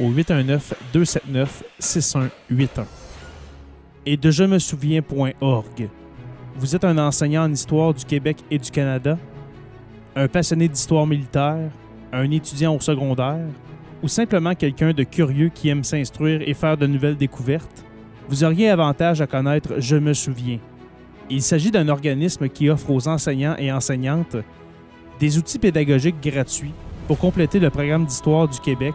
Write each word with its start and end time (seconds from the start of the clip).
au 0.00 0.10
819-279-6181. 0.10 2.30
Et 4.04 4.16
de 4.16 4.30
je 4.30 4.44
me 4.44 4.58
souviens.org. 4.58 5.88
Vous 6.56 6.76
êtes 6.76 6.84
un 6.84 6.98
enseignant 6.98 7.44
en 7.44 7.52
histoire 7.52 7.92
du 7.92 8.04
Québec 8.04 8.38
et 8.50 8.58
du 8.58 8.70
Canada? 8.70 9.18
un 10.16 10.28
passionné 10.28 10.66
d'histoire 10.66 11.06
militaire, 11.06 11.70
un 12.10 12.30
étudiant 12.30 12.74
au 12.74 12.80
secondaire, 12.80 13.46
ou 14.02 14.08
simplement 14.08 14.54
quelqu'un 14.54 14.92
de 14.92 15.02
curieux 15.02 15.50
qui 15.50 15.68
aime 15.68 15.84
s'instruire 15.84 16.40
et 16.46 16.54
faire 16.54 16.78
de 16.78 16.86
nouvelles 16.86 17.18
découvertes, 17.18 17.84
vous 18.28 18.42
auriez 18.42 18.70
avantage 18.70 19.20
à 19.20 19.26
connaître 19.26 19.74
Je 19.78 19.96
me 19.96 20.14
souviens. 20.14 20.58
Il 21.28 21.42
s'agit 21.42 21.70
d'un 21.70 21.88
organisme 21.88 22.48
qui 22.48 22.70
offre 22.70 22.90
aux 22.90 23.08
enseignants 23.08 23.56
et 23.58 23.70
enseignantes 23.70 24.36
des 25.20 25.38
outils 25.38 25.58
pédagogiques 25.58 26.22
gratuits 26.22 26.72
pour 27.06 27.18
compléter 27.18 27.58
le 27.58 27.70
programme 27.70 28.06
d'histoire 28.06 28.48
du 28.48 28.58
Québec 28.58 28.94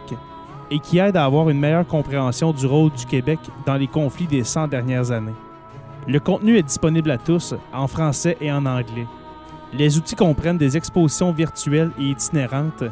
et 0.72 0.78
qui 0.78 0.98
aide 0.98 1.18
à 1.18 1.26
avoir 1.26 1.50
une 1.50 1.58
meilleure 1.58 1.86
compréhension 1.86 2.50
du 2.50 2.64
rôle 2.64 2.90
du 2.92 3.04
Québec 3.04 3.38
dans 3.66 3.74
les 3.74 3.86
conflits 3.86 4.26
des 4.26 4.42
100 4.42 4.68
dernières 4.68 5.10
années. 5.10 5.34
Le 6.08 6.18
contenu 6.18 6.56
est 6.56 6.62
disponible 6.62 7.10
à 7.10 7.18
tous 7.18 7.54
en 7.74 7.86
français 7.86 8.38
et 8.40 8.50
en 8.50 8.64
anglais. 8.64 9.06
Les 9.74 9.98
outils 9.98 10.16
comprennent 10.16 10.56
des 10.56 10.74
expositions 10.78 11.30
virtuelles 11.30 11.90
et 11.98 12.04
itinérantes, 12.04 12.84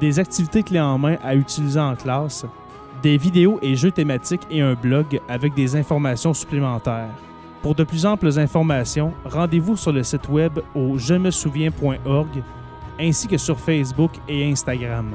des 0.00 0.18
activités 0.18 0.64
clés 0.64 0.80
en 0.80 0.98
main 0.98 1.16
à 1.22 1.36
utiliser 1.36 1.78
en 1.78 1.94
classe, 1.94 2.44
des 3.04 3.16
vidéos 3.16 3.60
et 3.62 3.76
jeux 3.76 3.92
thématiques 3.92 4.46
et 4.50 4.60
un 4.60 4.74
blog 4.74 5.20
avec 5.28 5.54
des 5.54 5.76
informations 5.76 6.34
supplémentaires. 6.34 7.14
Pour 7.62 7.76
de 7.76 7.84
plus 7.84 8.04
amples 8.04 8.36
informations, 8.36 9.12
rendez-vous 9.24 9.76
sur 9.76 9.92
le 9.92 10.02
site 10.02 10.28
web 10.28 10.58
au 10.74 10.98
je 10.98 11.14
me 11.14 11.30
souviens.org 11.30 12.42
ainsi 13.00 13.28
que 13.28 13.36
sur 13.36 13.58
Facebook 13.58 14.10
et 14.28 14.50
Instagram. 14.50 15.14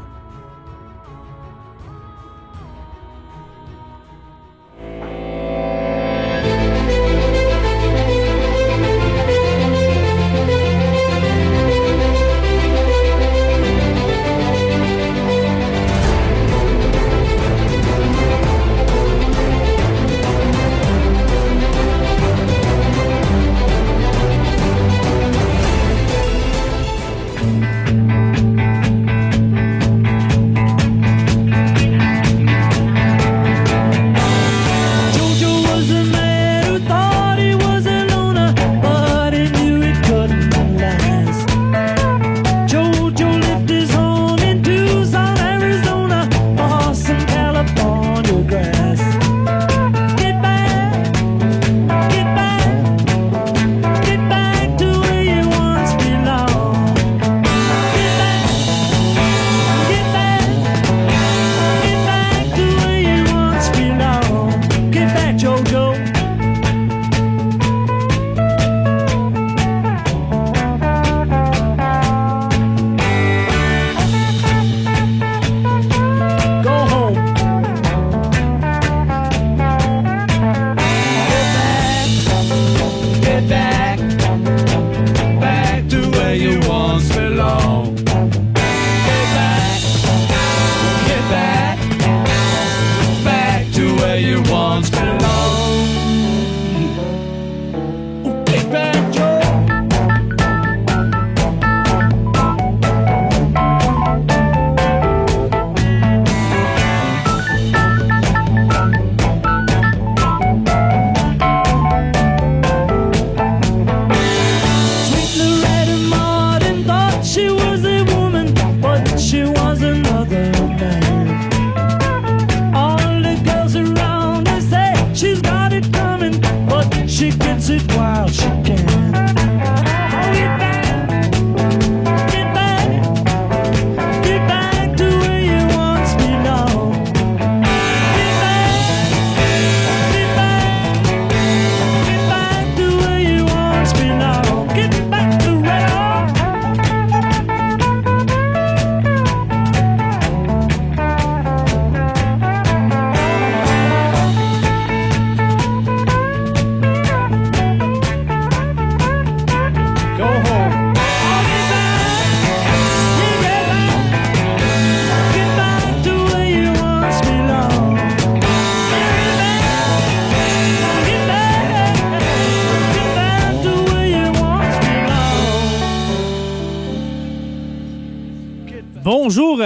go. 65.72 66.17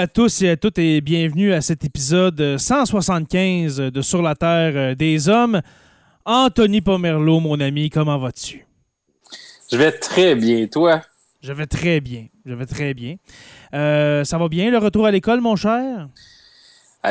À 0.01 0.07
tous 0.07 0.41
et 0.41 0.49
à 0.49 0.57
toutes 0.57 0.79
et 0.79 0.99
bienvenue 0.99 1.53
à 1.53 1.61
cet 1.61 1.85
épisode 1.85 2.57
175 2.57 3.77
de 3.77 4.01
Sur 4.01 4.23
la 4.23 4.33
Terre 4.33 4.95
des 4.95 5.29
Hommes. 5.29 5.61
Anthony 6.25 6.81
Pomerleau, 6.81 7.39
mon 7.39 7.59
ami, 7.59 7.91
comment 7.91 8.17
vas-tu? 8.17 8.65
Je 9.71 9.77
vais 9.77 9.91
très 9.91 10.33
bien, 10.33 10.65
toi? 10.65 11.01
Je 11.43 11.53
vais 11.53 11.67
très 11.67 12.01
bien, 12.01 12.25
je 12.47 12.55
vais 12.55 12.65
très 12.65 12.95
bien. 12.95 13.17
Euh, 13.75 14.23
ça 14.23 14.39
va 14.39 14.47
bien, 14.47 14.71
le 14.71 14.79
retour 14.79 15.05
à 15.05 15.11
l'école, 15.11 15.39
mon 15.39 15.55
cher? 15.55 16.07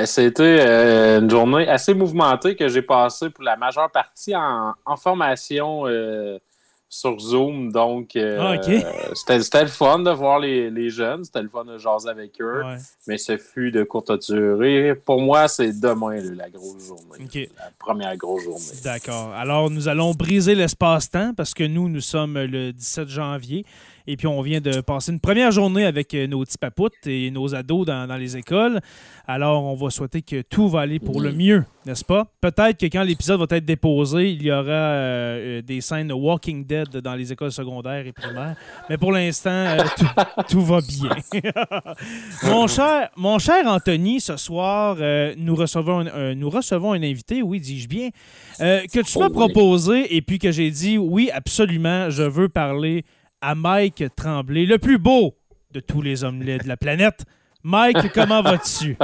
C'était 0.04 0.42
euh, 0.42 1.20
une 1.20 1.30
journée 1.30 1.68
assez 1.68 1.94
mouvementée 1.94 2.56
que 2.56 2.66
j'ai 2.66 2.82
passée 2.82 3.30
pour 3.30 3.44
la 3.44 3.56
majeure 3.56 3.92
partie 3.92 4.34
en, 4.34 4.96
formation 4.96 5.86
euh, 5.86 6.40
sur 6.90 7.18
Zoom. 7.20 7.70
Donc, 7.72 8.16
euh, 8.16 8.38
ah, 8.40 9.14
c'était 9.14 9.62
le 9.62 9.68
fun 9.68 10.00
de 10.00 10.10
voir 10.10 10.40
les, 10.40 10.90
jeunes, 10.90 11.24
c'était 11.24 11.40
le 11.40 11.48
fun 11.48 11.64
de 11.64 11.78
jaser 11.78 12.10
avec 12.10 12.32
eux, 12.40 12.62
mais 13.06 13.16
ce 13.16 13.36
fut 13.38 13.70
de 13.70 13.84
courte 13.84 14.30
durée. 14.30 14.94
Pour 14.94 15.22
moi, 15.22 15.48
c'est 15.48 15.80
demain 15.80 16.16
la 16.36 16.50
grosse 16.50 16.88
journée, 16.88 17.48
la 17.56 17.70
première 17.78 18.16
grosse 18.16 18.42
journée. 18.42 18.80
D'accord. 18.82 19.32
Alors, 19.34 19.70
nous 19.70 19.88
allons 19.88 20.12
briser 20.12 20.54
l'espace-temps 20.54 21.32
parce 21.34 21.54
que 21.54 21.64
nous, 21.64 21.88
nous 21.88 22.00
sommes 22.00 22.36
le 22.38 22.72
17 22.72 23.08
janvier. 23.08 23.64
Et 24.10 24.16
puis, 24.16 24.26
on 24.26 24.42
vient 24.42 24.60
de 24.60 24.80
passer 24.80 25.12
une 25.12 25.20
première 25.20 25.52
journée 25.52 25.84
avec 25.84 26.12
euh, 26.14 26.26
nos 26.26 26.44
petits 26.44 26.58
papoutes 26.58 27.06
et 27.06 27.30
nos 27.30 27.54
ados 27.54 27.86
dans, 27.86 28.16
les 28.18 28.36
écoles. 28.36 28.80
Alors, 29.24 29.62
on 29.62 29.76
va 29.76 29.88
souhaiter 29.90 30.20
que 30.20 30.42
tout 30.42 30.68
va 30.68 30.80
aller 30.80 30.98
pour 30.98 31.20
le 31.20 31.30
mieux, 31.32 31.64
n'est-ce 31.86 32.04
pas? 32.04 32.26
Peut-être 32.40 32.76
que 32.76 32.86
quand 32.86 33.04
l'épisode 33.04 33.38
va 33.38 33.56
être 33.56 33.64
déposé, 33.64 34.32
il 34.32 34.42
y 34.42 34.50
aura 34.50 34.62
euh, 34.68 35.58
euh, 35.58 35.62
des 35.62 35.80
scènes 35.80 36.08
de 36.08 36.12
Walking 36.12 36.66
Dead 36.66 36.88
dans 36.96 37.14
les 37.14 37.32
écoles 37.32 37.52
secondaires 37.52 38.04
et 38.04 38.10
primaires. 38.10 38.56
Mais 38.88 38.98
pour 38.98 39.12
l'instant, 39.12 39.76
tout, 40.48 40.60
va 40.60 40.80
bien. 40.80 41.10
mon, 42.50 42.66
cher, 42.66 43.10
mon 43.14 43.38
cher 43.38 43.64
Anthony, 43.64 44.20
ce 44.20 44.36
soir, 44.36 44.96
nous, 45.36 45.54
recevons 45.54 46.00
un, 46.00 46.34
nous 46.34 46.50
recevons 46.50 46.94
un 46.94 47.02
invité, 47.04 47.42
oui, 47.42 47.60
dis-je 47.60 47.86
bien, 47.86 48.08
que 48.58 49.02
tu 49.02 49.18
m'as 49.20 49.26
oh 49.26 49.30
proposé 49.30 50.16
et 50.16 50.20
puis 50.20 50.40
que 50.40 50.50
j'ai 50.50 50.72
dit, 50.72 50.98
oui, 50.98 51.30
absolument, 51.32 52.10
je 52.10 52.24
veux 52.24 52.48
parler 52.48 53.04
à 53.40 53.54
Mike 53.54 54.04
Tremblay, 54.16 54.66
le 54.66 54.78
plus 54.78 54.98
beau 54.98 55.34
de 55.72 55.80
tous 55.80 56.02
les 56.02 56.24
hommes 56.24 56.44
de 56.44 56.58
la 56.66 56.76
planète. 56.76 57.24
Mike, 57.62 58.12
comment 58.14 58.42
vas-tu? 58.42 58.96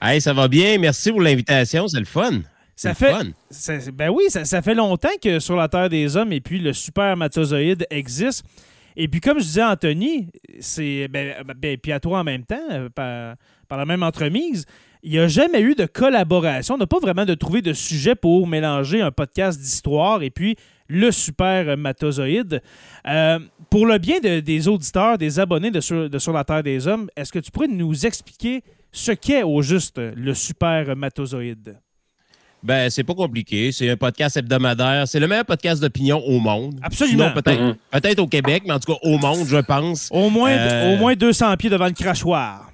Hey, 0.00 0.20
ça 0.20 0.32
va 0.32 0.48
bien. 0.48 0.78
Merci 0.78 1.10
pour 1.10 1.20
l'invitation. 1.20 1.88
C'est 1.88 1.98
le 1.98 2.04
fun. 2.04 2.40
Ça 2.76 2.94
fait, 2.94 3.12
fun. 3.12 3.90
ben 3.92 4.08
oui, 4.08 4.24
ça, 4.30 4.62
fait 4.62 4.74
longtemps 4.74 5.08
que 5.22 5.38
sur 5.38 5.54
la 5.54 5.68
Terre 5.68 5.90
des 5.90 6.16
Hommes 6.16 6.32
et 6.32 6.40
puis 6.40 6.58
le 6.58 6.72
supermatozoïde 6.72 7.86
existe. 7.90 8.44
Et 8.96 9.06
puis, 9.06 9.20
comme 9.20 9.38
je 9.38 9.44
disais 9.44 9.60
à 9.60 9.72
Anthony, 9.72 10.28
c'est 10.60 11.06
ben, 11.08 11.34
ben, 11.56 11.76
puis 11.76 11.92
à 11.92 12.00
toi 12.00 12.20
en 12.20 12.24
même 12.24 12.44
temps, 12.44 12.58
euh, 12.70 12.88
par, 12.88 13.36
par 13.68 13.78
la 13.78 13.84
même 13.84 14.02
entremise, 14.02 14.64
il 15.02 15.12
n'y 15.12 15.18
a 15.18 15.28
jamais 15.28 15.60
eu 15.60 15.74
de 15.74 15.86
collaboration. 15.86 16.74
On 16.74 16.78
n'a 16.78 16.86
pas 16.86 16.98
vraiment 16.98 17.24
de 17.24 17.34
trouvé 17.34 17.62
de 17.62 17.72
sujet 17.72 18.14
pour 18.14 18.46
mélanger 18.46 19.00
un 19.00 19.10
podcast 19.10 19.58
d'histoire 19.58 20.22
et 20.22 20.30
puis 20.30 20.56
le 20.88 21.10
super 21.10 21.76
matozoïde. 21.76 22.60
Euh, 23.06 23.38
pour 23.70 23.86
le 23.86 23.98
bien 23.98 24.18
des 24.20 24.68
auditeurs, 24.68 25.16
des 25.16 25.38
abonnés 25.38 25.70
de 25.70 25.80
sur, 25.80 26.32
la 26.32 26.44
Terre 26.44 26.62
des 26.62 26.86
Hommes, 26.86 27.08
est-ce 27.16 27.32
que 27.32 27.38
tu 27.38 27.50
pourrais 27.50 27.68
nous 27.68 28.06
expliquer 28.06 28.62
ce 28.92 29.12
qu'est 29.12 29.42
au 29.42 29.62
juste 29.62 29.98
le 29.98 30.34
super 30.34 30.96
matozoïde? 30.96 31.76
Ben, 32.62 32.90
c'est 32.90 33.04
pas 33.04 33.14
compliqué. 33.14 33.72
C'est 33.72 33.88
un 33.88 33.96
podcast 33.96 34.36
hebdomadaire. 34.36 35.08
C'est 35.08 35.18
le 35.18 35.26
meilleur 35.26 35.46
podcast 35.46 35.80
d'opinion 35.80 36.22
au 36.26 36.40
monde. 36.40 36.78
Absolument. 36.82 37.30
peut-être, 37.32 37.58
mm-hmm. 37.58 37.76
peut-être 37.92 38.18
au 38.18 38.26
Québec, 38.26 38.64
mais 38.66 38.74
en 38.74 38.78
tout 38.78 38.92
cas 38.92 38.98
au 39.02 39.16
monde, 39.16 39.46
je 39.46 39.56
pense. 39.56 40.08
Au 40.10 40.28
moins, 40.28 40.50
euh, 40.50 40.94
au 40.94 40.98
moins 40.98 41.14
200 41.14 41.56
pieds 41.56 41.70
devant 41.70 41.86
le 41.86 41.92
crachoir. 41.92 42.69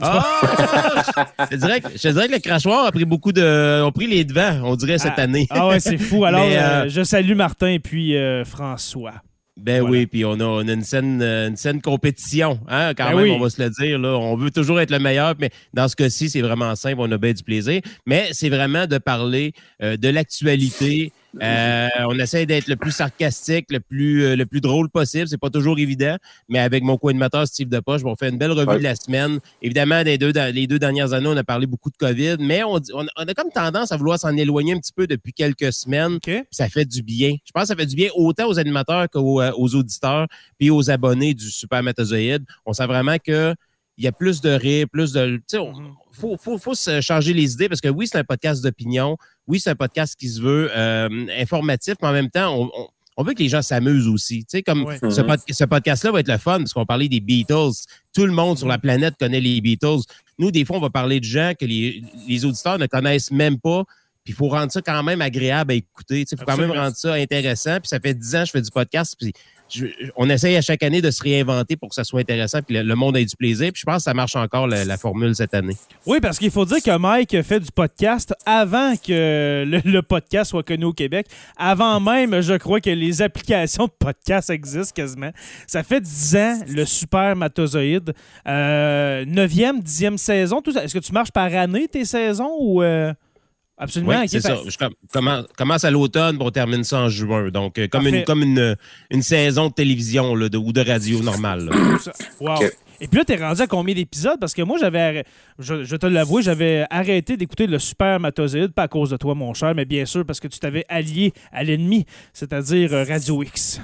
Ah! 0.00 1.02
je, 1.50 1.56
dirais 1.56 1.80
que, 1.80 2.32
le 2.32 2.38
crachoir 2.38 2.86
a 2.86 2.92
pris 2.92 3.04
beaucoup 3.04 3.32
de. 3.32 3.82
ont 3.82 3.92
pris 3.92 4.06
les 4.06 4.24
devants, 4.24 4.60
on 4.64 4.76
dirait, 4.76 4.98
cette 4.98 5.14
ah. 5.16 5.22
année. 5.22 5.46
ah 5.50 5.68
ouais, 5.68 5.80
c'est 5.80 5.98
fou. 5.98 6.24
Alors, 6.24 6.44
euh, 6.44 6.84
euh, 6.84 6.88
je 6.88 7.02
salue 7.02 7.34
Martin 7.34 7.68
et 7.68 7.78
puis 7.78 8.16
euh, 8.16 8.44
François. 8.44 9.14
Ben 9.56 9.82
oui, 9.82 10.06
puis 10.06 10.24
on 10.24 10.40
a, 10.40 10.62
une 10.62 10.82
scène 10.82 11.22
une 11.22 11.56
scène 11.56 11.80
compétition, 11.80 12.58
hein, 12.68 12.92
quand 12.92 13.10
ben 13.10 13.22
même, 13.22 13.30
on 13.34 13.38
va 13.38 13.50
se 13.50 13.62
le 13.62 13.70
dire. 13.70 14.00
Là. 14.00 14.08
On 14.18 14.36
veut 14.36 14.50
toujours 14.50 14.80
être 14.80 14.90
le 14.90 14.98
meilleur, 14.98 15.34
mais 15.38 15.50
dans 15.72 15.86
ce 15.86 15.94
cas-ci, 15.94 16.28
c'est 16.28 16.40
vraiment 16.40 16.74
simple, 16.74 16.96
on 16.98 17.10
a 17.12 17.18
bien 17.18 17.32
du 17.32 17.44
plaisir. 17.44 17.80
Mais 18.04 18.30
c'est 18.32 18.48
vraiment 18.48 18.88
de 18.88 18.98
parler 18.98 19.52
de 19.80 20.08
l'actualité, 20.08 21.12
euh, 21.42 21.88
on 22.06 22.18
essaie 22.18 22.46
d'être 22.46 22.68
le 22.68 22.76
plus 22.76 22.92
sarcastique, 22.92 23.66
le 23.70 23.80
plus, 23.80 24.24
euh, 24.24 24.36
le 24.36 24.46
plus 24.46 24.60
drôle 24.60 24.88
possible. 24.88 25.28
C'est 25.28 25.38
pas 25.38 25.50
toujours 25.50 25.78
évident, 25.78 26.16
mais 26.48 26.58
avec 26.58 26.82
mon 26.82 26.96
co-animateur 26.96 27.46
Steve 27.46 27.68
Depoche, 27.68 28.02
on 28.04 28.14
fait 28.14 28.28
une 28.28 28.38
belle 28.38 28.52
revue 28.52 28.78
de 28.78 28.82
la 28.82 28.94
semaine. 28.94 29.38
Évidemment, 29.62 30.02
les 30.02 30.18
deux, 30.18 30.32
les 30.52 30.66
deux 30.66 30.78
dernières 30.78 31.12
années, 31.12 31.28
on 31.28 31.36
a 31.36 31.44
parlé 31.44 31.66
beaucoup 31.66 31.90
de 31.90 31.96
COVID, 31.96 32.36
mais 32.40 32.62
on, 32.62 32.80
on, 32.94 33.06
a 33.06 33.34
comme 33.34 33.50
tendance 33.50 33.92
à 33.92 33.96
vouloir 33.96 34.18
s'en 34.18 34.36
éloigner 34.36 34.74
un 34.74 34.78
petit 34.78 34.92
peu 34.92 35.06
depuis 35.06 35.32
quelques 35.32 35.72
semaines. 35.72 36.18
Ça 36.50 36.68
fait 36.68 36.84
du 36.84 37.02
bien. 37.02 37.36
Je 37.44 37.52
pense 37.52 37.64
que 37.64 37.68
ça 37.68 37.76
fait 37.76 37.86
du 37.86 37.96
bien 37.96 38.10
autant 38.14 38.48
aux 38.48 38.58
animateurs 38.58 39.08
qu'aux 39.10 39.40
euh, 39.40 39.50
auditeurs 39.52 40.26
puis 40.58 40.70
aux 40.70 40.90
abonnés 40.90 41.34
du 41.34 41.50
Super 41.50 41.82
Métazoïde. 41.82 42.44
On 42.66 42.72
sait 42.72 42.86
vraiment 42.86 43.16
que 43.18 43.54
il 43.96 44.04
y 44.04 44.08
a 44.08 44.12
plus 44.12 44.40
de 44.40 44.50
rire, 44.50 44.86
plus 44.90 45.12
de. 45.12 45.40
Il 45.52 45.58
mm-hmm. 45.58 45.92
faut, 46.12 46.36
faut, 46.36 46.58
faut, 46.58 46.74
se 46.74 47.00
changer 47.00 47.32
les 47.32 47.52
idées 47.52 47.68
parce 47.68 47.80
que 47.80 47.88
oui, 47.88 48.06
c'est 48.06 48.18
un 48.18 48.24
podcast 48.24 48.62
d'opinion. 48.62 49.16
Oui, 49.46 49.60
c'est 49.60 49.70
un 49.70 49.76
podcast 49.76 50.16
qui 50.18 50.28
se 50.28 50.40
veut 50.40 50.70
euh, 50.74 51.26
informatif, 51.38 51.94
mais 52.02 52.08
en 52.08 52.12
même 52.12 52.30
temps, 52.30 52.54
on, 52.56 52.88
on, 53.16 53.22
veut 53.22 53.34
que 53.34 53.42
les 53.42 53.48
gens 53.48 53.62
s'amusent 53.62 54.08
aussi. 54.08 54.40
Tu 54.40 54.58
sais, 54.58 54.62
comme 54.62 54.86
ce, 55.00 55.06
mm-hmm. 55.06 55.66
podcast-là 55.66 56.10
va 56.10 56.20
être 56.20 56.28
le 56.28 56.38
fun 56.38 56.58
parce 56.58 56.72
qu'on 56.72 56.86
parlait 56.86 57.08
des 57.08 57.20
Beatles. 57.20 57.72
Tout 58.14 58.26
le 58.26 58.32
monde 58.32 58.58
sur 58.58 58.66
la 58.66 58.76
mm-hmm. 58.76 58.80
planète 58.80 59.14
connaît 59.18 59.40
les 59.40 59.60
Beatles. 59.60 60.02
Nous, 60.38 60.50
des 60.50 60.64
fois, 60.64 60.78
on 60.78 60.80
va 60.80 60.90
parler 60.90 61.20
de 61.20 61.24
gens 61.24 61.52
que 61.58 61.64
les, 61.64 62.02
les 62.26 62.44
auditeurs 62.44 62.78
ne 62.78 62.86
connaissent 62.86 63.30
même 63.30 63.60
pas. 63.60 63.84
Puis 64.24 64.32
il 64.32 64.36
faut 64.36 64.48
rendre 64.48 64.72
ça 64.72 64.80
quand 64.80 65.02
même 65.02 65.20
agréable 65.20 65.72
à 65.72 65.74
écouter. 65.74 66.24
Il 66.30 66.38
faut 66.38 66.46
quand 66.46 66.56
même 66.56 66.72
rendre 66.72 66.96
ça 66.96 67.12
intéressant. 67.12 67.78
Puis 67.78 67.88
ça 67.88 68.00
fait 68.00 68.14
dix 68.14 68.34
ans 68.34 68.40
que 68.40 68.46
je 68.46 68.50
fais 68.52 68.62
du 68.62 68.70
podcast. 68.70 69.14
Puis 69.20 69.34
on 70.16 70.28
essaye 70.28 70.56
à 70.56 70.62
chaque 70.62 70.82
année 70.82 71.02
de 71.02 71.10
se 71.10 71.22
réinventer 71.22 71.76
pour 71.76 71.88
que 71.88 71.94
ça 71.94 72.04
soit 72.04 72.20
intéressant 72.20 72.60
puis 72.62 72.76
le, 72.76 72.94
monde 72.94 73.16
ait 73.16 73.24
du 73.24 73.36
plaisir. 73.36 73.70
Puis 73.72 73.80
je 73.80 73.84
pense 73.86 73.98
que 73.98 74.02
ça 74.02 74.14
marche 74.14 74.36
encore 74.36 74.66
la, 74.66 74.96
formule 74.96 75.34
cette 75.34 75.54
année. 75.54 75.76
Oui, 76.06 76.20
parce 76.20 76.38
qu'il 76.38 76.50
faut 76.50 76.64
dire 76.64 76.82
que 76.82 76.96
Mike 76.96 77.42
fait 77.42 77.60
du 77.60 77.70
podcast 77.72 78.34
avant 78.46 78.94
que 78.96 79.64
le, 79.66 80.00
podcast 80.02 80.50
soit 80.50 80.62
connu 80.62 80.84
au 80.84 80.92
Québec. 80.92 81.26
Avant 81.56 82.00
même, 82.00 82.40
je 82.40 82.54
crois 82.54 82.80
que 82.80 82.90
les 82.90 83.22
applications 83.22 83.86
de 83.86 83.92
podcast 83.98 84.50
existent 84.50 84.94
quasiment. 84.94 85.30
Ça 85.66 85.82
fait 85.82 86.00
dix 86.00 86.36
ans, 86.36 86.60
le 86.68 86.84
super 86.84 87.34
matozoïde. 87.36 88.14
Euh, 88.46 89.24
neuvième, 89.26 89.80
dixième 89.80 90.18
saison. 90.18 90.62
Est-ce 90.62 90.94
que 90.94 90.98
tu 90.98 91.12
marches 91.12 91.32
par 91.32 91.54
année 91.54 91.88
tes 91.88 92.04
saisons 92.04 92.52
ou. 92.58 92.82
Euh? 92.82 93.12
Absolument. 93.76 94.22
c'est 94.26 94.40
ça. 94.40 94.56
Je 94.66 94.76
commence, 95.56 95.84
à 95.84 95.90
l'automne, 95.90 96.38
pour 96.38 96.52
terminer 96.52 96.84
ça 96.84 97.00
en 97.00 97.08
juin. 97.08 97.48
Donc, 97.50 97.78
euh, 97.78 97.88
comme, 97.88 98.06
une, 98.06 98.24
comme 98.24 98.42
une, 98.42 98.76
une, 99.10 99.22
saison 99.22 99.68
de 99.68 99.72
télévision 99.72 100.34
là, 100.34 100.48
de, 100.48 100.56
ou 100.56 100.72
de 100.72 100.80
radio 100.80 101.20
normale. 101.20 101.70
wow. 102.40 102.54
Et 103.00 103.08
puis 103.08 103.18
là, 103.18 103.24
t'es 103.24 103.36
rendu 103.36 103.60
à 103.60 103.66
combien 103.66 103.94
d'épisodes? 103.94 104.38
Parce 104.38 104.54
que 104.54 104.62
moi, 104.62 104.78
j'avais, 104.80 105.24
je, 105.58 105.96
te 105.96 106.06
l'avoue, 106.06 106.40
j'avais 106.40 106.86
arrêté 106.90 107.36
d'écouter 107.36 107.66
le 107.66 107.78
Super 107.78 108.20
Matozoïde, 108.20 108.72
pas 108.72 108.84
à 108.84 108.88
cause 108.88 109.10
de 109.10 109.16
toi, 109.16 109.34
mon 109.34 109.52
cher, 109.54 109.74
mais 109.74 109.84
bien 109.84 110.04
sûr 110.06 110.24
parce 110.24 110.40
que 110.40 110.48
tu 110.48 110.58
t'avais 110.58 110.84
allié 110.88 111.32
à 111.52 111.64
l'ennemi, 111.64 112.06
c'est-à-dire 112.32 112.92
euh, 112.92 113.04
Radio 113.04 113.42
X. 113.42 113.80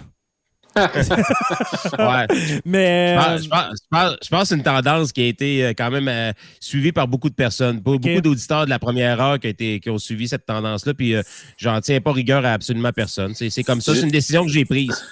ouais. 0.77 2.27
Mais. 2.65 3.17
Je 3.39 3.49
pense, 3.49 4.31
que 4.31 4.45
c'est 4.45 4.55
une 4.55 4.63
tendance 4.63 5.13
qui 5.13 5.23
a 5.23 5.27
été 5.27 5.65
euh, 5.65 5.73
quand 5.77 5.91
même 5.91 6.09
euh, 6.09 6.33
suivie 6.61 6.93
par 6.93 7.09
beaucoup 7.09 7.29
de 7.29 7.35
personnes. 7.35 7.81
Beaucoup 7.81 8.21
d'auditeurs 8.21 8.65
de 8.65 8.71
la 8.71 8.79
première 8.79 9.21
heure 9.21 9.39
qui, 9.39 9.49
a 9.49 9.51
été, 9.51 9.81
qui 9.81 9.91
ont 9.91 9.99
suivi 9.99 10.29
cette 10.29 10.47
tendance-là. 10.47 10.95
Puis 10.95 11.15
euh, 11.15 11.23
j'en 11.57 11.81
tiens 11.81 12.01
pas 12.01 12.13
rigueur 12.13 12.45
à 12.45 12.53
absolument 12.53 12.93
personne. 12.93 13.35
C'est 13.35 13.63
comme 13.63 13.81
ça. 13.81 13.95
C'est 13.95 14.03
une 14.03 14.11
décision 14.11 14.45
que 14.45 14.51
j'ai 14.51 14.65
prise. 14.65 15.05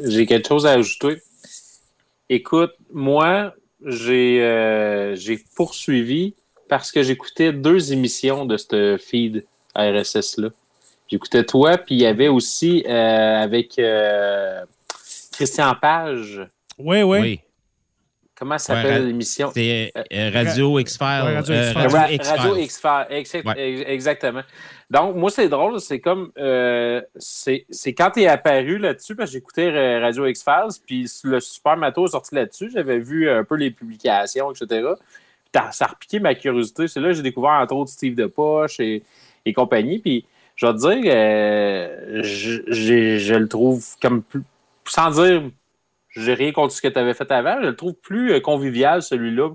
J'ai 0.00 0.26
quelque 0.26 0.48
chose 0.48 0.66
à 0.66 0.72
ajouter. 0.72 1.22
Écoute, 2.28 2.72
moi, 2.92 3.54
j'ai 3.84 5.38
poursuivi 5.54 6.34
parce 6.68 6.90
que 6.90 7.02
j'écoutais 7.02 7.52
deux 7.52 7.92
émissions 7.92 8.44
de 8.44 8.56
ce 8.56 8.98
feed 8.98 9.44
RSS-là. 9.76 10.48
J'écoutais 11.08 11.44
toi, 11.44 11.78
puis 11.78 11.94
il 11.94 12.00
y 12.00 12.06
avait 12.06 12.26
aussi 12.26 12.84
avec 12.86 13.78
Christian 15.36 15.74
Page. 15.80 16.48
Oui, 16.78 17.02
oui. 17.02 17.40
Comment 18.38 18.58
s'appelle 18.58 19.06
l'émission? 19.06 19.50
C'est 19.54 19.92
euh, 19.96 20.30
Radio 20.32 20.78
X-Files. 20.78 21.42
Radio 21.42 22.56
X-Files. 22.56 23.84
exactement. 23.86 24.42
Donc, 24.90 25.16
moi, 25.16 25.30
c'est 25.30 25.48
drôle. 25.48 25.80
C'est 25.80 26.00
comme. 26.00 26.30
Euh, 26.36 27.00
c'est 27.18 27.64
quand 27.96 28.10
tu 28.10 28.22
es 28.22 28.26
apparu 28.26 28.76
là-dessus, 28.76 29.16
parce 29.16 29.30
que 29.30 29.34
j'écoutais 29.34 29.70
euh, 29.70 30.00
Radio 30.00 30.26
X-Files, 30.26 30.80
puis 30.86 31.06
le 31.24 31.40
Super 31.40 31.78
Mato 31.78 32.06
est 32.06 32.10
sorti 32.10 32.34
là-dessus. 32.34 32.70
J'avais 32.74 32.98
vu 32.98 33.28
un 33.30 33.42
peu 33.42 33.56
les 33.56 33.70
publications, 33.70 34.52
etc. 34.52 34.90
ça 35.72 35.86
a 35.86 35.88
repiqué 35.88 36.20
ma 36.20 36.34
curiosité. 36.34 36.88
C'est 36.88 37.00
là 37.00 37.08
que 37.08 37.14
j'ai 37.14 37.22
découvert, 37.22 37.52
entre 37.52 37.74
autres, 37.74 37.90
Steve 37.90 38.14
Depoche 38.14 38.80
et, 38.80 39.02
et 39.46 39.54
compagnie. 39.54 39.98
Puis, 39.98 40.26
je 40.56 40.66
vais 40.66 40.72
te 40.74 40.78
dire, 40.78 42.22
je, 42.22 43.18
je 43.18 43.34
le 43.34 43.48
trouve 43.48 43.82
comme 44.00 44.22
plus 44.22 44.42
sans 44.86 45.10
dire 45.10 45.42
j'ai 46.16 46.34
rien 46.34 46.52
contre 46.52 46.72
ce 46.72 46.80
que 46.80 46.88
tu 46.88 46.98
avais 46.98 47.14
fait 47.14 47.30
avant, 47.30 47.58
je 47.60 47.66
le 47.66 47.76
trouve 47.76 47.94
plus 47.94 48.32
euh, 48.32 48.40
convivial, 48.40 49.02
celui-là. 49.02 49.50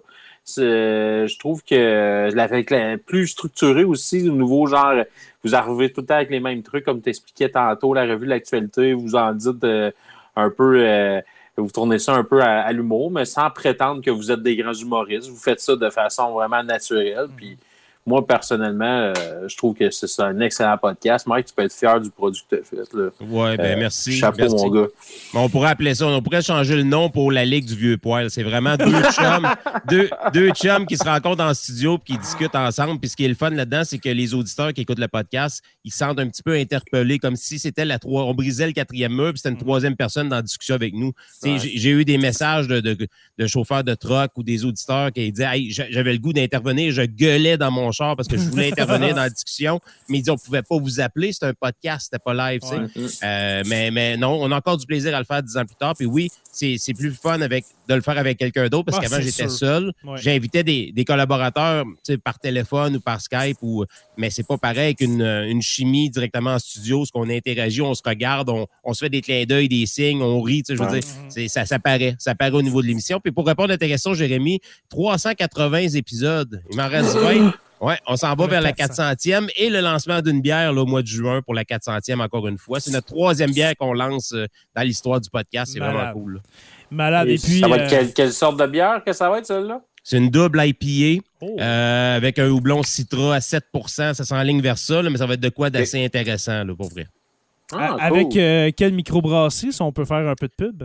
je 0.47 1.39
trouve 1.39 1.63
que 1.63 2.29
la, 2.33 2.97
plus 2.97 3.27
structuré 3.27 3.83
aussi, 3.83 4.29
au 4.29 4.33
nouveau 4.33 4.67
genre, 4.67 5.03
vous 5.43 5.55
arrivez 5.55 5.91
tout 5.91 6.01
le 6.01 6.07
temps 6.07 6.15
avec 6.15 6.29
les 6.29 6.39
mêmes 6.39 6.61
trucs, 6.61 6.85
comme 6.85 7.01
tu 7.01 7.09
expliquais 7.09 7.49
tantôt, 7.49 7.93
la 7.93 8.03
revue 8.03 8.25
de 8.25 8.29
l'actualité, 8.31 8.93
vous 8.93 9.15
en 9.15 9.33
dites 9.33 9.63
euh, 9.63 9.91
un 10.35 10.49
peu, 10.49 10.83
euh, 10.85 11.19
vous 11.57 11.71
tournez 11.71 11.99
ça 11.99 12.13
un 12.13 12.23
peu 12.23 12.41
à, 12.41 12.71
l'humour, 12.71 13.11
mais 13.11 13.25
sans 13.25 13.49
prétendre 13.49 14.01
que 14.01 14.11
vous 14.11 14.31
êtes 14.31 14.41
des 14.41 14.55
grands 14.55 14.73
humoristes. 14.73 15.29
Vous 15.29 15.37
faites 15.37 15.59
ça 15.59 15.75
de 15.75 15.89
façon 15.89 16.31
vraiment 16.31 16.63
naturelle. 16.63 17.27
Puis 17.35 17.57
moi, 18.05 18.25
personnellement, 18.25 19.13
euh, 19.15 19.47
je 19.47 19.55
trouve 19.55 19.75
que 19.75 19.91
c'est 19.91 20.21
un 20.21 20.39
excellent 20.39 20.77
podcast. 20.77 21.27
Mike, 21.27 21.45
tu 21.47 21.53
peux 21.53 21.63
être 21.63 21.73
fier 21.73 22.01
du 22.01 22.09
produit 22.09 22.41
que 22.49 22.55
tu 22.55 22.61
as 22.61 22.65
fait. 22.65 22.97
Oui, 23.21 23.57
ben 23.57 23.59
euh, 23.59 23.75
merci. 23.77 24.13
Chapeau, 24.13 24.49
mon 24.49 24.69
gars. 24.69 24.87
On 25.35 25.49
pourrait 25.49 25.69
appeler 25.69 25.93
ça, 25.93 26.07
on 26.07 26.21
pourrait 26.21 26.41
changer 26.41 26.75
le 26.75 26.83
nom 26.83 27.11
pour 27.11 27.31
la 27.31 27.45
Ligue 27.45 27.65
du 27.65 27.75
Vieux 27.75 27.97
Poil. 27.97 28.31
C'est 28.31 28.41
vraiment 28.41 28.75
deux 28.75 29.01
chums, 29.11 29.47
deux, 29.87 30.09
deux 30.33 30.49
chums 30.49 30.87
qui 30.87 30.97
se 30.97 31.03
rencontrent 31.03 31.43
en 31.43 31.53
studio 31.53 31.97
et 31.97 32.11
qui 32.11 32.17
discutent 32.17 32.55
ensemble. 32.55 32.99
Puis 32.99 33.09
ce 33.09 33.15
qui 33.15 33.25
est 33.25 33.29
le 33.29 33.35
fun 33.35 33.51
là-dedans, 33.51 33.83
c'est 33.85 33.99
que 33.99 34.09
les 34.09 34.33
auditeurs 34.33 34.73
qui 34.73 34.81
écoutent 34.81 34.99
le 34.99 35.07
podcast, 35.07 35.61
ils 35.83 35.93
sentent 35.93 36.19
un 36.19 36.27
petit 36.27 36.43
peu 36.43 36.53
interpellés, 36.53 37.19
comme 37.19 37.35
si 37.35 37.59
c'était 37.59 37.85
la 37.85 37.99
trois. 37.99 38.23
On 38.23 38.33
brisait 38.33 38.65
le 38.65 38.73
quatrième 38.73 39.13
mur, 39.13 39.29
puis 39.29 39.37
c'était 39.37 39.49
une 39.49 39.55
mm. 39.55 39.59
troisième 39.59 39.95
personne 39.95 40.27
dans 40.27 40.37
la 40.37 40.41
discussion 40.41 40.73
avec 40.73 40.95
nous. 40.95 41.13
J'ai 41.45 41.91
eu 41.91 42.03
des 42.03 42.17
messages 42.17 42.67
de, 42.67 42.79
de, 42.79 43.47
chauffeurs 43.47 43.83
de 43.83 43.93
truck 43.93 44.31
ou 44.37 44.43
des 44.43 44.65
auditeurs 44.65 45.11
qui 45.11 45.31
disaient 45.31 45.69
j'avais 45.69 46.13
le 46.13 46.19
goût 46.19 46.33
d'intervenir, 46.33 46.91
je 46.91 47.03
gueulais 47.03 47.57
dans 47.57 47.69
mon 47.69 47.90
char 47.91 48.15
parce 48.15 48.27
que 48.27 48.37
je 48.37 48.43
voulais 48.43 48.71
intervenir 48.71 49.15
dans 49.15 49.21
la 49.21 49.29
discussion, 49.29 49.79
mais 50.09 50.19
ils 50.19 50.21
dit 50.21 50.29
on 50.29 50.37
pouvait 50.37 50.61
pas 50.61 50.77
vous 50.77 50.99
appeler, 50.99 51.31
c'était 51.33 51.47
un 51.47 51.53
podcast, 51.53 52.09
c'était 52.11 52.23
pas 52.23 52.33
live. 52.33 52.61
Euh, 53.23 53.63
mais, 53.65 53.91
mais 53.91 54.17
non, 54.17 54.37
on 54.41 54.51
a 54.51 54.57
encore 54.57 54.77
du 54.77 54.85
plaisir 54.85 55.15
à 55.15 55.19
le 55.19 55.25
faire 55.25 55.43
dix 55.43 55.57
ans 55.57 55.65
plus 55.65 55.75
tard. 55.75 55.95
Puis 55.95 56.05
oui, 56.05 56.29
c'est 56.51 56.93
plus 56.93 57.11
fun 57.11 57.41
avec, 57.41 57.65
de 57.87 57.95
le 57.95 58.01
faire 58.01 58.17
avec 58.17 58.37
quelqu'un 58.37 58.67
d'autre 58.67 58.85
parce 58.85 58.99
qu'avant 58.99 59.21
j'étais 59.21 59.49
seul. 59.49 59.93
J'invitais 60.15 60.63
des, 60.63 60.91
des, 60.91 61.05
collaborateurs 61.05 61.85
par 62.23 62.39
téléphone 62.39 62.97
ou 62.97 62.99
par 62.99 63.21
Skype, 63.21 63.57
ou, 63.61 63.85
mais 64.17 64.29
c'est 64.29 64.45
pas 64.45 64.57
pareil 64.57 64.95
qu'une 64.95 65.21
une 65.21 65.61
chimie 65.61 66.09
directement 66.09 66.51
en 66.51 66.59
studio, 66.59 67.05
ce 67.05 67.11
qu'on 67.11 67.29
interagit, 67.29 67.81
on 67.81 67.93
se 67.93 68.01
regarde, 68.05 68.49
on, 68.49 68.67
on, 68.83 68.93
se 68.93 69.05
fait 69.05 69.09
des 69.09 69.21
clins 69.21 69.45
d'œil, 69.45 69.67
des 69.67 69.85
signes, 69.85 70.21
on 70.21 70.41
rit. 70.41 70.63
Je 70.67 70.75
veux 70.75 70.99
dire, 70.99 71.49
ça, 71.49 71.65
ça 71.65 71.79
paraît. 71.79 72.15
Ça 72.19 72.35
paraît 72.35 72.51
au 72.51 72.61
niveau 72.61 72.81
de 72.81 72.87
l'émission. 72.87 73.19
Puis 73.19 73.31
pour 73.31 73.45
répondre 73.45 73.71
à 73.71 73.77
ta 73.77 73.87
question, 73.87 74.13
Jérémy, 74.13 74.59
380 74.89 75.89
épisodes. 75.95 76.61
Il 76.71 76.77
m'en 76.77 76.87
reste 76.87 77.15
20. 77.17 77.53
Oui, 77.81 77.93
on 78.05 78.15
s'en 78.15 78.35
va 78.35 78.45
vers 78.45 78.61
la 78.61 78.73
400e 78.73 79.49
et 79.55 79.71
le 79.71 79.81
lancement 79.81 80.21
d'une 80.21 80.39
bière 80.39 80.71
au 80.77 80.85
mois 80.85 81.01
de 81.01 81.07
juin 81.07 81.41
pour 81.41 81.55
la 81.55 81.63
400e 81.63 82.21
encore 82.21 82.47
une 82.47 82.59
fois. 82.59 82.79
C'est 82.79 82.91
notre 82.91 83.07
troisième 83.07 83.51
bière 83.51 83.75
qu'on 83.75 83.93
lance 83.93 84.33
euh, 84.33 84.45
dans 84.75 84.83
l'histoire 84.83 85.19
du 85.19 85.31
podcast. 85.31 85.71
C'est 85.73 85.79
vraiment 85.79 86.13
cool. 86.13 86.41
Malade. 86.91 87.29
Et, 87.29 87.39
puis, 87.39 87.59
ça 87.59 87.67
va 87.67 87.77
être 87.77 87.91
euh, 87.91 88.11
quelle, 88.15 88.31
sorte 88.31 88.59
de 88.59 88.67
bière 88.67 89.03
que 89.03 89.13
ça 89.13 89.31
va 89.31 89.39
être, 89.39 89.47
celle-là? 89.47 89.81
C'est 90.03 90.17
une 90.17 90.29
double 90.29 90.61
IPA 90.63 91.23
oh. 91.41 91.57
euh, 91.59 92.17
avec 92.17 92.37
un 92.37 92.49
houblon 92.49 92.83
Citra 92.83 93.35
à 93.35 93.39
7% 93.39 94.13
Ça 94.13 94.13
s'enligne 94.13 94.61
vers 94.61 94.77
ça, 94.77 95.01
mais 95.01 95.17
ça 95.17 95.25
va 95.25 95.33
être 95.33 95.39
de 95.39 95.49
quoi 95.49 95.71
d'assez 95.71 96.05
intéressant, 96.05 96.63
là, 96.63 96.75
pour 96.75 96.89
vrai. 96.89 97.07
Ah, 97.73 97.95
avec 97.99 98.29
quelle 98.75 98.93
microbrasserie, 98.93 99.73
si 99.73 99.81
on 99.81 99.91
peut 99.91 100.05
faire 100.05 100.27
un 100.27 100.35
peu 100.35 100.47
de 100.47 100.53
pub? 100.55 100.83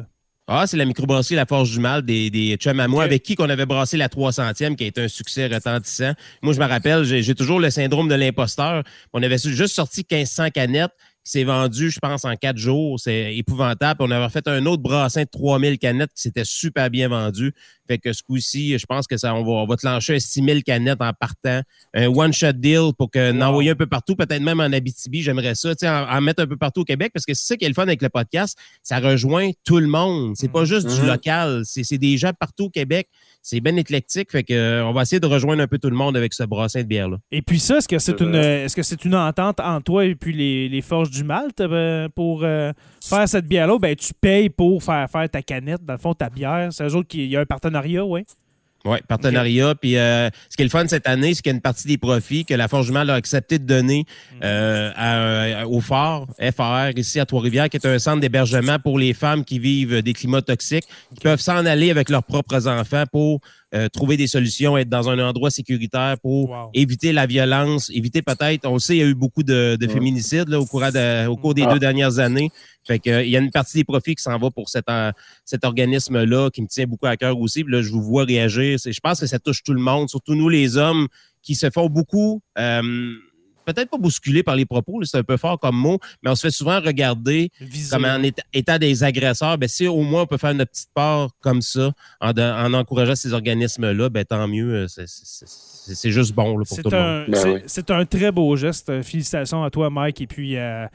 Ah, 0.48 0.64
c'est 0.68 0.76
la 0.76 0.84
microbrasserie 0.84 1.34
La 1.34 1.44
Forge 1.44 1.72
du 1.72 1.80
Mal 1.80 2.02
des, 2.02 2.30
des 2.30 2.54
chums 2.56 2.78
à 2.78 2.86
moi, 2.86 3.02
avec 3.02 3.24
qui 3.24 3.34
qu'on 3.34 3.48
avait 3.48 3.66
brassé 3.66 3.96
la 3.96 4.06
300e, 4.06 4.76
qui 4.76 4.84
a 4.84 4.86
été 4.86 5.02
un 5.02 5.08
succès 5.08 5.48
retentissant. 5.48 6.12
Moi, 6.40 6.52
je 6.52 6.60
me 6.60 6.66
rappelle, 6.66 7.02
j'ai 7.02 7.34
toujours 7.34 7.58
le 7.58 7.68
syndrome 7.68 8.08
de 8.08 8.14
l'imposteur. 8.14 8.84
On 9.12 9.22
avait 9.24 9.38
juste 9.38 9.74
sorti 9.74 10.06
1500 10.08 10.50
canettes 10.50 10.92
qui 11.26 11.32
s'est 11.32 11.44
vendu, 11.44 11.90
je 11.90 11.98
pense, 11.98 12.24
en 12.24 12.36
quatre 12.36 12.56
jours. 12.56 13.00
C'est 13.00 13.34
épouvantable. 13.34 14.00
On 14.00 14.10
avait 14.12 14.28
fait 14.28 14.46
un 14.46 14.64
autre 14.64 14.82
brassin 14.82 15.24
de 15.24 15.28
3000 15.28 15.76
canettes 15.76 16.12
qui 16.14 16.22
s'était 16.22 16.44
super 16.44 16.88
bien 16.88 17.08
vendu. 17.08 17.52
Fait 17.88 17.98
que 17.98 18.12
ce 18.12 18.22
coup-ci, 18.22 18.78
je 18.78 18.86
pense 18.86 19.08
que 19.08 19.16
ça, 19.16 19.34
on 19.34 19.42
va, 19.42 19.50
on 19.50 19.66
va 19.66 19.76
te 19.76 19.84
lancer 19.84 20.20
6000 20.20 20.62
canettes 20.62 21.02
en 21.02 21.12
partant. 21.12 21.62
Un 21.94 22.06
one-shot 22.06 22.52
deal 22.52 22.92
pour 22.96 23.10
que 23.10 23.32
n'envoyer 23.32 23.70
un 23.70 23.74
peu 23.74 23.88
partout, 23.88 24.14
peut-être 24.14 24.40
même 24.40 24.60
en 24.60 24.72
Abitibi. 24.72 25.22
J'aimerais 25.22 25.56
ça, 25.56 25.72
en, 25.82 26.16
en 26.16 26.20
mettre 26.20 26.44
un 26.44 26.46
peu 26.46 26.56
partout 26.56 26.82
au 26.82 26.84
Québec 26.84 27.10
parce 27.12 27.26
que 27.26 27.34
c'est 27.34 27.46
ça 27.46 27.56
qui 27.56 27.64
est 27.64 27.68
le 27.68 27.74
fun 27.74 27.82
avec 27.82 28.02
le 28.02 28.08
podcast. 28.08 28.56
Ça 28.84 29.00
rejoint 29.00 29.50
tout 29.64 29.78
le 29.78 29.88
monde. 29.88 30.34
C'est 30.36 30.50
pas 30.50 30.62
mm. 30.62 30.66
juste 30.66 30.86
du 30.86 30.94
mm-hmm. 30.94 31.06
local. 31.06 31.62
C'est 31.64 31.98
des 31.98 32.16
gens 32.18 32.32
partout 32.38 32.66
au 32.66 32.70
Québec 32.70 33.08
c'est 33.46 33.60
bien 33.60 33.76
éclectique. 33.76 34.32
Fait 34.32 34.42
que, 34.42 34.52
euh, 34.52 34.84
on 34.84 34.92
va 34.92 35.02
essayer 35.02 35.20
de 35.20 35.26
rejoindre 35.26 35.62
un 35.62 35.68
peu 35.68 35.78
tout 35.78 35.88
le 35.88 35.94
monde 35.94 36.16
avec 36.16 36.34
ce 36.34 36.42
brassin 36.42 36.82
de 36.82 36.88
bière-là. 36.88 37.18
Et 37.30 37.42
puis 37.42 37.60
ça, 37.60 37.78
est-ce 37.78 37.86
que 37.86 38.00
c'est 38.00 38.20
une, 38.20 38.34
est-ce 38.34 38.74
que 38.74 38.82
c'est 38.82 39.04
une 39.04 39.14
entente 39.14 39.60
entre 39.60 39.84
toi 39.84 40.04
et 40.04 40.16
puis 40.16 40.32
les, 40.32 40.82
Forges 40.82 41.10
du 41.10 41.22
Malte 41.22 41.60
euh, 41.60 42.08
pour 42.08 42.42
euh, 42.42 42.72
faire 43.00 43.28
cette 43.28 43.46
bière-là? 43.46 43.78
Ben, 43.78 43.94
tu 43.94 44.12
payes 44.20 44.50
pour 44.50 44.82
faire 44.82 45.08
faire 45.08 45.30
ta 45.30 45.42
canette, 45.42 45.84
dans 45.84 45.94
le 45.94 45.98
fond, 46.00 46.12
ta 46.12 46.28
bière. 46.28 46.72
C'est 46.72 46.84
eux 46.88 46.96
autres 46.96 47.06
qui 47.06 47.24
y 47.28 47.36
a 47.36 47.40
un 47.40 47.46
partenariat, 47.46 48.04
oui? 48.04 48.24
Oui, 48.86 48.98
partenariat. 49.08 49.74
Puis 49.74 49.96
euh, 49.96 50.30
ce 50.48 50.56
qui 50.56 50.62
est 50.62 50.64
le 50.64 50.70
fun 50.70 50.86
cette 50.86 51.08
année, 51.08 51.34
c'est 51.34 51.42
qu'il 51.42 51.50
y 51.50 51.54
a 51.54 51.56
une 51.56 51.60
partie 51.60 51.88
des 51.88 51.98
profits 51.98 52.44
que 52.44 52.54
la 52.54 52.68
Forge 52.68 52.92
a 52.94 53.14
accepté 53.14 53.58
de 53.58 53.64
donner 53.64 54.04
mm. 54.36 54.40
euh, 54.44 55.64
au 55.64 55.80
phare, 55.80 56.26
FAR, 56.54 56.90
ici 56.96 57.18
à 57.18 57.26
Trois-Rivières, 57.26 57.68
qui 57.68 57.78
est 57.78 57.86
un 57.86 57.98
centre 57.98 58.20
d'hébergement 58.20 58.78
pour 58.78 58.98
les 58.98 59.12
femmes 59.12 59.44
qui 59.44 59.58
vivent 59.58 60.02
des 60.02 60.12
climats 60.12 60.42
toxiques, 60.42 60.86
qui 61.14 61.20
peuvent 61.22 61.40
s'en 61.40 61.66
aller 61.66 61.90
avec 61.90 62.10
leurs 62.10 62.22
propres 62.22 62.68
enfants 62.68 63.04
pour 63.10 63.40
euh, 63.74 63.88
trouver 63.88 64.16
des 64.16 64.28
solutions, 64.28 64.78
être 64.78 64.88
dans 64.88 65.10
un 65.10 65.18
endroit 65.18 65.50
sécuritaire 65.50 66.16
pour 66.22 66.70
éviter 66.72 67.12
la 67.12 67.26
violence, 67.26 67.90
éviter 67.92 68.22
peut-être, 68.22 68.66
on 68.68 68.78
sait, 68.78 68.96
il 68.96 69.00
y 69.00 69.02
a 69.02 69.06
eu 69.06 69.14
beaucoup 69.14 69.42
de, 69.42 69.76
féminicides 69.90 70.54
au, 70.54 70.64
cours 70.64 70.84
au 71.28 71.36
cours 71.36 71.54
des 71.54 71.64
ah. 71.64 71.72
deux 71.72 71.80
dernières 71.80 72.20
années. 72.20 72.50
Fait 72.86 72.98
que, 72.98 73.24
il 73.24 73.30
y 73.30 73.36
a 73.36 73.40
une 73.40 73.50
partie 73.50 73.78
des 73.78 73.84
profits 73.84 74.14
qui 74.14 74.22
s'en 74.22 74.38
va 74.38 74.50
pour 74.50 74.68
cet, 74.68 74.86
cet 75.44 75.64
organisme-là 75.64 76.50
qui 76.50 76.62
me 76.62 76.68
tient 76.68 76.86
beaucoup 76.86 77.06
à 77.06 77.16
cœur 77.16 77.38
aussi. 77.38 77.64
Puis 77.64 77.72
là, 77.72 77.82
je 77.82 77.90
vous 77.90 78.02
vois 78.02 78.24
réagir. 78.24 78.78
Je 78.84 79.00
pense 79.00 79.20
que 79.20 79.26
ça 79.26 79.38
touche 79.38 79.62
tout 79.62 79.74
le 79.74 79.80
monde, 79.80 80.08
surtout 80.08 80.34
nous 80.34 80.48
les 80.48 80.76
hommes 80.76 81.08
qui 81.42 81.54
se 81.54 81.70
font 81.70 81.88
beaucoup 81.88 82.42
euh, 82.58 82.82
peut-être 83.66 83.90
pas 83.90 83.98
bousculé 83.98 84.42
par 84.42 84.56
les 84.56 84.64
propos, 84.64 85.02
c'est 85.04 85.18
un 85.18 85.22
peu 85.22 85.36
fort 85.36 85.58
comme 85.58 85.76
mot, 85.76 85.98
mais 86.22 86.30
on 86.30 86.34
se 86.34 86.46
fait 86.46 86.50
souvent 86.50 86.80
regarder 86.80 87.50
comme 87.90 88.04
en 88.04 88.22
état, 88.52 88.78
des 88.78 89.04
agresseurs. 89.04 89.58
Ben, 89.58 89.68
si 89.68 89.86
au 89.86 90.02
moins 90.02 90.22
on 90.22 90.26
peut 90.26 90.38
faire 90.38 90.54
notre 90.54 90.70
petite 90.70 90.90
part 90.94 91.30
comme 91.40 91.60
ça, 91.60 91.92
en, 92.20 92.74
encourageant 92.74 93.16
ces 93.16 93.32
organismes-là, 93.32 94.08
ben, 94.08 94.24
tant 94.24 94.46
mieux. 94.48 94.86
Euh, 94.86 94.86
c'est 94.88 96.10
juste 96.10 96.32
bon 96.34 96.62
pour 96.64 96.76
tout 96.76 96.90
le 96.90 97.26
monde. 97.26 97.62
C'est 97.66 97.90
un 97.90 98.04
très 98.06 98.32
beau 98.32 98.56
geste. 98.56 99.02
Félicitations 99.02 99.62
à 99.62 99.70
toi, 99.70 99.90
Mike, 99.90 100.20
et 100.20 100.26
puis 100.26 100.56
à. 100.56 100.90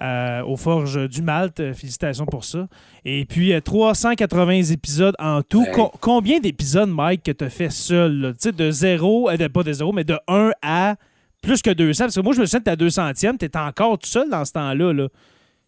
Aux 0.00 0.56
Forges 0.56 1.08
du 1.08 1.22
Malte. 1.22 1.72
Félicitations 1.74 2.26
pour 2.26 2.44
ça. 2.44 2.68
Et 3.04 3.24
puis, 3.24 3.52
380 3.62 4.62
épisodes 4.72 5.14
en 5.18 5.42
tout. 5.42 5.66
combien 6.00 6.40
d'épisodes, 6.40 6.88
Mike, 6.88 7.22
que 7.22 7.32
tu 7.32 7.44
as 7.44 7.50
fait 7.50 7.70
seul? 7.70 8.34
Tu 8.40 8.48
sais, 8.48 8.52
de 8.52 8.70
zéro, 8.70 9.30
euh, 9.30 9.48
pas 9.48 9.62
de 9.62 9.72
zéro, 9.72 9.92
mais 9.92 10.04
de 10.04 10.18
1 10.28 10.52
à 10.62 10.96
plus 11.42 11.62
que 11.62 11.70
200. 11.70 12.04
Parce 12.04 12.14
que 12.16 12.20
moi, 12.20 12.34
je 12.34 12.40
me 12.40 12.46
souviens 12.46 12.60
que 12.60 12.64
ta 12.64 12.76
200e, 12.76 13.38
tu 13.38 13.44
étais 13.44 13.58
encore 13.58 13.98
tout 13.98 14.08
seul 14.08 14.28
dans 14.28 14.44
ce 14.44 14.52
temps-là. 14.52 14.92
Là. 14.92 15.08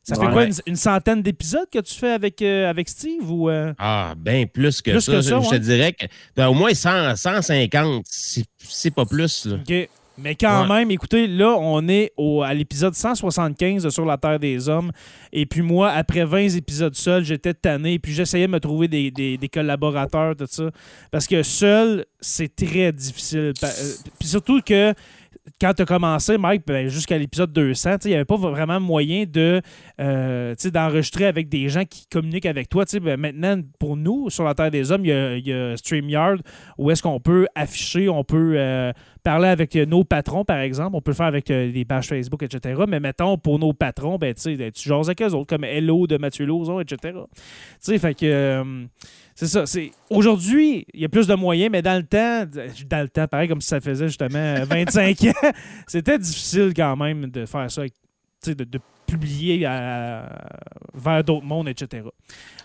Ça 0.03 0.15
fait 0.15 0.31
quoi, 0.33 0.47
une, 0.67 0.77
centaine 0.77 1.23
d'épisodes 1.23 1.69
que 1.71 1.81
tu 1.81 1.95
fais 1.95 2.13
avec, 2.13 2.41
euh, 2.41 2.71
avec 2.71 2.89
Steve? 2.89 3.31
Ou, 3.31 3.51
euh? 3.51 3.75
Ah, 3.79 4.15
bien 4.17 4.47
plus 4.47 4.81
que 4.81 4.99
ça. 5.01 5.21
je, 5.21 5.51
te 5.51 5.57
dirais 5.57 5.93
que 5.93 6.07
ben, 6.35 6.49
au 6.49 6.55
moins 6.55 6.73
100, 6.73 7.17
150, 7.17 8.05
c'est 8.07 8.95
pas 8.95 9.05
plus. 9.05 9.47
OK. 9.47 9.89
Mais 10.19 10.35
quand 10.35 10.67
même, 10.67 10.91
écoutez, 10.91 11.29
là, 11.29 11.57
on 11.59 11.87
est 11.89 12.13
au, 12.17 12.43
à 12.43 12.53
l'épisode 12.53 12.95
175 12.95 13.85
de 13.85 13.91
Sur 13.91 14.05
la 14.05 14.17
Terre 14.17 14.41
des 14.41 14.69
Hommes. 14.69 14.91
Et 15.33 15.47
puis 15.47 15.63
moi, 15.63 15.91
après 15.91 16.25
20 16.25 16.57
épisodes 16.57 16.95
seul, 16.95 17.25
j'étais 17.25 17.55
tanné. 17.55 17.99
Puis 17.99 18.13
j'essayais 18.13 18.47
de 18.47 18.53
me 18.53 18.59
trouver 18.59 18.89
des, 18.89 19.11
des, 19.13 19.39
des, 19.39 19.49
collaborateurs, 19.49 20.35
tout 20.35 20.47
ça. 20.49 20.71
Parce 21.13 21.27
que 21.27 21.43
seul, 21.45 22.05
c'est 22.21 22.55
très 22.55 22.93
difficile. 22.93 23.53
Euh, 23.63 23.93
puis 24.19 24.29
surtout 24.29 24.61
que 24.61 24.93
quand 25.61 25.75
tu 25.75 25.83
as 25.83 25.87
commencé, 25.87 26.39
Mike, 26.39 26.63
ben, 26.67 26.89
jusqu'à 26.89 27.19
l'épisode 27.19 27.53
200, 27.53 27.91
il 28.05 28.09
n'y 28.09 28.15
avait 28.15 28.25
pas 28.25 28.37
vraiment 28.37 28.79
moyen 28.79 29.25
de 29.27 29.61
euh, 30.01 30.55
d'enregistrer 30.73 31.27
avec 31.27 31.49
des 31.49 31.69
gens 31.69 31.85
qui 31.85 32.07
communiquent 32.07 32.47
avec 32.47 32.69
toi. 32.69 32.85
Ben, 33.03 33.19
maintenant, 33.19 33.61
pour 33.79 33.97
nous, 33.97 34.31
sur 34.31 34.45
la 34.45 34.55
Terre 34.55 34.71
des 34.71 34.93
Hommes, 34.93 35.05
il 35.05 35.47
y 35.47 35.53
a, 35.53 35.77
StreamYard 35.77 36.39
où 36.79 36.91
est-ce 36.91 37.03
qu'on 37.03 37.19
peut 37.19 37.47
afficher, 37.55 38.09
on 38.09 38.23
peut 38.23 38.55
euh, 38.57 38.93
parler 39.25 39.49
avec 39.49 39.75
nos 39.75 40.05
patrons, 40.05 40.45
par 40.45 40.61
exemple. 40.61 40.95
On 40.95 41.01
peut 41.01 41.11
le 41.11 41.17
faire 41.17 41.27
avec 41.27 41.51
euh, 41.51 41.73
des 41.73 41.85
pages 41.85 42.07
Facebook, 42.07 42.43
etc. 42.43 42.83
Mais 42.87 43.01
mettons, 43.01 43.37
pour 43.37 43.59
nos 43.59 43.73
patrons, 43.73 44.17
ben, 44.17 44.35
tu 44.35 44.89
jases 44.89 45.09
avec 45.09 45.23
eux 45.23 45.35
autres, 45.35 45.49
comme 45.49 45.65
Hello 45.65 46.07
de 46.07 46.19
Mathieu 46.19 46.47
Lauzon, 46.47 46.81
etc. 46.81 47.19
Fait 47.81 48.15
que 48.15 48.87
c'est 49.39 49.47
ça. 49.47 49.67
C'est 49.67 49.93
aujourd'hui, 50.11 50.85
il 50.93 51.01
y 51.01 51.05
a 51.05 51.09
plus 51.09 51.29
de 51.29 51.35
moyens, 51.37 51.71
mais 51.71 51.81
dans 51.81 51.97
le 51.97 52.03
temps, 52.03 52.45
dans 52.45 53.03
le 53.03 53.09
temps, 53.09 53.29
pareil 53.29 53.49
comme 53.49 53.61
si 53.61 53.69
ça 53.69 53.81
faisait 53.81 54.09
justement 54.09 54.65
25 54.65 55.17
ans, 55.27 55.51
c'était 55.87 56.19
difficile 56.19 56.73
quand 56.75 56.97
même 56.97 57.27
de 57.27 57.47
faire 57.47 57.71
ça 57.71 57.83
avec 57.83 57.95
de, 58.45 58.81
publier 59.09 59.61
vers 60.95 61.25
d'autres 61.25 61.45
mondes, 61.45 61.69
etc. 61.69 62.03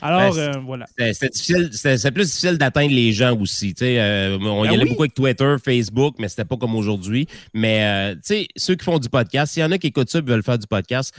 Alors, 0.02 0.36
ben, 0.36 0.40
euh, 0.40 0.60
voilà. 0.66 0.86
C'est 0.98 2.12
plus 2.12 2.26
difficile 2.26 2.58
d'atteindre 2.58 2.92
les 2.92 3.14
gens 3.14 3.38
aussi. 3.40 3.74
Euh, 3.82 4.38
on 4.42 4.66
y 4.66 4.68
ben 4.68 4.74
allait 4.74 4.90
beaucoup 4.90 5.04
avec 5.04 5.14
Twitter, 5.14 5.56
Facebook, 5.64 6.16
mais 6.20 6.28
c'était 6.28 6.44
pas 6.44 6.58
comme 6.58 6.76
aujourd'hui. 6.76 7.26
Mais 7.54 8.14
euh, 8.26 8.46
ceux 8.58 8.76
qui 8.76 8.84
font 8.84 9.00
du 9.00 9.08
podcast, 9.08 9.54
s'il 9.54 9.62
y 9.62 9.66
en 9.66 9.72
a 9.72 9.78
qui 9.78 9.88
écoutent 9.88 10.10
ça 10.10 10.20
et 10.20 10.22
veulent 10.22 10.44
faire 10.44 10.58
du 10.58 10.68
podcast, 10.68 11.16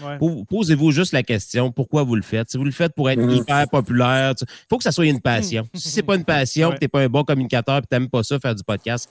posez-vous 0.50 0.90
juste 0.90 1.12
la 1.12 1.22
question 1.22 1.72
pourquoi 1.72 2.02
vous 2.02 2.14
le 2.14 2.22
faites? 2.22 2.50
Si 2.50 2.58
vous 2.58 2.64
le 2.64 2.70
faites 2.70 2.94
pour 2.94 3.08
être 3.08 3.20
mm-hmm. 3.20 3.42
hyper 3.42 3.68
populaire, 3.70 4.34
il 4.38 4.46
faut 4.68 4.76
que 4.76 4.84
ça 4.84 4.92
soit 4.92 5.06
une 5.06 5.20
passion. 5.20 5.66
Si 5.72 5.88
c'est 5.88 6.02
pas 6.02 6.16
une 6.16 6.24
passion, 6.24 6.70
que 6.70 6.76
tu 6.76 6.84
n'es 6.84 6.88
pas 6.88 7.00
un 7.00 7.08
bon 7.08 7.24
communicateur 7.24 7.78
et 7.78 7.80
tu 7.80 7.86
n'aimes 7.92 8.10
pas 8.10 8.22
ça, 8.22 8.38
faire 8.38 8.54
du 8.54 8.62
podcast, 8.62 9.08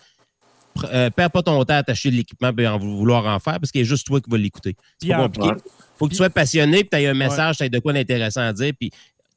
euh, 0.92 1.10
perds 1.10 1.32
pas 1.32 1.44
ton 1.44 1.64
temps 1.64 1.76
à 1.76 1.84
t'acheter 1.84 2.12
de 2.12 2.16
l'équipement 2.16 2.52
et 2.58 2.68
en 2.68 2.78
vouloir 2.78 3.26
en 3.26 3.40
faire 3.40 3.60
parce 3.60 3.72
qu'il 3.72 3.82
y 3.82 3.84
a 3.84 3.88
juste 3.88 4.08
toi 4.08 4.20
qui 4.20 4.30
vas 4.30 4.38
l'écouter. 4.38 4.76
C'est 5.00 5.10
pas 5.10 5.24
compliqué. 5.24 5.50
faut 5.98 6.06
que 6.06 6.12
tu 6.12 6.18
sois 6.18 6.30
passionné 6.30 6.80
et 6.80 6.84
que 6.84 6.90
tu 6.90 6.98
aies 6.98 7.08
un 7.08 7.14
message, 7.14 7.58
tu 7.58 7.64
aies 7.64 7.70
de 7.70 7.80
quoi 7.80 7.94
d'intéressant 7.94 8.42
à 8.42 8.54
dire. 8.54 8.74
Puis 8.80 8.92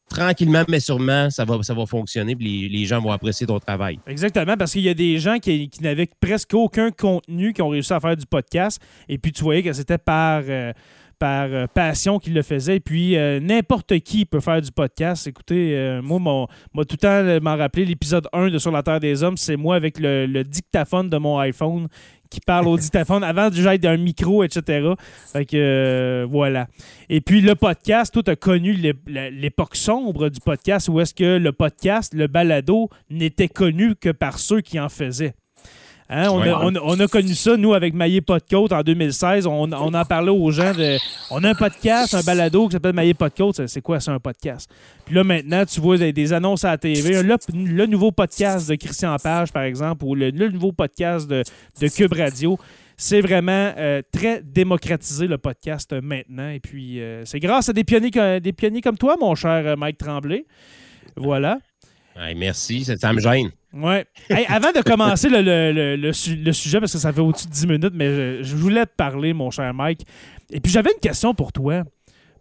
tranquillement, 0.08 0.62
mais 0.68 0.80
sûrement, 0.80 1.30
ça 1.30 1.44
va, 1.44 1.62
ça 1.62 1.74
va 1.74 1.86
fonctionner 1.86 2.36
puis 2.36 2.68
les, 2.68 2.84
gens 2.84 3.00
vont 3.00 3.10
apprécier 3.10 3.46
ton 3.46 3.58
travail. 3.58 3.98
Exactement, 4.06 4.56
parce 4.56 4.72
qu'il 4.72 4.82
y 4.82 4.88
a 4.88 4.94
des 4.94 5.18
gens 5.18 5.38
qui, 5.38 5.70
n'avaient 5.80 6.08
presque 6.20 6.54
aucun 6.54 6.90
contenu 6.90 7.52
qui 7.52 7.62
ont 7.62 7.68
réussi 7.68 7.92
à 7.92 8.00
faire 8.00 8.16
du 8.16 8.26
podcast. 8.26 8.80
Et 9.08 9.18
puis 9.18 9.32
tu 9.32 9.42
voyais 9.42 9.62
que 9.62 9.72
c'était 9.72 9.98
par. 9.98 10.42
Euh, 10.48 10.72
par 11.18 11.48
euh, 11.50 11.66
passion 11.66 12.18
qu'il 12.18 12.34
le 12.34 12.42
faisait. 12.42 12.80
Puis, 12.80 13.16
euh, 13.16 13.40
n'importe 13.40 13.98
qui 14.00 14.24
peut 14.24 14.40
faire 14.40 14.60
du 14.60 14.70
podcast. 14.70 15.26
Écoutez, 15.26 15.76
euh, 15.76 16.02
moi, 16.02 16.18
moi, 16.18 16.84
tout 16.84 16.96
le 17.02 17.38
temps 17.38 17.44
m'en 17.44 17.56
rappeler 17.56 17.84
l'épisode 17.84 18.28
1 18.32 18.48
de 18.50 18.58
Sur 18.58 18.70
la 18.70 18.82
Terre 18.82 19.00
des 19.00 19.22
Hommes, 19.22 19.36
c'est 19.36 19.56
moi 19.56 19.76
avec 19.76 19.98
le, 19.98 20.42
dictaphone 20.42 21.08
de 21.08 21.16
mon 21.16 21.38
iPhone 21.38 21.88
qui 22.30 22.40
parle 22.40 22.68
au 22.68 22.76
dictaphone 22.78 23.22
avant 23.24 23.50
déjà 23.50 23.74
être 23.74 23.84
un 23.84 23.96
micro, 23.96 24.42
etc. 24.44 24.90
Fait 25.32 25.44
que 25.44 26.26
voilà. 26.28 26.68
Et 27.08 27.20
puis 27.20 27.40
le 27.40 27.54
podcast, 27.54 28.12
toi, 28.12 28.22
tu 28.22 28.30
as 28.30 28.36
connu 28.36 28.72
l'époque 29.06 29.76
sombre 29.76 30.28
du 30.28 30.40
podcast 30.40 30.88
où 30.88 31.00
est-ce 31.00 31.14
que 31.14 31.38
le 31.38 31.52
podcast, 31.52 32.14
le 32.14 32.26
balado, 32.26 32.90
n'était 33.10 33.48
connu 33.48 33.94
que 33.94 34.10
par 34.10 34.38
ceux 34.38 34.60
qui 34.60 34.78
en 34.78 34.88
faisaient. 34.88 35.34
Hein, 36.08 36.28
on, 36.30 37.00
a, 37.00 37.08
connu 37.08 37.34
ça, 37.34 37.56
nous, 37.56 37.74
avec 37.74 37.92
Maillé 37.92 38.20
Côte 38.22 38.72
en 38.72 38.82
2016. 38.82 39.46
On, 39.46 39.72
on, 39.72 39.94
en 39.94 40.04
parlait 40.04 40.30
aux 40.30 40.50
gens. 40.52 40.72
De, 40.72 40.98
on 41.30 41.42
a 41.42 41.50
un 41.50 41.54
podcast, 41.54 42.14
un 42.14 42.22
balado 42.22 42.68
qui 42.68 42.72
s'appelle 42.74 42.94
Maillé 42.94 43.14
Côte. 43.14 43.66
C'est 43.66 43.80
quoi, 43.80 43.98
c'est 43.98 44.12
un 44.12 44.20
podcast? 44.20 44.70
Puis 45.04 45.14
là, 45.14 45.24
maintenant, 45.24 45.64
tu 45.64 45.80
vois 45.80 45.98
des, 45.98 46.32
annonces 46.32 46.64
à 46.64 46.70
la 46.70 46.78
TV. 46.78 47.22
Le, 47.22 47.86
nouveau 47.86 48.12
podcast 48.12 48.68
de 48.68 48.76
Christian 48.76 49.16
Page, 49.20 49.52
par 49.52 49.64
exemple, 49.64 50.04
ou 50.04 50.14
le, 50.14 50.30
nouveau 50.30 50.70
podcast 50.70 51.26
de, 51.28 51.42
de 51.80 51.88
Cube 51.88 52.12
Radio. 52.12 52.56
C'est 52.96 53.20
vraiment 53.20 53.72
euh, 53.76 54.00
très 54.10 54.42
démocratisé, 54.42 55.26
le 55.26 55.36
podcast, 55.36 55.92
euh, 55.92 56.00
maintenant. 56.00 56.48
Et 56.48 56.60
puis, 56.60 57.00
euh, 57.00 57.26
c'est 57.26 57.40
grâce 57.40 57.68
à 57.68 57.74
des 57.74 57.84
pionniers, 57.84 58.40
des 58.40 58.52
pionniers 58.52 58.80
comme 58.80 58.96
toi, 58.96 59.16
mon 59.20 59.34
cher 59.34 59.76
Mike 59.76 59.98
Tremblay. 59.98 60.46
Voilà. 61.14 61.58
Merci, 62.36 62.84
ça 62.84 63.12
me 63.12 63.20
gêne. 63.20 63.50
Ouais. 63.72 64.06
avant 64.48 64.72
de 64.72 64.82
commencer 64.82 65.28
le, 65.30 66.12
sujet, 66.12 66.80
parce 66.80 66.92
que 66.92 66.98
ça 66.98 67.12
fait 67.12 67.20
au-dessus 67.20 67.46
de 67.46 67.52
10 67.52 67.66
minutes, 67.66 67.92
mais 67.94 68.42
je, 68.42 68.56
voulais 68.56 68.86
te 68.86 68.94
parler, 68.96 69.32
mon 69.32 69.50
cher 69.50 69.72
Mike. 69.74 70.06
Et 70.50 70.60
puis 70.60 70.72
j'avais 70.72 70.92
une 70.92 71.00
question 71.00 71.34
pour 71.34 71.52
toi. 71.52 71.84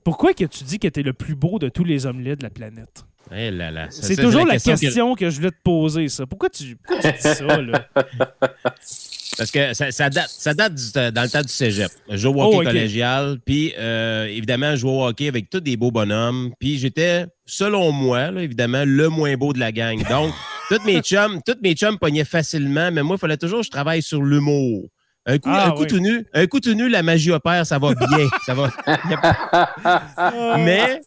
Pourquoi 0.03 0.33
que 0.33 0.45
tu 0.45 0.63
dis 0.63 0.79
que 0.79 0.87
tu 0.87 0.99
es 0.99 1.03
le 1.03 1.13
plus 1.13 1.35
beau 1.35 1.59
de 1.59 1.67
tous 1.67 1.83
les 1.83 2.05
hommes 2.05 2.23
de 2.23 2.37
la 2.41 2.49
planète? 2.49 3.05
Eh 3.31 3.51
c'est 3.89 4.15
toujours 4.15 4.45
la 4.45 4.59
question, 4.59 5.15
que... 5.15 5.29
je 5.29 5.37
voulais 5.37 5.51
te 5.51 5.61
poser, 5.63 6.07
ça. 6.09 6.25
Pourquoi 6.25 6.49
tu, 6.49 6.75
pourquoi 6.75 7.11
tu 7.11 7.17
dis 7.17 7.35
ça, 7.35 7.61
là? 7.61 7.87
Parce 9.37 9.51
que 9.51 9.73
ça, 9.73 10.09
date, 10.09 10.29
ça 10.29 10.53
date 10.53 10.73
dans 11.13 11.23
le 11.23 11.29
temps 11.29 11.41
du 11.41 11.49
cégep. 11.49 11.91
Je 12.09 12.17
joue 12.17 12.29
au 12.29 12.41
hockey 12.41 12.57
oh, 12.59 12.63
collégial, 12.63 13.37
puis 13.45 13.73
euh, 13.77 14.27
évidemment, 14.27 14.71
je 14.71 14.77
joue 14.77 14.89
au 14.89 15.05
hockey 15.05 15.27
avec 15.27 15.49
tous 15.49 15.59
des 15.59 15.75
beaux 15.75 15.91
bonhommes. 15.91 16.51
Puis 16.59 16.77
j'étais, 16.77 17.25
selon 17.45 17.91
moi, 17.91 18.29
évidemment, 18.37 18.83
le 18.85 19.09
moins 19.09 19.35
beau 19.35 19.51
de 19.51 19.59
la 19.59 19.71
gang. 19.71 19.97
Donc, 20.07 20.33
toutes 20.69 20.85
mes 20.85 21.01
chums, 21.01 21.41
toutes 21.45 21.61
mes 21.61 21.73
chums 21.73 21.97
pognaient 21.97 22.23
facilement, 22.23 22.91
mais 22.91 23.03
moi, 23.03 23.17
il 23.17 23.19
fallait 23.19 23.37
toujours 23.37 23.59
que 23.59 23.65
je 23.65 23.71
travaille 23.71 24.01
sur 24.01 24.21
l'humour. 24.21 24.87
Un 25.25 25.39
coup, 25.39 25.49
ah, 25.51 25.67
un 25.67 25.71
coup 25.71 25.85
tout 25.85 25.99
nu, 25.99 26.25
un 26.33 26.45
coup 26.45 26.59
tout 26.59 26.75
nu, 26.75 26.87
la 26.87 27.01
magie 27.01 27.31
opère, 27.31 27.65
ça 27.65 27.79
va 27.79 27.93
bien. 27.95 28.29
ça 28.45 28.53
va. 28.53 28.69
mais 30.57 31.01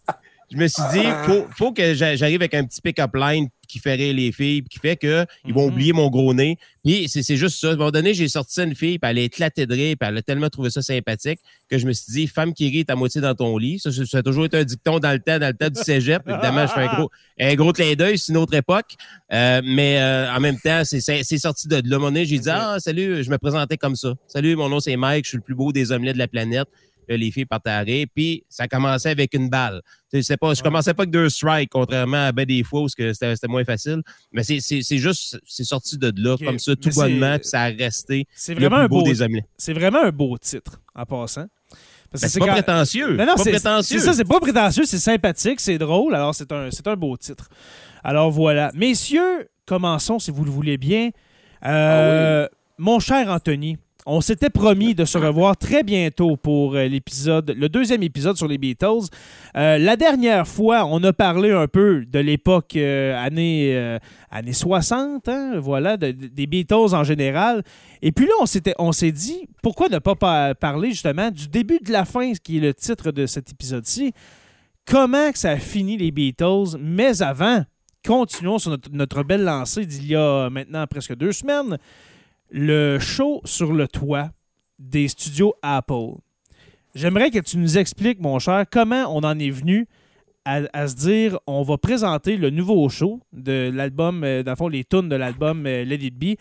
je 0.51 0.57
me 0.57 0.67
suis 0.67 0.83
dit, 0.93 1.07
faut, 1.25 1.47
faut 1.57 1.73
que 1.73 1.95
j'arrive 1.95 2.41
avec 2.41 2.55
un 2.55 2.65
petit 2.65 2.81
pick-up 2.81 3.15
line 3.15 3.49
qui 3.69 3.79
ferait 3.79 4.15
les 4.15 4.33
filles, 4.33 4.63
qui 4.63 4.79
fait 4.79 4.97
qu'ils 4.97 5.53
vont 5.53 5.67
mhm. 5.67 5.73
oublier 5.73 5.93
mon 5.93 6.09
gros 6.09 6.33
nez. 6.33 6.57
Puis 6.83 7.07
c'est 7.07 7.37
juste 7.37 7.61
ça. 7.61 7.69
À 7.69 7.73
un 7.73 7.77
moment 7.77 7.91
donné, 7.91 8.15
j'ai 8.15 8.27
sorti 8.29 8.55
ça 8.55 8.65
une 8.65 8.75
fille, 8.75 8.99
puis 8.99 9.11
elle 9.11 9.19
a 9.19 9.23
éclaté 9.23 9.67
de 9.67 9.75
rire, 9.75 9.95
puis 10.01 10.09
elle 10.09 10.17
a 10.17 10.23
tellement 10.23 10.49
trouvé 10.49 10.71
ça 10.71 10.81
sympathique 10.81 11.39
que 11.71 11.77
je 11.77 11.87
me 11.87 11.93
suis 11.93 12.11
dit, 12.13 12.27
femme 12.27 12.55
qui 12.55 12.71
rit, 12.71 12.87
à 12.89 12.97
moitié 12.97 13.21
dans 13.21 13.35
ton 13.35 13.59
lit. 13.59 13.79
Ça, 13.79 13.91
ça, 13.93 14.19
a 14.19 14.23
toujours 14.23 14.47
été 14.47 14.57
un 14.57 14.65
dicton 14.65 14.99
dans 14.99 15.13
le 15.13 15.19
temps, 15.19 15.39
dans 15.39 15.49
le 15.49 15.53
temps 15.53 15.69
du 15.69 15.81
cégep. 15.83 16.23
Évidemment, 16.27 16.67
je 16.67 16.73
fais 16.73 16.81
un 16.81 16.95
gros, 16.95 17.11
un 17.39 17.55
gros 17.55 17.73
clin 17.75 17.93
d'œil, 17.95 18.17
c'est 18.17 18.33
une 18.33 18.39
autre 18.39 18.55
époque. 18.55 18.95
Euh, 19.33 19.61
mais 19.63 20.01
euh, 20.01 20.33
en 20.35 20.41
même 20.41 20.59
temps, 20.59 20.83
c'est 20.85 21.23
sorti 21.39 21.69
de, 21.69 21.75
là. 21.75 21.81
À 21.83 21.85
un 21.85 21.99
moment 21.99 22.07
donné, 22.07 22.25
j'ai 22.25 22.39
dit, 22.39 22.51
ah, 22.51 22.77
salut, 22.79 23.23
je 23.23 23.31
me 23.31 23.37
présentais 23.37 23.77
comme 23.77 23.97
ça. 23.97 24.15
Salut, 24.27 24.57
mon 24.57 24.71
nom 24.71 24.81
c'est 24.81 24.97
Mike, 24.97 25.27
je 25.27 25.31
suis 25.31 25.37
le 25.37 25.43
plus 25.43 25.55
beau 25.55 25.73
des 25.73 25.93
omelettes 25.93 26.15
de 26.15 26.19
la 26.19 26.29
planète 26.29 26.69
les 27.17 27.31
filles 27.31 27.47
partaient 27.47 27.71
à 27.71 27.85
puis 28.15 28.45
ça 28.49 28.69
commençait 28.69 29.11
avec 29.11 29.35
une 29.35 29.49
balle. 29.49 29.81
Pas, 30.13 30.55
je 30.55 30.63
commençais 30.63 30.95
pas 30.95 31.03
avec 31.03 31.11
deux 31.11 31.29
strikes, 31.29 31.71
contrairement 31.71 32.27
à 32.27 32.33
ben 32.33 32.45
des 32.45 32.63
fois 32.63 32.83
où 32.83 32.89
c'était 32.89 33.49
moins 33.49 33.65
facile. 33.65 34.03
Mais 34.33 34.43
c'est 34.43 34.99
juste, 34.99 35.39
c'est 35.47 35.65
sorti 35.65 35.99
de 35.99 36.13
là, 36.17 36.37
comme 36.37 36.59
ça, 36.59 36.77
tout 36.77 36.91
bonnement, 36.95 37.39
puis 37.39 37.49
ça 37.49 37.63
a 37.63 37.69
resté 37.69 38.27
le 38.49 38.55
vraiment 38.55 38.79
plus 38.81 38.89
beau, 38.89 39.03
des 39.03 39.23
amis. 39.23 39.43
C'est 39.57 39.73
vraiment 39.73 40.03
un 40.03 40.11
beau 40.11 40.37
titre, 40.39 40.81
en 40.95 41.05
passant. 41.05 41.47
Ben, 42.11 42.19
c'est 42.27 42.39
pas 42.39 42.47
prétentieux. 42.47 43.17
Non, 43.17 43.27
non, 43.27 43.37
c'est 43.37 43.59
ça, 43.59 44.13
c'est 44.15 44.25
pas 44.25 44.41
prétentieux, 44.41 44.85
c'est 44.87 44.99
sympathique, 44.99 45.61
c'est 45.61 45.79
drôle, 45.79 46.15
alors 46.15 46.35
c'est 46.35 46.51
un, 46.53 46.71
un 46.87 46.97
beau 46.97 47.17
titre. 47.17 47.49
Alors 48.03 48.31
voilà. 48.31 48.71
Messieurs, 48.75 49.49
commençons 49.67 50.19
si 50.19 50.31
vous 50.31 50.45
le 50.45 50.51
voulez 50.51 50.79
bien. 50.79 51.11
Euh, 51.65 52.47
ah 52.47 52.55
mon 52.79 53.01
cher 53.01 53.29
Anthony, 53.29 53.77
on 54.11 54.23
s'était 54.23 54.49
promis 54.49 54.95
de 54.95 55.05
se 55.05 55.19
revoir 55.19 55.57
très 55.57 55.83
bientôt 55.83 56.39
pour 56.39 56.75
euh, 56.75 56.87
l'épisode, 56.87 57.55
le 57.55 57.69
deuxième 57.69 58.03
épisode 58.03 58.39
sur 58.39 58.49
les 58.49 58.57
Beatles. 58.57 59.07
Euh, 59.55 59.77
la 59.77 59.97
dernière 59.97 60.49
fois, 60.49 60.87
on 60.87 61.05
a 61.05 61.13
parlé 61.13 61.53
un 61.53 61.69
peu 61.69 62.07
de 62.07 62.19
l'époque 62.19 62.75
euh, 62.77 63.15
années, 63.23 63.99
années 64.31 64.53
60, 64.55 65.29
hein, 65.29 65.61
voilà, 65.61 65.99
des 65.99 66.47
Beatles 66.47 66.95
en 66.95 67.05
général. 67.05 67.63
Et 68.01 68.11
puis 68.11 68.27
là, 68.27 68.33
on 68.41 68.47
s'était, 68.47 68.75
s'est 68.93 69.13
dit, 69.13 69.47
pourquoi 69.63 69.89
ne 69.91 69.99
pas 69.99 70.55
parler 70.55 70.91
justement 70.91 71.31
du 71.31 71.47
début 71.49 71.79
de 71.85 71.93
la 71.93 72.07
fin, 72.07 72.33
qui 72.33 72.57
est 72.57 72.61
le 72.61 72.73
titre 72.73 73.13
de 73.13 73.27
cet 73.27 73.53
épisode-ci. 73.53 74.15
Comment 74.87 75.31
ça 75.35 75.51
a 75.51 75.57
fini 75.59 75.99
les 75.99 76.11
Beatles, 76.13 76.79
mais 76.81 77.21
avant, 77.21 77.63
continuons 78.07 78.59
sur 78.59 78.75
notre 78.91 79.23
belle 79.23 79.45
lancée 79.45 79.85
d'il 79.85 80.07
y 80.07 80.17
a 80.17 80.49
maintenant 80.49 80.87
presque 80.87 81.15
deux 81.15 81.33
semaines 81.33 81.77
le 82.51 82.99
show 82.99 83.41
sur 83.45 83.73
le 83.73 83.89
toit 83.89 84.31
des 84.79 85.09
studios 85.09 85.55
Apple. 85.63 86.17
J'aimerais 86.95 87.31
que 87.31 87.39
tu 87.39 87.59
nous 87.59 87.79
expliques, 87.79 88.21
mon 88.21 88.39
cher, 88.39 88.65
comment 88.71 89.05
on 89.15 89.21
en 89.21 89.39
est 89.39 89.51
venu 89.51 89.87
à, 90.45 90.89
se 90.89 90.95
dire 90.95 91.39
on 91.47 91.63
va 91.63 91.77
présenter 91.77 92.39
le 92.39 92.49
nouveau 92.49 92.89
show 92.89 93.21
de 93.33 93.71
l'album, 93.73 94.25
euh, 94.25 94.43
dans 94.43 94.53
le 94.53 94.57
fond, 94.57 94.69
les 94.69 94.83
tunes 94.85 95.11
de 95.11 95.17
l'album 95.17 95.67
euh, 95.67 95.85
Let 95.85 95.97
It 95.97 96.19
Be 96.19 96.39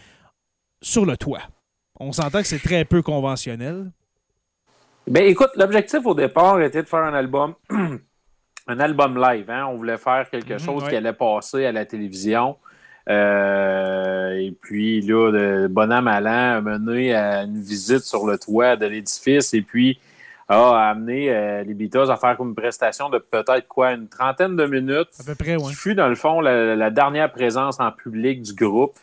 sur 0.82 1.06
le 1.06 1.18
toit. 1.18 1.42
On 2.00 2.14
s'entend 2.14 2.40
que 2.40 2.48
c'est 2.48 2.62
très 2.62 2.86
peu 2.86 3.02
conventionnel. 3.02 3.92
Ben 5.08 5.26
écoute, 5.26 5.50
l'objectif 5.56 6.06
au 6.06 6.14
départ 6.14 6.62
était 6.62 6.84
de 6.84 6.88
faire 6.88 7.04
un 7.04 7.14
album, 7.14 7.56
un 8.68 8.80
album 8.80 9.18
live. 9.18 9.50
Hein. 9.50 9.66
On 9.68 9.76
voulait 9.76 9.98
faire 9.98 10.30
quelque 10.30 10.54
mhm, 10.54 10.60
chose 10.60 10.88
qui 10.88 10.96
allait 10.96 11.14
passer 11.14 11.66
à 11.66 11.72
la 11.74 11.86
télévision. 11.86 12.56
Euh, 13.10 14.32
et 14.32 14.52
puis, 14.52 15.02
là, 15.02 15.32
le 15.32 15.68
bonhomme 15.68 16.08
allant 16.08 16.58
a 16.58 16.62
mené 16.62 17.14
à 17.14 17.44
une 17.44 17.62
visite 17.62 18.04
sur 18.04 18.26
le 18.26 18.38
toit 18.38 18.76
de 18.76 18.86
l'édifice 18.86 19.54
et 19.54 19.62
puis 19.62 20.00
a 20.50 20.90
amené 20.90 21.30
euh, 21.30 21.64
les 21.64 21.74
Beatles 21.74 22.10
à 22.10 22.16
faire 22.16 22.38
comme 22.38 22.50
une 22.50 22.56
prestation 22.56 23.10
de 23.10 23.18
peut-être 23.18 23.68
quoi, 23.68 23.92
une 23.92 24.08
trentaine 24.08 24.56
de 24.56 24.66
minutes. 24.66 25.10
À 25.20 25.24
peu 25.26 25.36
près, 25.36 25.56
oui. 25.56 25.70
Qui 25.70 25.76
fut, 25.76 25.96
dans 25.96 26.08
le 26.08 26.16
fond, 26.16 26.40
la, 26.42 26.90
dernière 26.90 27.32
présence 27.32 27.80
en 27.80 27.92
public 27.92 28.42
du 28.42 28.54
groupe. 28.54 28.94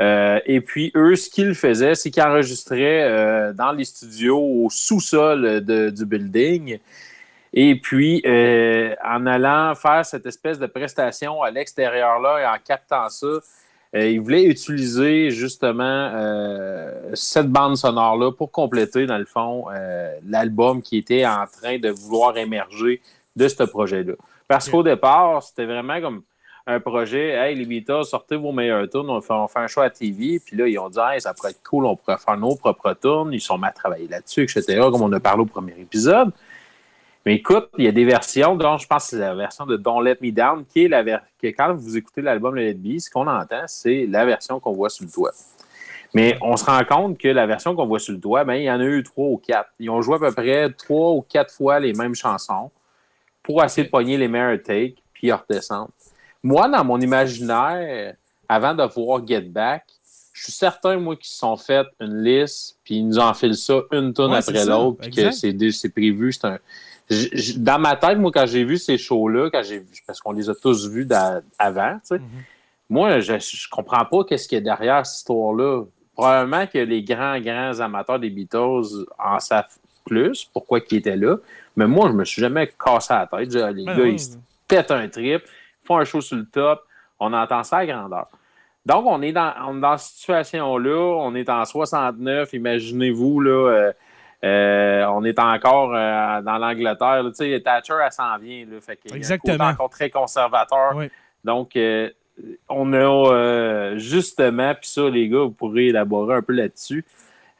Euh, 0.00 0.40
et 0.46 0.60
puis, 0.60 0.92
eux, 0.94 1.16
ce 1.16 1.28
qu'ils 1.28 1.54
faisaient, 1.54 1.94
c'est 1.94 2.10
qu'ils 2.10 2.22
enregistraient 2.22 3.52
dans 3.54 3.72
les 3.72 3.84
studios 3.84 4.38
au 4.38 4.68
sous-sol 4.70 5.60
du 5.60 6.06
building. 6.06 6.78
Et 7.54 7.76
puis, 7.76 8.22
euh, 8.24 8.94
en 9.04 9.26
allant 9.26 9.74
faire 9.74 10.04
cette 10.06 10.26
espèce 10.26 10.58
de 10.58 10.66
prestation 10.66 11.42
à 11.42 11.50
l'extérieur 11.50 12.18
là 12.20 12.40
et 12.40 12.46
en 12.46 12.58
captant 12.64 13.08
ça, 13.10 13.26
euh, 13.94 14.08
il 14.08 14.20
voulait 14.20 14.44
utiliser 14.44 15.30
justement 15.30 15.82
euh, 16.14 17.10
cette 17.12 17.48
bande 17.48 17.76
sonore-là 17.76 18.32
pour 18.32 18.50
compléter, 18.50 19.06
dans 19.06 19.18
le 19.18 19.26
fond, 19.26 19.66
l'album 20.26 20.80
qui 20.80 20.96
était 20.96 21.26
en 21.26 21.44
train 21.46 21.78
de 21.78 21.90
vouloir 21.90 22.36
émerger 22.38 23.02
de 23.36 23.48
ce 23.48 23.62
projet-là. 23.64 24.14
Parce 24.48 24.68
qu'au 24.68 24.82
départ, 24.82 25.42
c'était 25.42 25.66
vraiment 25.66 26.00
comme 26.00 26.22
un 26.66 26.80
projet, 26.80 27.30
hey, 27.30 27.56
les 27.56 27.64
Beatles, 27.64 28.04
sortez 28.04 28.36
vos 28.36 28.52
meilleurs 28.52 28.88
tours, 28.88 29.04
on 29.08 29.20
fait, 29.20 29.32
on 29.32 29.48
fait 29.48 29.58
un 29.58 29.66
show 29.66 29.80
à 29.80 29.90
TV. 29.90 30.40
Puis 30.44 30.56
là, 30.56 30.68
ils 30.68 30.78
ont 30.78 30.88
dit, 30.88 30.98
hey, 31.00 31.20
ça 31.20 31.34
pourrait 31.34 31.50
être 31.50 31.62
cool, 31.62 31.86
on 31.86 31.96
pourrait 31.96 32.18
faire 32.18 32.36
nos 32.36 32.54
propres 32.54 32.94
tours. 32.94 33.28
Ils 33.32 33.40
sont 33.40 33.58
mal 33.58 33.72
travaillés 33.74 34.08
là-dessus, 34.08 34.42
etc., 34.42 34.80
comme 34.90 35.02
on 35.02 35.12
a 35.12 35.20
parlé 35.20 35.42
au 35.42 35.46
premier 35.46 35.74
épisode. 35.78 36.30
Mais 37.24 37.36
écoute, 37.36 37.68
il 37.78 37.84
y 37.84 37.88
a 37.88 37.92
des 37.92 38.04
versions, 38.04 38.56
dont 38.56 38.78
je 38.78 38.86
pense 38.86 39.04
que 39.04 39.10
c'est 39.10 39.18
la 39.18 39.34
version 39.34 39.64
de 39.64 39.76
Don't 39.76 40.02
Let 40.02 40.18
Me 40.20 40.32
Down, 40.32 40.64
qui 40.64 40.84
est 40.84 40.88
la 40.88 41.02
version 41.02 41.26
que 41.40 41.46
quand 41.48 41.72
vous 41.74 41.96
écoutez 41.96 42.20
l'album 42.20 42.56
Let 42.56 42.70
It 42.70 42.82
Be, 42.82 42.98
ce 42.98 43.08
qu'on 43.10 43.28
entend, 43.28 43.62
c'est 43.66 44.06
la 44.06 44.24
version 44.24 44.58
qu'on 44.58 44.72
voit 44.72 44.90
sur 44.90 45.04
le 45.04 45.10
toit. 45.10 45.32
Mais 46.14 46.36
on 46.42 46.56
se 46.56 46.64
rend 46.64 46.82
compte 46.84 47.18
que 47.18 47.28
la 47.28 47.46
version 47.46 47.76
qu'on 47.76 47.86
voit 47.86 48.00
sur 48.00 48.12
le 48.12 48.20
toit, 48.20 48.44
ben, 48.44 48.54
il 48.54 48.64
y 48.64 48.70
en 48.70 48.80
a 48.80 48.84
eu 48.84 49.02
trois 49.02 49.28
ou 49.28 49.36
quatre. 49.38 49.70
Ils 49.78 49.88
ont 49.88 50.02
joué 50.02 50.16
à 50.16 50.18
peu 50.18 50.32
près 50.32 50.70
trois 50.72 51.12
ou 51.12 51.22
quatre 51.22 51.54
fois 51.54 51.80
les 51.80 51.92
mêmes 51.92 52.14
chansons 52.14 52.70
pour 53.42 53.62
essayer 53.62 53.86
de 53.86 53.90
pogner 53.90 54.16
les 54.16 54.28
meilleurs 54.28 54.62
takes, 54.62 54.96
puis 55.14 55.32
redescendre. 55.32 55.90
Moi, 56.42 56.68
dans 56.68 56.84
mon 56.84 57.00
imaginaire, 57.00 58.14
avant 58.48 58.74
de 58.74 58.82
voir 58.82 59.26
Get 59.26 59.42
Back, 59.42 59.84
je 60.32 60.44
suis 60.44 60.52
certain, 60.52 60.96
moi, 60.96 61.14
qu'ils 61.16 61.26
se 61.26 61.38
sont 61.38 61.56
fait 61.56 61.86
une 62.00 62.22
liste, 62.22 62.78
puis 62.84 62.96
ils 62.96 63.06
nous 63.06 63.18
enfilent 63.18 63.56
ça 63.56 63.80
une 63.92 64.12
tonne 64.12 64.34
après 64.34 64.64
l'autre, 64.64 64.98
puis 65.00 65.10
que 65.10 65.30
c'est 65.30 65.88
prévu. 65.88 66.32
C'est 66.32 66.46
un... 66.46 66.58
dans 67.56 67.78
ma 67.78 67.96
tête, 67.96 68.18
moi, 68.18 68.30
quand 68.32 68.46
j'ai 68.46 68.64
vu 68.64 68.78
ces 68.78 68.98
shows-là, 68.98 69.50
quand 69.50 69.62
j'ai 69.62 69.82
parce 70.06 70.20
qu'on 70.20 70.32
les 70.32 70.48
a 70.48 70.54
tous 70.54 70.88
vus 70.88 71.06
avant, 71.58 71.94
tu 71.94 72.00
sais, 72.04 72.16
mm-hmm. 72.16 72.20
moi, 72.88 73.20
je, 73.20 73.38
je 73.38 73.68
comprends 73.68 74.04
pas 74.04 74.24
qu'est-ce 74.24 74.48
qu'il 74.48 74.56
y 74.56 74.60
a 74.60 74.64
derrière 74.64 75.04
cette 75.04 75.18
histoire-là. 75.18 75.84
Probablement 76.14 76.66
que 76.66 76.78
les 76.78 77.02
grands, 77.02 77.40
grands 77.40 77.80
amateurs 77.80 78.18
des 78.18 78.30
Beatles 78.30 79.06
en 79.18 79.38
savent 79.40 79.64
plus, 80.04 80.44
pourquoi 80.44 80.80
ils 80.90 80.98
étaient 80.98 81.16
là. 81.16 81.36
Mais 81.76 81.86
moi, 81.86 82.08
je 82.08 82.14
me 82.14 82.24
suis 82.24 82.40
jamais 82.40 82.72
cassé 82.82 83.14
la 83.14 83.26
tête. 83.26 83.52
Les 83.52 83.84
ben 83.84 83.96
gars, 83.96 84.06
ils 84.06 84.20
se 84.20 84.36
pètent 84.68 84.90
un 84.90 85.08
trip, 85.08 85.42
font 85.84 85.98
un 85.98 86.04
show 86.04 86.20
sur 86.20 86.36
le 86.36 86.44
top, 86.44 86.82
on 87.18 87.32
entend 87.32 87.62
ça 87.64 87.78
à 87.78 87.86
grandeur. 87.86 88.26
Donc, 88.84 89.06
on 89.06 89.22
est 89.22 89.32
dans, 89.32 89.74
dans 89.74 89.96
cette 89.96 90.16
situation-là, 90.16 91.16
on 91.20 91.34
est 91.34 91.48
en 91.48 91.64
69, 91.64 92.52
imaginez-vous, 92.52 93.40
là, 93.40 93.50
euh, 93.50 93.92
euh, 94.44 95.04
on 95.06 95.24
est 95.24 95.38
encore 95.38 95.94
euh, 95.94 96.42
dans 96.42 96.58
l'Angleterre. 96.58 97.22
Tu 97.26 97.34
sais, 97.34 97.60
Thatcher, 97.60 97.94
elle 98.04 98.12
s'en 98.12 98.36
vient. 98.38 98.64
Là, 98.66 98.80
fait 98.80 98.98
Exactement. 99.14 99.64
encore 99.64 99.90
très 99.90 100.10
conservateur. 100.10 100.94
Donc, 101.44 101.78
on 102.68 102.92
a 102.92 103.96
justement, 103.96 104.74
puis 104.74 104.88
ça, 104.88 105.08
les 105.08 105.28
gars, 105.28 105.40
vous 105.40 105.50
pourrez 105.50 105.88
élaborer 105.88 106.36
un 106.36 106.42
peu 106.42 106.52
là-dessus. 106.52 107.04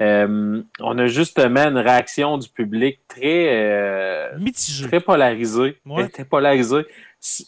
on 0.00 0.98
a 0.98 1.06
justement 1.06 1.68
une 1.68 1.78
réaction 1.78 2.38
du 2.38 2.48
public 2.48 3.00
très 3.06 4.32
mitigée, 4.38 4.86
très 4.88 5.00
polarisée. 5.00 5.78
Très 6.12 6.24
polarisée. 6.24 6.86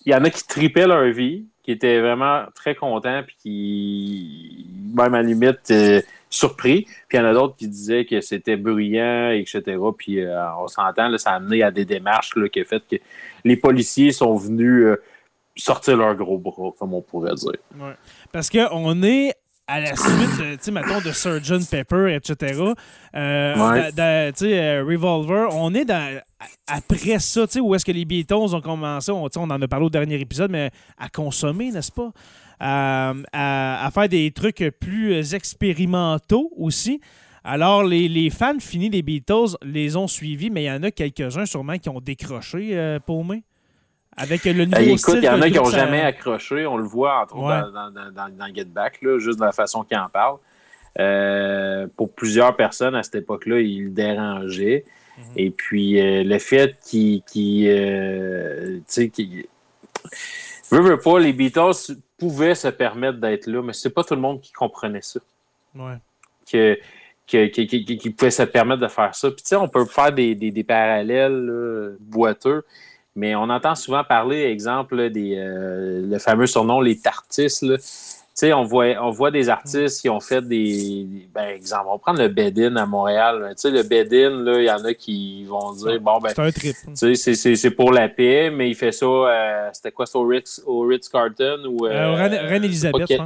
Il 0.07 0.13
y 0.13 0.15
en 0.15 0.25
a 0.25 0.31
qui 0.31 0.47
tripaient 0.47 0.87
leur 0.87 1.07
vie, 1.07 1.47
qui 1.65 1.73
étaient 1.73 1.99
vraiment 2.01 2.45
très 2.55 2.75
contents, 2.75 3.23
puis 3.27 3.37
qui, 3.41 4.67
même 4.95 5.15
à 5.15 5.23
la 5.23 5.23
limite, 5.23 5.71
euh, 5.71 6.03
surpris. 6.29 6.83
Puis 7.09 7.17
il 7.17 7.17
y 7.17 7.21
en 7.21 7.25
a 7.25 7.33
d'autres 7.33 7.57
qui 7.57 7.69
disaient 7.69 8.05
que 8.05 8.21
c'était 8.21 8.57
bruyant, 8.57 9.31
etc. 9.31 9.63
Puis 9.97 10.21
euh, 10.21 10.55
on 10.59 10.69
s'entend, 10.69 11.17
ça 11.17 11.31
a 11.31 11.37
amené 11.37 11.63
à 11.63 11.71
des 11.71 11.87
démarches 11.87 12.37
là, 12.37 12.49
qui 12.49 12.61
a 12.61 12.65
fait 12.65 12.83
que 12.89 12.97
les 13.45 13.57
policiers 13.57 14.13
sont 14.13 14.37
venus 14.37 14.85
euh, 14.85 15.03
sortir 15.57 15.97
leur 15.97 16.15
gros 16.15 16.39
bras, 16.39 16.71
comme 16.79 16.93
on 16.93 17.01
pourrait 17.01 17.35
dire. 17.35 17.53
Ouais. 17.79 17.95
Parce 18.31 18.51
qu'on 18.51 19.03
est 19.03 19.33
à 19.67 19.81
la 19.81 19.97
suite, 19.97 20.37
tu 20.37 20.59
sais, 20.61 20.71
mettons, 20.71 21.01
de 21.01 21.13
Surgeon 21.13 21.61
Pepper, 21.71 22.15
etc., 22.15 22.61
euh, 23.17 23.91
tu 23.91 24.39
sais, 24.39 24.59
euh, 24.59 24.85
Revolver, 24.85 25.49
on 25.53 25.73
est 25.75 25.87
dans, 25.87 26.21
après 26.67 27.19
ça, 27.19 27.47
tu 27.47 27.55
sais, 27.55 27.61
où 27.61 27.75
est-ce 27.75 27.85
que 27.85 27.93
les 27.93 28.05
Beatles 28.05 28.35
ont 28.55 28.61
commencé, 28.61 29.11
on, 29.11 29.29
on 29.37 29.51
en 29.51 29.63
a 29.63 29.69
parlé 29.69 29.87
au 29.87 29.91
dernier 29.91 30.21
épisode, 30.21 30.51
mais 30.51 30.71
à 30.99 31.09
consommer, 31.09 31.71
n'est-ce 31.71 31.93
pas? 31.93 32.11
à, 32.61 33.91
faire 33.93 34.09
des 34.09 34.31
trucs 34.31 34.65
plus 34.81 35.35
expérimentaux 35.35 36.51
aussi. 36.57 37.01
Alors, 37.43 37.85
les, 37.85 38.09
les, 38.09 38.31
fans 38.31 38.59
finis 38.59 38.89
des 38.89 39.03
Beatles 39.03 39.57
les 39.63 39.97
ont 39.97 40.07
suivis, 40.07 40.51
mais 40.51 40.63
il 40.63 40.67
y 40.67 40.71
en 40.71 40.83
a 40.83 40.91
quelques-uns 40.91 41.45
sûrement 41.45 41.77
qui 41.79 41.91
ont 41.91 42.01
décroché, 42.01 42.71
euh, 42.73 42.99
pour 43.01 43.23
moi. 43.23 43.37
Avec 44.17 44.45
le 44.45 44.65
nouveau 44.65 44.81
Écoute, 44.81 45.17
il 45.19 45.25
y 45.25 45.29
en 45.29 45.41
a 45.43 45.51
qui 45.51 45.57
n'ont 45.57 45.65
jamais 45.65 46.03
accroché. 46.03 46.67
On 46.67 46.77
le 46.77 46.85
voit, 46.85 47.21
entre 47.21 47.37
autres, 47.37 47.73
dans, 47.93 48.55
Get 48.55 48.67
Back, 48.67 49.03
là, 49.03 49.19
juste 49.19 49.39
de 49.39 49.45
la 49.45 49.53
façon 49.53 49.83
qu'il 49.83 49.99
en 49.99 50.09
parle. 50.09 50.39
Euh, 51.01 51.89
pour 51.97 52.13
plusieurs 52.15 52.55
personnes 52.55 52.95
à 52.95 53.03
cette 53.03 53.17
époque-là, 53.17 53.61
il 53.61 53.93
dérangeait. 53.93 54.85
Mhm. 55.19 55.25
Et 55.37 55.51
puis, 55.51 56.01
euh, 56.01 56.23
le 56.23 56.39
fait 56.39 56.77
qu'il. 56.85 57.23
Qu 57.23 57.67
euh, 57.69 58.79
tu 58.89 59.11
sais, 59.11 59.13
Veux, 60.71 60.81
veux 60.81 60.99
pas, 60.99 61.19
les 61.19 61.33
Beatles 61.33 61.97
pouvaient 62.19 62.55
se 62.55 62.69
permettre 62.69 63.19
d'être 63.19 63.47
là, 63.47 63.63
mais 63.63 63.73
c'est 63.73 63.91
pas 63.91 64.05
tout 64.05 64.15
le 64.15 64.21
monde 64.21 64.41
qui 64.41 64.53
comprenait 64.53 65.03
ça. 65.03 65.21
Ouais. 65.75 65.97
Que, 66.51 66.79
qui, 67.27 67.67
qui, 67.67 68.11
pouvait 68.11 68.31
se 68.31 68.43
permettre 68.43 68.81
de 68.81 68.89
faire 68.89 69.15
ça. 69.15 69.29
Puis, 69.31 69.43
tu 69.43 69.49
sais, 69.49 69.57
on 69.57 69.69
peut 69.69 69.85
faire 69.87 70.13
des, 70.13 70.35
des, 70.35 70.53
des 70.53 70.65
parallèles 70.65 71.97
boiteux. 72.01 72.65
Mais 73.17 73.37
on 73.37 73.45
entend 73.45 73.75
souvent 73.77 74.03
parler, 74.03 74.43
exemple, 74.43 75.11
des 75.11 75.37
euh, 75.37 76.03
le 76.05 76.19
fameux 76.19 76.47
surnom 76.47 76.81
les 76.81 76.99
tartistes. 76.99 77.61
Tu 77.61 77.79
sais, 78.41 78.53
on 78.53 78.65
voit, 78.65 78.87
on 79.01 79.11
voit 79.11 79.31
des 79.31 79.49
artistes 79.49 80.01
qui 80.01 80.11
ont 80.11 80.19
fait 80.19 80.43
des. 80.43 81.07
Ben, 81.33 81.47
exemple, 81.55 81.85
on 81.87 81.93
va 81.93 81.99
prendre 81.99 82.21
le 82.21 82.27
Bedin 82.27 82.75
à 82.75 82.87
Montréal. 82.87 83.51
Tu 83.51 83.55
sais, 83.57 83.71
le 83.71 83.85
Bedin, 83.85 84.43
là, 84.43 84.59
il 84.59 84.65
y 84.65 84.71
en 84.71 84.85
a 84.85 84.95
qui 84.95 85.45
vont 85.45 85.73
dire 85.75 86.01
bon, 86.01 86.19
ben. 86.19 86.31
C'est 86.35 86.43
un 86.43 86.51
trip. 86.51 86.75
Tu 86.99 87.15
sais, 87.15 87.55
c'est 87.55 87.71
pour 87.71 87.93
la 87.93 88.09
paix, 88.09 88.51
mais 88.51 88.69
il 88.69 88.75
fait 88.75 88.91
ça. 88.91 89.07
Euh, 89.07 89.69
C'était 89.73 89.93
quoi, 89.93 90.07
ça, 90.07 90.19
au 90.19 90.27
Ritz, 90.27 90.61
au 90.67 90.81
Ritz 90.81 91.09
Carton 91.09 91.63
ou. 91.69 91.87
Euh, 91.87 92.15
Reine, 92.17 92.65
Elisabeth, 92.65 93.07
je 93.09 93.17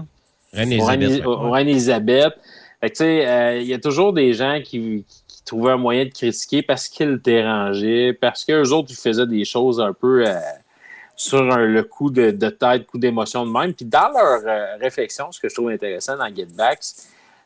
Reine 0.52 0.72
Elisabeth. 0.72 1.22
Reine 1.24 1.68
Elisabeth. 1.68 2.34
tu 2.82 2.88
sais, 2.92 3.60
il 3.62 3.66
y 3.66 3.72
a 3.72 3.78
toujours 3.78 4.12
des 4.12 4.34
gens 4.34 4.60
qui, 4.62 5.06
trouver 5.48 5.72
un 5.72 5.76
moyen 5.76 6.04
de 6.04 6.10
critiquer 6.10 6.62
parce 6.62 6.88
qu'ils 6.88 7.18
dérangeaient, 7.18 8.12
parce 8.12 8.44
qu'eux 8.44 8.70
autres, 8.70 8.88
ils 8.90 8.96
faisaient 8.96 9.26
des 9.26 9.44
choses 9.44 9.80
un 9.80 9.92
peu 9.92 10.26
euh, 10.26 10.34
sur 11.16 11.42
le 11.42 11.82
coup 11.82 12.10
de, 12.10 12.30
tête, 12.30 12.86
coup 12.86 12.98
d'émotion 12.98 13.44
de 13.46 13.50
même. 13.50 13.74
Puis 13.74 13.86
dans 13.86 14.10
leur 14.12 14.40
euh, 14.46 14.76
réflexion, 14.76 15.32
ce 15.32 15.40
que 15.40 15.48
je 15.48 15.54
trouve 15.54 15.70
intéressant 15.70 16.16
dans 16.16 16.32
Get 16.34 16.46
Back, 16.54 16.80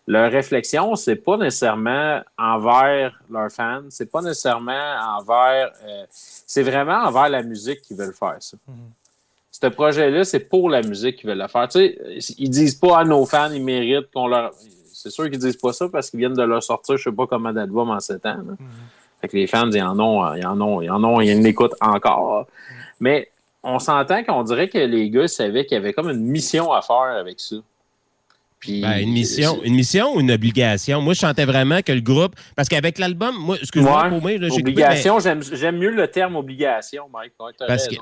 leur 0.08 0.32
réflexion, 0.32 0.96
c'est 0.96 1.16
pas 1.16 1.36
nécessairement 1.36 2.20
envers 2.36 3.18
leurs 3.30 3.52
fans, 3.52 3.84
c'est 3.88 4.10
pas 4.10 4.20
nécessairement 4.20 4.96
envers. 5.16 5.72
Euh, 5.84 6.04
c'est 6.10 6.64
vraiment 6.64 7.04
envers 7.04 7.28
la 7.28 7.42
musique 7.42 7.82
qu'ils 7.82 7.96
veulent 7.96 8.14
faire 8.14 8.36
ça. 8.40 8.56
Mm-hmm. 8.56 9.60
Ce 9.62 9.66
projet-là, 9.68 10.24
c'est 10.24 10.40
pour 10.40 10.68
la 10.68 10.82
musique 10.82 11.18
qu'ils 11.18 11.28
veulent 11.28 11.38
le 11.38 11.46
faire. 11.46 11.68
Tu 11.68 11.78
sais, 11.78 12.34
ils 12.38 12.50
disent 12.50 12.74
pas 12.74 12.98
à 12.98 13.04
nos 13.04 13.24
fans, 13.26 13.52
ils 13.52 13.62
méritent 13.62 14.10
qu'on 14.12 14.26
leur 14.26 14.50
c'est 15.02 15.10
sûr 15.10 15.28
qu'ils 15.28 15.38
disent 15.38 15.56
pas 15.56 15.72
ça 15.72 15.88
parce 15.88 16.10
qu'ils 16.10 16.20
viennent 16.20 16.34
de 16.34 16.42
leur 16.42 16.62
sortir, 16.62 16.96
je 16.96 17.02
sais 17.02 17.12
pas 17.12 17.26
comment 17.26 17.52
d'album 17.52 17.90
en 17.90 17.98
7 17.98 18.24
ans. 18.26 18.36
Fait 19.20 19.28
que 19.28 19.36
les 19.36 19.48
fans, 19.48 19.70
ils 19.70 19.82
en 19.82 19.98
ont, 19.98 20.34
ils 20.34 20.46
en 20.46 20.60
ont, 20.60 20.80
ils 20.80 20.90
en 20.90 21.02
ont, 21.02 21.20
ils 21.20 21.36
en 21.36 21.42
écoutent 21.42 21.74
encore. 21.80 22.46
Mais 23.00 23.30
on 23.64 23.80
s'entend 23.80 24.22
qu'on 24.22 24.44
dirait 24.44 24.68
que 24.68 24.78
les 24.78 25.10
gars 25.10 25.26
savaient 25.26 25.64
qu'il 25.66 25.74
y 25.76 25.80
avait 25.80 25.92
comme 25.92 26.08
une 26.08 26.24
mission 26.24 26.72
à 26.72 26.82
faire 26.82 27.16
avec 27.18 27.40
ça. 27.40 27.56
Puis, 28.60 28.80
ben, 28.80 28.98
une 28.98 29.10
mission, 29.10 29.60
une 29.64 29.74
mission 29.74 30.14
ou 30.14 30.20
une 30.20 30.30
obligation? 30.30 31.02
Moi, 31.02 31.14
je 31.14 31.18
sentais 31.18 31.44
vraiment 31.44 31.82
que 31.82 31.90
le 31.90 32.00
groupe. 32.00 32.36
Parce 32.54 32.68
qu'avec 32.68 33.00
l'album, 33.00 33.34
moi, 33.36 33.56
excuse-moi 33.60 34.08
moi. 34.08 34.30
obligation, 34.56 35.18
j'aime 35.18 35.78
mieux 35.78 35.90
le 35.90 36.06
terme 36.06 36.36
obligation, 36.36 37.06
Mike. 37.12 37.32
parce, 37.66 37.88
que, 37.88 37.96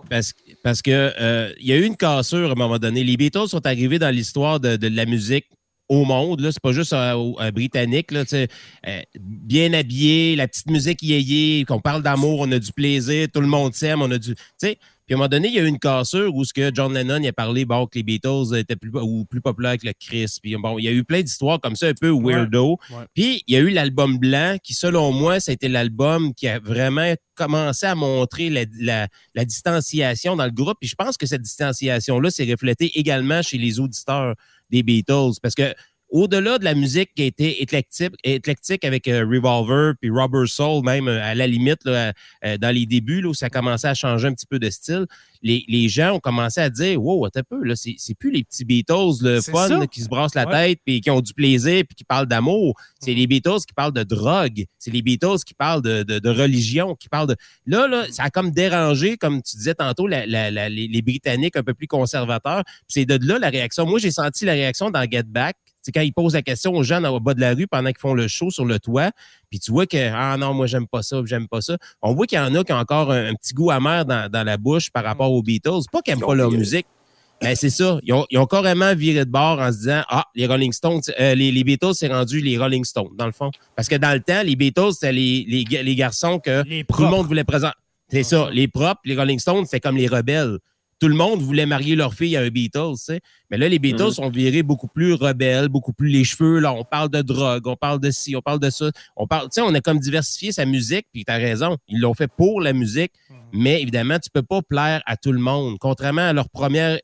parce, 0.62 0.82
que 0.82 0.90
euh, 1.18 1.50
il 1.58 1.66
y 1.66 1.72
a 1.72 1.76
eu 1.76 1.84
une 1.84 1.96
cassure 1.96 2.50
à 2.50 2.52
un 2.52 2.56
moment 2.56 2.78
donné. 2.78 3.02
Les 3.02 3.16
Beatles 3.16 3.48
sont 3.48 3.64
arrivés 3.66 3.98
dans 3.98 4.14
l'histoire 4.14 4.60
de, 4.60 4.76
la 4.86 5.06
musique 5.06 5.46
au 5.90 6.04
monde. 6.04 6.40
Ce 6.40 6.46
n'est 6.46 6.52
pas 6.62 6.72
juste 6.72 6.94
britannique. 7.52 8.12
Là, 8.12 8.22
euh, 8.32 9.02
bien 9.20 9.72
habillé, 9.74 10.36
la 10.36 10.48
petite 10.48 10.70
musique 10.70 11.02
yéyé, 11.02 11.64
qu'on 11.64 11.80
parle 11.80 12.02
d'amour, 12.02 12.40
on 12.40 12.52
a 12.52 12.58
du 12.58 12.72
plaisir, 12.72 13.26
tout 13.32 13.40
le 13.40 13.48
monde 13.48 13.74
s'aime, 13.74 14.00
on 14.00 14.10
a 14.10 14.18
du. 14.18 14.34
Puis 14.60 15.14
à 15.14 15.16
un 15.16 15.18
moment 15.18 15.28
donné, 15.28 15.48
il 15.48 15.54
y 15.54 15.58
a 15.58 15.62
eu 15.62 15.66
une 15.66 15.80
cassure 15.80 16.32
où 16.32 16.44
ce 16.44 16.52
que 16.52 16.70
John 16.72 16.94
Lennon 16.94 17.24
a 17.24 17.32
parlé 17.32 17.64
bon, 17.64 17.84
que 17.86 17.98
les 17.98 18.04
Beatles 18.04 18.56
étaient 18.56 18.76
plus, 18.76 18.92
ou 18.94 19.24
plus 19.24 19.40
populaires 19.40 19.76
que 19.76 19.86
le 19.86 19.92
Chris. 19.98 20.36
Puis 20.40 20.54
bon, 20.54 20.78
il 20.78 20.84
y 20.84 20.88
a 20.88 20.92
eu 20.92 21.02
plein 21.02 21.20
d'histoires 21.22 21.58
comme 21.60 21.74
ça, 21.74 21.88
un 21.88 21.94
peu 22.00 22.10
weirdo. 22.10 22.78
Puis 23.12 23.42
il 23.48 23.54
y 23.54 23.56
a 23.56 23.60
eu 23.60 23.70
l'album 23.70 24.18
blanc, 24.18 24.56
qui 24.62 24.72
selon 24.72 25.10
moi, 25.10 25.40
c'était 25.40 25.68
l'album 25.68 26.32
qui 26.32 26.46
a 26.46 26.60
vraiment 26.60 27.12
commencé 27.34 27.86
à 27.86 27.96
montrer 27.96 28.50
la, 28.50 29.08
la, 29.34 29.44
distanciation 29.44 30.36
dans 30.36 30.44
le 30.44 30.52
groupe. 30.52 30.76
Puis 30.80 30.90
je 30.90 30.94
pense 30.94 31.16
que 31.16 31.26
cette 31.26 31.42
distanciation-là 31.42 32.30
s'est 32.30 32.48
reflétée 32.48 32.96
également 32.96 33.42
chez 33.42 33.58
les 33.58 33.80
auditeurs 33.80 34.36
des 34.70 34.82
Beatles. 34.82 35.38
Parce 35.42 35.54
que 35.54 35.74
au-delà 36.10 36.58
de 36.58 36.64
la 36.64 36.74
musique 36.74 37.14
qui 37.14 37.22
a 37.22 37.26
été 37.26 37.62
éclectique, 37.62 38.12
éclectique 38.24 38.84
avec 38.84 39.08
euh, 39.08 39.24
Revolver 39.24 39.94
puis 40.00 40.10
Rubber 40.10 40.46
Soul, 40.46 40.84
même 40.84 41.08
euh, 41.08 41.22
à 41.22 41.34
la 41.34 41.46
limite, 41.46 41.84
là, 41.84 42.12
euh, 42.44 42.58
dans 42.58 42.74
les 42.74 42.86
débuts, 42.86 43.20
là, 43.20 43.28
où 43.28 43.34
ça 43.34 43.48
commençait 43.48 43.88
à 43.88 43.94
changer 43.94 44.28
un 44.28 44.34
petit 44.34 44.46
peu 44.46 44.58
de 44.58 44.68
style, 44.70 45.06
les, 45.42 45.64
les 45.68 45.88
gens 45.88 46.14
ont 46.14 46.20
commencé 46.20 46.60
à 46.60 46.68
dire 46.68 47.02
Wow, 47.02 47.26
un 47.26 47.42
peu, 47.48 47.62
là, 47.64 47.76
c'est, 47.76 47.94
c'est 47.98 48.14
plus 48.14 48.30
les 48.30 48.44
petits 48.44 48.64
Beatles, 48.64 49.22
le 49.22 49.40
fun, 49.40 49.86
qui 49.86 50.02
se 50.02 50.08
brassent 50.08 50.34
la 50.34 50.46
tête 50.46 50.80
puis 50.84 51.00
qui 51.00 51.10
ont 51.10 51.20
du 51.20 51.32
plaisir 51.32 51.84
puis 51.88 51.94
qui 51.94 52.04
parlent 52.04 52.26
d'amour. 52.26 52.74
C'est 52.98 53.14
les 53.14 53.26
Beatles 53.26 53.60
qui 53.66 53.72
parlent 53.74 53.92
de 53.92 54.02
drogue. 54.02 54.64
C'est 54.78 54.90
les 54.90 55.02
Beatles 55.02 55.38
qui 55.46 55.54
parlent 55.54 55.82
de, 55.82 56.02
de, 56.02 56.28
religion, 56.28 56.94
qui 56.94 57.08
parlent 57.08 57.28
de. 57.28 57.36
Là, 57.66 57.88
là, 57.88 58.04
ça 58.10 58.24
a 58.24 58.30
comme 58.30 58.50
dérangé, 58.50 59.16
comme 59.16 59.42
tu 59.42 59.56
disais 59.56 59.74
tantôt, 59.74 60.06
la, 60.06 60.26
la, 60.26 60.50
les, 60.50 60.88
les, 60.88 61.02
Britanniques 61.02 61.56
un 61.56 61.62
peu 61.62 61.74
plus 61.74 61.86
conservateurs. 61.86 62.62
c'est 62.86 63.06
de 63.06 63.18
là 63.26 63.38
la 63.38 63.48
réaction. 63.48 63.86
Moi, 63.86 63.98
j'ai 63.98 64.10
senti 64.10 64.44
la 64.44 64.52
réaction 64.52 64.90
dans 64.90 65.08
Get 65.10 65.24
Back 65.24 65.56
C'est 65.82 65.92
quand 65.92 66.00
ils 66.00 66.12
posent 66.12 66.34
la 66.34 66.42
question 66.42 66.74
aux 66.74 66.82
gens 66.82 67.02
au 67.04 67.20
bas 67.20 67.34
de 67.34 67.40
la 67.40 67.54
rue 67.54 67.66
pendant 67.66 67.90
qu'ils 67.90 68.00
font 68.00 68.14
le 68.14 68.28
show 68.28 68.50
sur 68.50 68.64
le 68.64 68.78
toit, 68.78 69.10
puis 69.50 69.58
tu 69.58 69.70
vois 69.70 69.86
que 69.86 70.10
ah 70.12 70.36
non, 70.36 70.54
moi 70.54 70.66
j'aime 70.66 70.86
pas 70.86 71.02
ça, 71.02 71.20
j'aime 71.24 71.48
pas 71.48 71.60
ça. 71.60 71.76
On 72.02 72.14
voit 72.14 72.26
qu'il 72.26 72.38
y 72.38 72.40
en 72.40 72.54
a 72.54 72.64
qui 72.64 72.72
ont 72.72 72.76
encore 72.76 73.12
un, 73.12 73.34
petit 73.34 73.54
goût 73.54 73.70
amer 73.70 74.04
dans, 74.04 74.46
la 74.46 74.56
bouche 74.56 74.90
par 74.90 75.04
rapport 75.04 75.32
aux 75.32 75.42
Beatles. 75.42 75.82
Pas 75.90 76.02
qu'ils 76.02 76.14
n'aiment 76.14 76.26
pas 76.26 76.34
leur 76.34 76.50
musique. 76.50 76.86
Ben, 77.40 77.56
c'est 77.56 77.70
ça. 77.70 77.98
Ils 78.02 78.12
ont, 78.12 78.46
carrément 78.46 78.94
viré 78.94 79.24
de 79.24 79.30
bord 79.30 79.60
en 79.60 79.72
se 79.72 79.78
disant 79.78 80.02
Ah, 80.08 80.26
les 80.34 80.46
Rolling 80.46 80.72
Stones, 80.72 81.00
euh, 81.18 81.34
les, 81.34 81.64
Beatles, 81.64 81.94
c'est 81.94 82.08
rendu 82.08 82.40
les 82.40 82.58
Rolling 82.58 82.84
Stones, 82.84 83.10
dans 83.16 83.26
le 83.26 83.32
fond. 83.32 83.50
Parce 83.74 83.88
que 83.88 83.96
dans 83.96 84.12
le 84.12 84.20
temps, 84.20 84.42
les 84.44 84.56
Beatles, 84.56 84.92
c'était 84.92 85.12
les, 85.12 85.46
les, 85.48 85.94
garçons 85.94 86.38
que 86.38 86.62
tout 86.82 87.02
le 87.02 87.08
monde 87.08 87.26
voulait 87.26 87.44
présenter. 87.44 87.76
C'est 88.10 88.24
ça. 88.24 88.50
Les 88.52 88.68
propres, 88.68 89.00
les 89.04 89.16
Rolling 89.16 89.38
Stones, 89.38 89.64
c'est 89.64 89.80
comme 89.80 89.96
les 89.96 90.08
rebelles 90.08 90.58
tout 91.00 91.08
le 91.08 91.14
monde 91.14 91.40
voulait 91.40 91.66
marier 91.66 91.96
leur 91.96 92.14
fille 92.14 92.36
à 92.36 92.42
un 92.42 92.48
Beatles. 92.48 93.18
Mais 93.50 93.56
là, 93.56 93.68
les 93.68 93.78
Beatles 93.78 94.08
mm. 94.08 94.12
sont 94.12 94.28
virés 94.28 94.62
beaucoup 94.62 94.86
plus 94.86 95.14
rebelles, 95.14 95.68
beaucoup 95.68 95.94
plus 95.94 96.08
les 96.08 96.24
cheveux. 96.24 96.58
Là, 96.58 96.72
on 96.72 96.84
parle 96.84 97.08
de 97.08 97.22
drogue, 97.22 97.66
on 97.66 97.76
parle 97.76 98.00
de 98.00 98.10
ci, 98.10 98.36
on 98.36 98.42
parle 98.42 98.60
de 98.60 98.70
ça. 98.70 98.90
On 99.16 99.26
parle, 99.26 99.44
tu 99.44 99.54
sais, 99.54 99.60
on 99.62 99.74
a 99.74 99.80
comme 99.80 99.98
diversifié 99.98 100.52
sa 100.52 100.66
musique, 100.66 101.06
puis 101.12 101.24
tu 101.24 101.32
as 101.32 101.36
raison. 101.36 101.78
Ils 101.88 102.00
l'ont 102.00 102.14
fait 102.14 102.28
pour 102.28 102.60
la 102.60 102.74
musique, 102.74 103.12
mm. 103.30 103.34
mais 103.54 103.80
évidemment, 103.80 104.18
tu 104.18 104.30
peux 104.30 104.42
pas 104.42 104.60
plaire 104.62 105.02
à 105.06 105.16
tout 105.16 105.32
le 105.32 105.40
monde. 105.40 105.78
Contrairement 105.80 106.28
à 106.28 106.32
leur 106.34 106.50
première, 106.50 106.98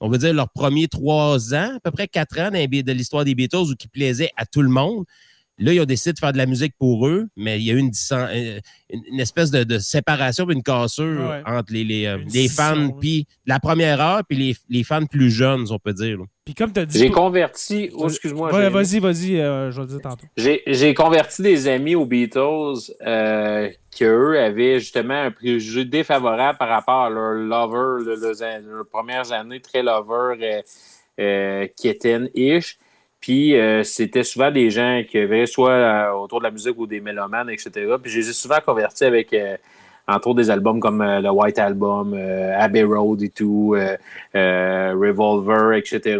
on 0.00 0.08
va 0.08 0.16
dire 0.16 0.32
leurs 0.32 0.50
premiers 0.50 0.86
trois 0.86 1.52
ans, 1.54 1.72
à 1.76 1.80
peu 1.82 1.90
près 1.90 2.06
quatre 2.06 2.38
ans 2.38 2.50
de 2.50 2.92
l'histoire 2.92 3.24
des 3.24 3.34
Beatles, 3.34 3.56
où 3.56 3.74
qui 3.74 3.88
plaisaient 3.88 4.30
à 4.36 4.46
tout 4.46 4.62
le 4.62 4.70
monde. 4.70 5.04
Là, 5.60 5.74
ils 5.74 5.80
ont 5.80 5.84
décidé 5.84 6.14
de 6.14 6.18
faire 6.18 6.32
de 6.32 6.38
la 6.38 6.46
musique 6.46 6.72
pour 6.78 7.06
eux, 7.06 7.28
mais 7.36 7.58
il 7.60 7.66
y 7.66 7.70
a 7.70 7.74
eu 7.74 7.78
une, 7.78 7.92
euh, 8.12 8.60
une 8.88 9.20
espèce 9.20 9.50
de, 9.50 9.78
séparation, 9.78 10.48
une 10.48 10.62
cassure 10.62 11.34
entre 11.44 11.70
les, 11.74 11.84
les, 11.84 12.06
euh, 12.06 12.48
fans, 12.48 12.90
puis 12.98 13.26
la 13.44 13.60
première 13.60 14.00
heure, 14.00 14.22
puis 14.26 14.38
les, 14.38 14.56
les, 14.70 14.84
fans 14.84 15.04
plus 15.04 15.30
jeunes, 15.30 15.66
on 15.70 15.78
peut 15.78 15.92
dire. 15.92 16.18
Puis 16.46 16.54
comme 16.54 16.72
tu 16.72 16.80
as 16.80 16.86
dit. 16.86 16.98
J'ai 16.98 17.10
converti. 17.10 17.90
Oh, 17.92 18.08
excuse-moi. 18.08 18.50
vas-y, 18.70 19.00
vas-y, 19.00 19.38
euh, 19.38 19.70
je 19.70 19.76
vais 19.76 19.82
le 19.82 19.88
dire 19.88 20.00
tantôt. 20.00 20.26
J'ai 20.38 20.94
converti 20.94 21.42
des 21.42 21.68
amis 21.68 21.94
aux 21.94 22.06
Beatles 22.06 22.80
qui, 23.90 24.04
eux, 24.04 24.40
avaient 24.40 24.80
justement 24.80 25.24
un 25.24 25.30
préjugé 25.30 25.84
défavorable 25.84 26.56
par 26.56 26.70
rapport 26.70 27.02
à 27.02 27.10
leur 27.10 27.34
lover, 27.34 28.02
leurs 28.06 28.88
premières 28.90 29.30
années 29.32 29.60
très 29.60 29.82
lover, 29.82 30.62
qui 31.76 31.88
étaient 31.88 32.18
ish. 32.34 32.78
Puis 33.20 33.54
euh, 33.56 33.84
c'était 33.84 34.24
souvent 34.24 34.50
des 34.50 34.70
gens 34.70 35.02
qui 35.08 35.18
avaient 35.18 35.46
soit 35.46 35.70
euh, 35.70 36.12
autour 36.12 36.38
de 36.38 36.44
la 36.44 36.50
musique 36.50 36.78
ou 36.78 36.86
des 36.86 37.00
mélomanes, 37.00 37.50
etc. 37.50 37.70
Puis 38.02 38.10
je 38.10 38.18
les 38.18 38.30
ai 38.30 38.32
souvent 38.32 38.60
convertis 38.64 39.04
avec, 39.04 39.32
euh, 39.34 39.56
entre 40.08 40.34
des 40.34 40.50
albums 40.50 40.80
comme 40.80 41.02
le 41.02 41.30
White 41.30 41.58
Album, 41.58 42.14
Abbey 42.14 42.82
Road 42.82 43.22
et 43.22 43.28
tout, 43.28 43.76
Revolver, 44.34 45.78
etc. 45.78 46.18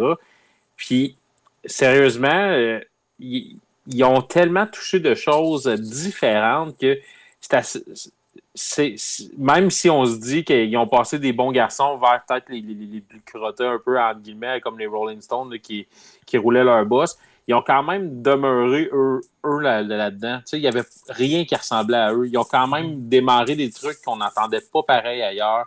Puis 0.76 1.16
sérieusement, 1.64 2.78
ils 3.18 4.04
ont 4.04 4.22
tellement 4.22 4.66
touché 4.66 5.00
de 5.00 5.14
choses 5.16 5.66
différentes 5.66 6.78
que 6.78 6.98
c'est 7.40 8.12
assez, 8.54 8.96
même 9.38 9.70
si 9.70 9.88
on 9.88 10.04
se 10.04 10.16
dit 10.16 10.44
qu'ils 10.44 10.76
ont 10.76 10.86
passé 10.86 11.18
des 11.18 11.32
bons 11.32 11.52
garçons 11.52 11.96
vers 11.96 12.22
peut-être 12.26 12.48
les, 12.48 12.60
les, 12.60 13.00
plus 13.00 13.20
crottés 13.22 13.66
un 13.66 13.78
peu, 13.78 13.98
entre 13.98 14.20
guillemets, 14.20 14.60
comme 14.60 14.78
les 14.78 14.86
Rolling 14.86 15.20
Stones 15.20 15.58
qui, 15.58 15.86
qui 16.26 16.38
roulaient 16.38 16.64
leur 16.64 16.84
boss, 16.84 17.16
ils 17.46 17.54
ont 17.54 17.62
quand 17.66 17.82
même 17.82 18.22
demeuré 18.22 18.88
eux, 18.92 19.20
là-dedans. 19.42 20.40
il 20.52 20.60
n'y 20.60 20.68
avait 20.68 20.84
rien 21.08 21.44
qui 21.44 21.56
ressemblait 21.56 21.96
à 21.96 22.12
eux. 22.12 22.28
Ils 22.28 22.38
ont 22.38 22.44
quand 22.44 22.68
même 22.68 23.08
démarré 23.08 23.56
des 23.56 23.70
trucs 23.70 24.00
qu'on 24.04 24.16
n'entendait 24.16 24.60
pas 24.72 24.82
pareil 24.82 25.22
ailleurs. 25.22 25.66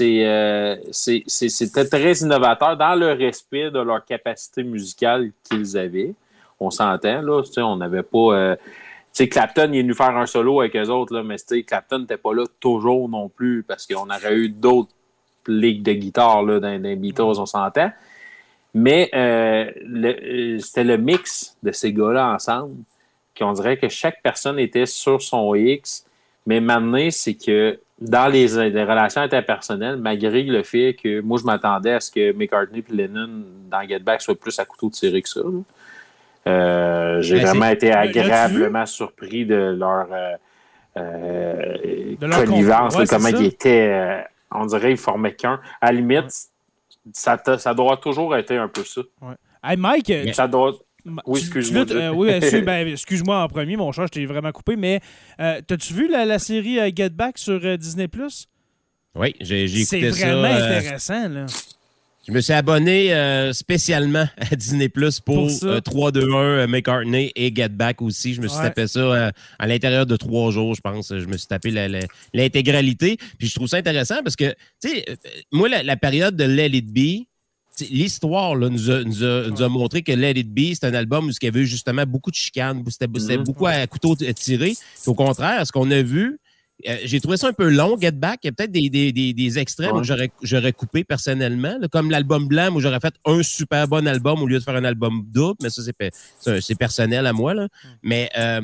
Euh, 0.00 0.76
c'était 0.92 1.88
très 1.88 2.12
innovateur 2.12 2.76
dans 2.76 2.94
le 2.94 3.12
respect 3.12 3.70
de 3.70 3.78
leur 3.78 4.04
capacité 4.04 4.62
musicale 4.62 5.30
qu'ils 5.44 5.78
avaient. 5.78 6.14
On 6.60 6.70
s'entend, 6.70 7.22
là. 7.22 7.42
On 7.58 7.76
n'avait 7.76 8.02
pas. 8.02 8.34
Euh, 8.34 8.56
sais, 9.18 9.28
Clapton, 9.28 9.70
il 9.72 9.78
est 9.78 9.82
venu 9.82 9.94
faire 9.94 10.16
un 10.16 10.26
solo 10.26 10.60
avec 10.60 10.76
eux 10.76 10.88
autres, 10.88 11.14
là, 11.14 11.22
mais 11.22 11.36
Clapton 11.64 12.00
n'était 12.00 12.16
pas 12.16 12.34
là 12.34 12.44
toujours 12.60 13.08
non 13.08 13.28
plus 13.28 13.62
parce 13.62 13.86
qu'on 13.86 14.08
aurait 14.10 14.34
eu 14.34 14.48
d'autres 14.48 14.90
ligues 15.46 15.82
de 15.82 15.92
guitare 15.92 16.42
là, 16.42 16.60
dans, 16.60 16.82
les 16.82 16.96
Beatles, 16.96 17.22
on 17.22 17.46
s'entend. 17.46 17.90
Mais 18.74 19.10
euh, 19.14 19.70
euh, 20.04 20.58
c'était 20.60 20.84
le 20.84 20.98
mix 20.98 21.56
de 21.62 21.72
ces 21.72 21.92
gars-là 21.92 22.32
ensemble 22.34 22.74
qu'on 23.36 23.52
dirait 23.52 23.76
que 23.76 23.88
chaque 23.88 24.22
personne 24.22 24.58
était 24.58 24.86
sur 24.86 25.22
son 25.22 25.54
X. 25.54 26.04
Mais 26.46 26.60
maintenant, 26.60 27.08
c'est 27.10 27.34
que 27.34 27.78
dans 28.00 28.28
les, 28.28 28.46
relations 28.46 29.20
interpersonnelles, 29.20 29.96
malgré 29.96 30.42
le 30.42 30.62
fait 30.62 30.94
que 30.94 31.20
moi, 31.20 31.38
je 31.40 31.44
m'attendais 31.44 31.92
à 31.92 32.00
ce 32.00 32.10
que 32.10 32.32
McCartney 32.32 32.84
et 32.88 32.94
Lennon 32.94 33.44
dans 33.70 33.82
Get 33.86 34.00
Back 34.00 34.22
soient 34.22 34.36
plus 34.36 34.58
à 34.58 34.64
couteau 34.64 34.90
tiré 34.90 35.22
que 35.22 35.28
ça. 35.28 35.40
Euh, 36.48 37.22
j'ai 37.22 37.36
ben, 37.36 37.46
vraiment 37.46 37.68
été 37.68 37.92
agréablement 37.92 38.86
surpris 38.86 39.44
de 39.44 39.76
leur, 39.78 40.08
euh, 40.12 40.34
euh 40.96 42.16
connivence, 42.30 42.96
de 42.96 43.06
comment 43.06 43.28
ils 43.28 43.46
étaient. 43.46 43.90
Euh, 43.92 44.20
on 44.50 44.66
dirait 44.66 44.88
qu'ils 44.88 44.96
formaient 44.96 45.34
qu'un. 45.34 45.60
À 45.80 45.92
la 45.92 46.00
limite, 46.00 46.30
ça, 47.12 47.38
ça 47.58 47.74
doit 47.74 47.98
toujours 47.98 48.34
être 48.36 48.52
un 48.52 48.68
peu 48.68 48.84
ça. 48.84 49.02
Hey 49.62 49.76
Mike, 49.76 50.12
ça 50.32 50.48
doit. 50.48 50.74
Oui, 51.26 51.40
excuse-moi. 51.40 51.84
oui, 52.14 52.28
ben, 52.62 52.88
excuse-moi 52.88 53.42
en 53.42 53.48
premier, 53.48 53.76
mon 53.76 53.92
chat, 53.92 54.06
je 54.06 54.12
t'ai 54.12 54.26
vraiment 54.26 54.52
coupé, 54.52 54.76
mais 54.76 55.00
t'as-tu 55.38 55.92
vu 55.92 56.08
la, 56.08 56.38
série 56.38 56.78
Get 56.94 57.10
Back 57.10 57.38
sur 57.38 57.60
Disney 57.78 58.08
Plus? 58.08 58.48
Oui, 59.14 59.34
j'ai 59.40 59.64
écouté 59.64 60.12
ça. 60.12 60.18
C'est 60.18 60.26
vraiment 60.26 60.54
intéressant, 60.54 61.28
là. 61.28 61.46
Je 62.28 62.34
me 62.34 62.42
suis 62.42 62.52
abonné 62.52 63.14
euh, 63.14 63.54
spécialement 63.54 64.26
à 64.36 64.54
Disney 64.54 64.90
Plus 64.90 65.18
pour, 65.18 65.50
3, 65.82 66.12
2, 66.12 66.30
1, 66.30 66.66
McCartney 66.66 67.32
et 67.34 67.54
Get 67.54 67.70
Back 67.70 68.02
aussi. 68.02 68.34
Je 68.34 68.42
me 68.42 68.48
suis 68.48 68.58
tapé 68.60 68.86
ça 68.86 69.00
euh, 69.00 69.30
à 69.58 69.66
l'intérieur 69.66 70.04
de 70.04 70.14
trois 70.14 70.50
jours, 70.50 70.74
je 70.74 70.82
pense. 70.82 71.08
Je 71.08 71.24
me 71.24 71.38
suis 71.38 71.46
tapé 71.46 71.70
l'intégralité. 72.34 73.16
Puis 73.38 73.48
je 73.48 73.54
trouve 73.54 73.66
ça 73.66 73.78
intéressant 73.78 74.16
parce 74.22 74.36
que, 74.36 74.54
tu 74.82 74.90
sais, 74.90 75.04
euh, 75.08 75.14
moi, 75.52 75.70
la, 75.70 75.96
période 75.96 76.36
de 76.36 76.44
Let 76.44 76.76
It 76.76 76.92
Be, 76.92 77.24
l'histoire 77.90 78.54
nous 78.56 78.90
a, 78.90 79.04
nous, 79.04 79.62
a, 79.62 79.68
montré 79.70 80.02
que 80.02 80.12
Let 80.12 80.32
It 80.32 80.52
Be, 80.52 80.74
c'est 80.74 80.84
un 80.84 80.92
album 80.94 81.28
où 81.28 81.30
il 81.30 81.44
y 81.44 81.48
avait 81.48 81.64
justement 81.64 82.04
beaucoup 82.04 82.30
de 82.30 82.36
chicanes, 82.36 82.84
c'était 82.90 83.06
mm-hmm. 83.06 83.42
beaucoup 83.42 83.66
à 83.66 83.86
couteau 83.86 84.14
tiré. 84.16 84.74
Au 85.06 85.14
contraire, 85.14 85.66
ce 85.66 85.72
qu'on 85.72 85.90
a 85.90 86.02
vu, 86.02 86.38
euh, 86.86 86.96
j'ai 87.04 87.20
trouvé 87.20 87.36
ça 87.36 87.48
un 87.48 87.52
peu 87.52 87.68
long, 87.68 87.98
Get 88.00 88.12
Back. 88.12 88.40
Il 88.44 88.46
y 88.46 88.50
a 88.50 88.52
peut-être 88.52 88.70
des, 88.70 88.88
des, 88.88 89.12
des, 89.12 89.32
des, 89.32 89.58
extraits 89.58 89.90
où 89.92 90.02
j'aurais 90.04 90.72
coupé 90.72 91.02
personnellement, 91.02 91.76
comme 91.90 92.10
l'album 92.10 92.46
blanc 92.46 92.72
où 92.74 92.80
j'aurais 92.80 93.00
fait 93.00 93.14
un 93.24 93.42
super 93.42 93.88
bon 93.88 94.06
album 94.06 94.40
au 94.42 94.46
lieu 94.46 94.58
de 94.58 94.64
faire 94.64 94.76
un 94.76 94.84
album 94.84 95.24
double, 95.26 95.56
mais 95.62 95.70
ça, 95.70 95.82
c'est 96.60 96.78
personnel 96.78 97.26
à 97.26 97.32
moi. 97.32 97.54
Là. 97.54 97.64
Mm. 97.64 97.88
Mais 98.02 98.30
euh, 98.38 98.60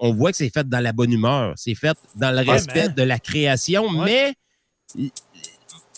on 0.00 0.14
voit 0.14 0.30
que 0.30 0.38
c'est 0.38 0.50
fait 0.50 0.66
dans 0.68 0.80
la 0.80 0.92
bonne 0.92 1.12
humeur. 1.12 1.52
C'est 1.56 1.74
fait 1.74 1.96
dans 2.16 2.30
le 2.30 2.48
respect 2.48 2.88
de 2.88 3.02
la 3.02 3.18
création, 3.18 3.90
mais 3.90 4.34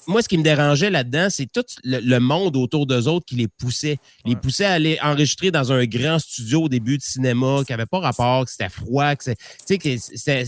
moi, 0.07 0.23
ce 0.23 0.29
qui 0.29 0.39
me 0.39 0.43
dérangeait 0.43 0.91
là-dedans, 0.91 1.29
c'est 1.31 1.47
tout 1.47 1.65
le, 1.85 2.19
monde 2.19 2.57
autour 2.57 2.87
d'eux 2.87 3.07
autres 3.07 3.27
qui 3.27 3.37
les 3.37 3.49
poussait. 3.49 3.99
Les 4.25 4.35
poussait 4.35 4.65
à 4.65 4.73
aller 4.73 4.99
enregistrer 5.03 5.51
dans 5.51 5.73
un 5.73 5.85
grand 5.85 6.19
studio 6.19 6.65
au 6.65 6.69
début 6.69 6.99
de 6.99 7.03
cinéma 7.03 7.63
qui 7.65 7.73
n'avait 7.73 7.87
pas 7.87 8.01
rapport, 8.01 8.45
que 8.45 8.51
c'était 8.51 8.69
froid, 8.69 9.15
que 9.15 9.25
c'était 9.25 10.45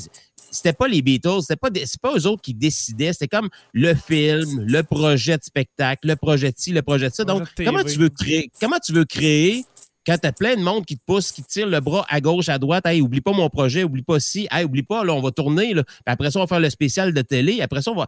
c'était 0.53 0.73
pas 0.73 0.87
les 0.87 1.03
Beatles, 1.03 1.41
c'était 1.41 1.57
pas, 1.57 1.71
pas 2.01 2.17
eux 2.17 2.27
autres 2.27 2.43
qui 2.43 2.55
décidaient, 2.55 3.13
c'était 3.13 3.29
comme 3.29 3.49
le 3.73 3.95
film, 3.95 4.65
le 4.67 4.83
projet 4.83 5.37
de 5.39 5.43
spectacle, 5.43 6.07
le 6.07 6.17
projet 6.17 6.53
de 6.53 6.57
ci, 6.57 6.73
le 6.73 6.83
projet 6.83 7.09
de 7.09 7.15
ça. 7.15 7.25
Donc, 7.25 7.49
comment 7.57 7.83
tu 7.83 7.99
veux 7.99 8.11
créer, 8.11 8.51
comment 8.61 8.79
tu 8.79 8.93
veux 8.93 9.05
créer 9.05 9.65
quand 10.07 10.19
tu 10.19 10.27
as 10.27 10.33
plein 10.33 10.57
de 10.57 10.63
monde 10.63 10.85
qui 10.85 10.97
te 10.97 11.05
pousse, 11.05 11.31
qui 11.31 11.43
te 11.43 11.49
tire 11.49 11.67
le 11.67 11.81
bras 11.81 12.05
à 12.09 12.21
gauche, 12.21 12.49
à 12.49 12.59
droite, 12.59 12.87
hey, 12.87 13.01
oublie 13.01 13.21
pas 13.21 13.33
mon 13.33 13.49
projet, 13.49 13.85
oublie 13.85 14.03
pas 14.03 14.19
ci, 14.21 14.49
hey, 14.51 14.65
oublie 14.65 14.83
pas, 14.83 15.05
là, 15.05 15.15
on 15.15 15.21
va 15.21 15.31
tourner, 15.31 15.75
là. 15.75 15.85
après 16.07 16.31
ça, 16.31 16.39
on 16.39 16.43
va 16.43 16.49
faire 16.49 16.61
le 16.61 16.71
spécial 16.71 17.13
de 17.15 17.23
télé, 17.23 17.61
après 17.61 17.83
ça, 17.83 17.93
on 17.93 17.97
va 17.97 18.07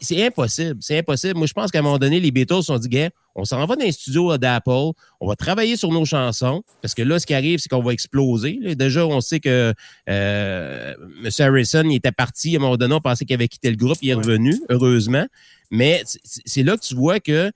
c'est 0.00 0.24
impossible. 0.24 0.78
C'est 0.80 0.98
impossible. 0.98 1.36
Moi, 1.36 1.46
je 1.46 1.52
pense 1.52 1.70
qu'à 1.70 1.80
un 1.80 1.82
moment 1.82 1.98
donné, 1.98 2.20
les 2.20 2.30
Beatles 2.30 2.56
se 2.56 2.62
sont 2.62 2.78
dit, 2.78 2.88
gars, 2.88 3.10
on 3.34 3.44
s'en 3.44 3.64
va 3.66 3.76
dans 3.76 3.84
les 3.84 3.92
studios 3.92 4.38
d'Apple, 4.38 4.92
on 5.20 5.26
va 5.26 5.36
travailler 5.36 5.76
sur 5.76 5.90
nos 5.90 6.04
chansons, 6.04 6.62
parce 6.80 6.94
que 6.94 7.02
là, 7.02 7.18
ce 7.18 7.26
qui 7.26 7.34
arrive, 7.34 7.58
c'est 7.58 7.68
qu'on 7.68 7.82
va 7.82 7.92
exploser. 7.92 8.58
Déjà, 8.76 9.06
on 9.06 9.20
sait 9.20 9.40
que 9.40 9.74
euh, 10.08 10.94
M. 11.22 11.30
Harrison, 11.38 11.82
il 11.84 11.96
était 11.96 12.12
parti. 12.12 12.54
À 12.54 12.58
un 12.58 12.62
moment 12.62 12.76
donné, 12.76 12.94
on 12.94 13.00
pensait 13.00 13.24
qu'il 13.24 13.34
avait 13.34 13.48
quitté 13.48 13.70
le 13.70 13.76
groupe. 13.76 13.98
Il 14.02 14.10
est 14.10 14.14
revenu, 14.14 14.58
heureusement. 14.70 15.26
Mais 15.70 16.02
c'est 16.24 16.62
là 16.62 16.76
que 16.76 16.82
tu 16.82 16.94
vois 16.94 17.20
que 17.20 17.50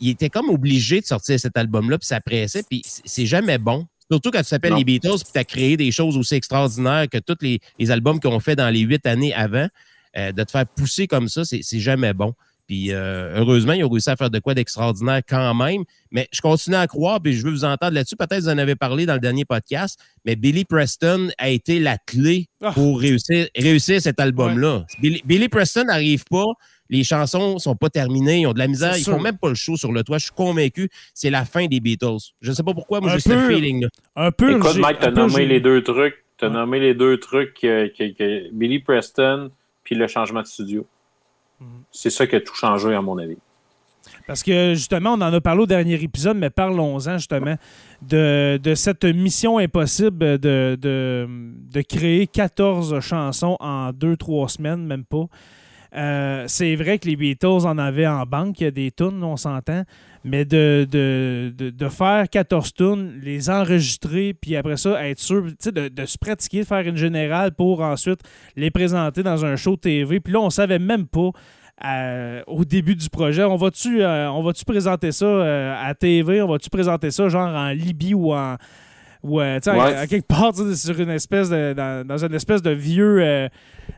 il 0.00 0.10
était 0.10 0.30
comme 0.30 0.48
obligé 0.50 1.00
de 1.00 1.06
sortir 1.06 1.40
cet 1.40 1.56
album-là, 1.56 1.98
puis 1.98 2.06
ça 2.06 2.20
pressait, 2.20 2.62
puis 2.68 2.82
c'est 2.84 3.26
jamais 3.26 3.58
bon. 3.58 3.86
Surtout 4.10 4.30
quand 4.30 4.38
tu 4.38 4.46
s'appelles 4.46 4.74
les 4.74 4.84
Beatles, 4.84 5.18
puis 5.22 5.32
tu 5.32 5.38
as 5.38 5.44
créé 5.44 5.76
des 5.76 5.90
choses 5.90 6.16
aussi 6.16 6.34
extraordinaires 6.34 7.06
que 7.10 7.18
tous 7.18 7.36
les, 7.42 7.60
les 7.78 7.90
albums 7.90 8.20
qu'on 8.20 8.40
fait 8.40 8.56
dans 8.56 8.70
les 8.70 8.80
huit 8.80 9.04
années 9.06 9.34
avant. 9.34 9.68
Euh, 10.16 10.32
de 10.32 10.42
te 10.42 10.50
faire 10.50 10.66
pousser 10.66 11.06
comme 11.06 11.28
ça, 11.28 11.44
c'est 11.44 11.80
jamais 11.80 12.14
bon. 12.14 12.34
Puis 12.68 12.92
euh, 12.92 13.32
heureusement, 13.34 13.72
ils 13.72 13.82
ont 13.82 13.88
réussi 13.88 14.10
à 14.10 14.16
faire 14.16 14.30
de 14.30 14.38
quoi 14.38 14.52
d'extraordinaire 14.52 15.22
quand 15.26 15.54
même. 15.54 15.84
Mais 16.12 16.28
je 16.32 16.42
continue 16.42 16.76
à 16.76 16.86
croire, 16.86 17.20
puis 17.20 17.32
je 17.32 17.42
veux 17.42 17.50
vous 17.50 17.64
entendre 17.64 17.94
là-dessus. 17.94 18.14
Peut-être 18.14 18.36
que 18.36 18.42
vous 18.42 18.48
en 18.50 18.58
avez 18.58 18.76
parlé 18.76 19.06
dans 19.06 19.14
le 19.14 19.20
dernier 19.20 19.46
podcast, 19.46 19.98
mais 20.26 20.36
Billy 20.36 20.66
Preston 20.66 21.30
a 21.38 21.48
été 21.48 21.80
la 21.80 21.96
clé 21.96 22.46
ah. 22.62 22.72
pour 22.72 23.00
réussir, 23.00 23.48
réussir 23.56 24.02
cet 24.02 24.20
album-là. 24.20 24.84
Billy, 25.00 25.48
Preston 25.48 25.84
n'arrive 25.84 26.24
pas, 26.30 26.44
Les 26.90 27.04
chansons 27.04 27.58
sont 27.58 27.74
pas 27.74 27.88
terminées, 27.88 28.40
ils 28.40 28.46
ont 28.46 28.52
de 28.52 28.58
la 28.58 28.68
misère, 28.68 28.98
ils 28.98 29.04
font 29.04 29.20
même 29.20 29.38
pas 29.38 29.48
le 29.48 29.54
show 29.54 29.76
sur 29.78 29.90
le 29.90 30.04
toit. 30.04 30.18
Je 30.18 30.24
suis 30.24 30.34
convaincu, 30.34 30.90
c'est 31.14 31.30
la 31.30 31.46
fin 31.46 31.66
des 31.66 31.80
Beatles. 31.80 32.18
Je 32.42 32.50
ne 32.50 32.54
sais 32.54 32.62
pas 32.62 32.74
pourquoi, 32.74 33.00
moi 33.00 33.14
j'ai 33.14 33.20
ce 33.20 33.48
feeling-là. 33.48 33.88
Un 34.14 34.30
peu. 34.30 34.56
Écoute, 34.56 34.76
Mike, 34.76 34.98
t'as 35.00 35.10
nommé 35.10 35.46
les 35.46 35.60
deux 35.60 35.82
trucs. 35.82 36.22
T'as 36.36 36.50
nommé 36.50 36.80
les 36.80 36.94
deux 36.94 37.18
trucs 37.18 37.54
que, 37.54 38.52
Billy 38.52 38.78
Preston 38.78 39.50
puis 39.88 39.96
le 39.96 40.06
changement 40.06 40.42
de 40.42 40.46
studio. 40.46 40.86
Mhm. 41.58 41.66
C'est 41.90 42.10
ça 42.10 42.26
qui 42.26 42.36
a 42.36 42.40
tout 42.42 42.54
changé, 42.54 42.94
à 42.94 43.00
mon 43.00 43.16
avis. 43.16 43.38
Parce 44.26 44.42
que 44.42 44.74
justement, 44.74 45.14
on 45.14 45.20
en 45.22 45.32
a 45.32 45.40
parlé 45.40 45.62
au 45.62 45.66
dernier 45.66 45.94
épisode, 45.94 46.36
mais 46.36 46.50
parlons-en 46.50 47.16
justement 47.16 47.56
de, 48.02 48.60
cette 48.74 49.04
mission 49.06 49.56
impossible 49.56 50.38
de, 50.38 50.76
de, 50.78 51.80
créer 51.80 52.26
14 52.26 53.00
chansons 53.00 53.56
en 53.60 53.92
2-3 53.92 54.48
semaines, 54.48 54.84
même 54.84 55.04
pas. 55.04 55.24
Euh, 55.96 56.44
c'est 56.48 56.76
vrai 56.76 56.98
que 56.98 57.08
les 57.08 57.16
Beatles 57.16 57.64
en 57.64 57.78
avaient 57.78 58.06
en 58.06 58.26
banque, 58.26 58.60
il 58.60 58.64
y 58.64 58.66
a 58.66 58.70
des 58.70 58.90
tunes, 58.90 59.24
on 59.24 59.38
s'entend, 59.38 59.84
mais 60.28 60.44
de, 60.44 60.86
de, 60.90 61.88
faire 61.88 62.28
14 62.28 62.74
tunes, 62.74 63.20
les 63.22 63.50
enregistrer, 63.50 64.34
puis 64.34 64.56
après 64.56 64.76
ça, 64.76 65.06
être 65.08 65.18
sûr 65.18 65.44
de, 65.44 65.88
de 65.88 66.06
se 66.06 66.18
pratiquer, 66.18 66.60
de 66.60 66.66
faire 66.66 66.86
une 66.86 66.96
générale 66.96 67.52
pour 67.52 67.80
ensuite 67.80 68.20
les 68.56 68.70
présenter 68.70 69.22
dans 69.22 69.44
un 69.44 69.56
show 69.56 69.76
TV. 69.76 70.20
Puis 70.20 70.32
là, 70.32 70.40
on 70.40 70.50
savait 70.50 70.78
même 70.78 71.06
pas 71.06 71.30
au 72.46 72.64
début 72.64 72.96
du 72.96 73.08
projet. 73.08 73.44
On 73.44 73.56
va-tu 73.56 74.02
euh, 74.02 74.30
va 74.42 74.52
présenter 74.66 75.12
ça 75.12 75.26
euh, 75.26 75.74
à 75.80 75.94
TV? 75.94 76.42
On 76.42 76.48
va-tu 76.48 76.70
présenter 76.70 77.10
ça 77.10 77.28
genre 77.28 77.54
en 77.54 77.70
Libye 77.70 78.14
ou 78.14 78.32
en. 78.32 78.56
Ou, 79.22 79.40
euh, 79.40 79.58
à, 79.66 80.06
quelque 80.06 80.26
part 80.26 80.54
sur 80.54 81.00
une 81.00 81.10
espèce 81.10 81.50
de, 81.50 81.72
dans, 81.72 82.24
une 82.24 82.34
espèce 82.34 82.62
de 82.62 82.70
vieux 82.70 83.48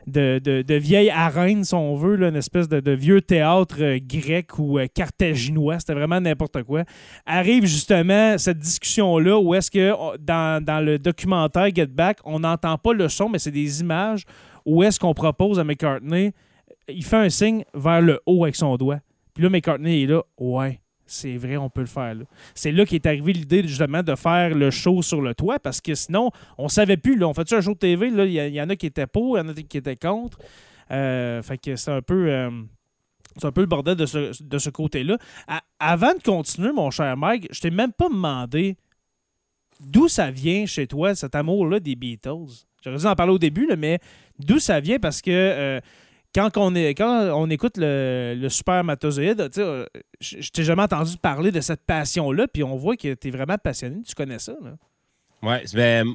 de, 0.07 0.39
de, 0.39 0.73
vieille 0.75 1.09
arène, 1.09 1.63
si 1.63 1.75
on 1.75 1.95
veut, 1.95 2.15
là, 2.15 2.29
une 2.29 2.35
espèce 2.35 2.67
de, 2.67 2.91
vieux 2.91 3.21
théâtre 3.21 3.97
grec 3.99 4.57
ou 4.57 4.79
carthaginois, 4.93 5.79
c'était 5.79 5.93
vraiment 5.93 6.19
n'importe 6.19 6.63
quoi. 6.63 6.83
Arrive 7.25 7.65
justement 7.65 8.37
cette 8.37 8.59
discussion-là 8.59 9.37
où 9.39 9.53
est-ce 9.53 9.69
que 9.69 10.17
dans, 10.17 10.63
dans, 10.63 10.83
le 10.83 10.97
documentaire 10.97 11.69
Get 11.73 11.87
Back, 11.87 12.17
on 12.25 12.39
n'entend 12.39 12.77
pas 12.77 12.93
le 12.93 13.07
son, 13.07 13.29
mais 13.29 13.39
c'est 13.39 13.51
des 13.51 13.81
images 13.81 14.23
où 14.65 14.81
est-ce 14.83 14.99
qu'on 14.99 15.13
propose 15.13 15.59
à 15.59 15.63
McCartney 15.63 16.33
il 16.87 17.03
fait 17.03 17.17
un 17.17 17.29
signe 17.29 17.63
vers 17.73 18.01
le 18.01 18.21
haut 18.25 18.43
avec 18.43 18.55
son 18.55 18.75
doigt. 18.77 18.99
Puis 19.33 19.43
là, 19.43 19.49
McCartney 19.49 20.03
est 20.03 20.07
là. 20.07 20.23
Ouais, 20.37 20.81
c'est 21.11 21.35
vrai, 21.37 21.57
on 21.57 21.69
peut 21.69 21.81
le 21.81 21.87
faire. 21.87 22.15
C'est 22.55 22.71
là 22.71 22.85
qu'est 22.85 23.05
arrivée 23.05 23.33
l'idée 23.33 23.67
justement 23.67 24.01
de 24.01 24.15
faire 24.15 24.55
le 24.55 24.71
show 24.71 25.01
sur 25.01 25.21
le 25.21 25.35
toit 25.35 25.59
parce 25.59 25.81
que 25.81 25.93
sinon, 25.93 26.31
on 26.57 26.69
savait 26.69 26.97
plus. 26.97 27.17
Là, 27.17 27.27
on 27.27 27.33
fait 27.33 27.51
un 27.53 27.61
show 27.61 27.73
de 27.73 27.79
TV? 27.79 28.07
Il 28.07 28.31
y, 28.31 28.61
en 28.61 28.69
a 28.69 28.75
qui 28.75 28.85
étaient 28.85 29.07
pour, 29.07 29.37
il 29.37 29.41
y 29.41 29.43
en 29.43 29.49
a 29.49 29.53
qui 29.53 29.77
étaient 29.77 29.97
contre. 29.97 30.39
Euh, 30.91 31.41
fait 31.41 31.57
que 31.57 31.75
c'est 31.75 31.91
un 31.91 32.01
peu. 32.01 32.31
Euh, 32.31 32.49
c'est 33.37 33.45
un 33.45 33.51
peu 33.51 33.61
le 33.61 33.67
bordel 33.67 33.95
de 33.95 34.05
ce, 34.05 34.69
côté-là. 34.69 35.17
avant 35.79 36.13
de 36.13 36.21
continuer, 36.21 36.73
mon 36.73 36.91
cher 36.91 37.15
Mike, 37.15 37.47
je 37.51 37.61
t'ai 37.61 37.71
même 37.71 37.93
pas 37.93 38.09
demandé 38.09 38.75
d'où 39.79 40.09
ça 40.09 40.31
vient 40.31 40.65
chez 40.65 40.85
toi, 40.85 41.15
cet 41.15 41.35
amour-là 41.35 41.79
des 41.79 41.95
Beatles. 41.95 42.65
J'aurais 42.83 42.97
dû 42.97 43.05
en 43.05 43.15
parler 43.15 43.31
au 43.31 43.39
début, 43.39 43.69
mais 43.77 43.99
d'où 44.37 44.59
ça 44.59 44.81
vient? 44.81 44.99
Parce 44.99 45.21
que 45.21 45.31
euh, 45.31 45.79
quand 46.33 46.57
on, 46.57 46.75
est, 46.75 46.93
quand 46.95 47.29
on 47.35 47.49
écoute 47.49 47.77
le, 47.77 48.35
le 48.37 48.49
super 48.49 48.83
matozoïde, 48.83 49.49
euh, 49.57 49.85
je 50.19 50.49
t'ai 50.49 50.63
jamais 50.63 50.83
entendu 50.83 51.17
parler 51.17 51.51
de 51.51 51.61
cette 51.61 51.85
passion-là, 51.85 52.47
puis 52.47 52.63
on 52.63 52.75
voit 52.75 52.95
que 52.95 53.13
tu 53.13 53.27
es 53.27 53.31
vraiment 53.31 53.57
passionné, 53.57 53.97
tu 54.07 54.15
connais 54.15 54.39
ça. 54.39 54.53
Oui, 55.43 55.55
ben, 55.73 56.05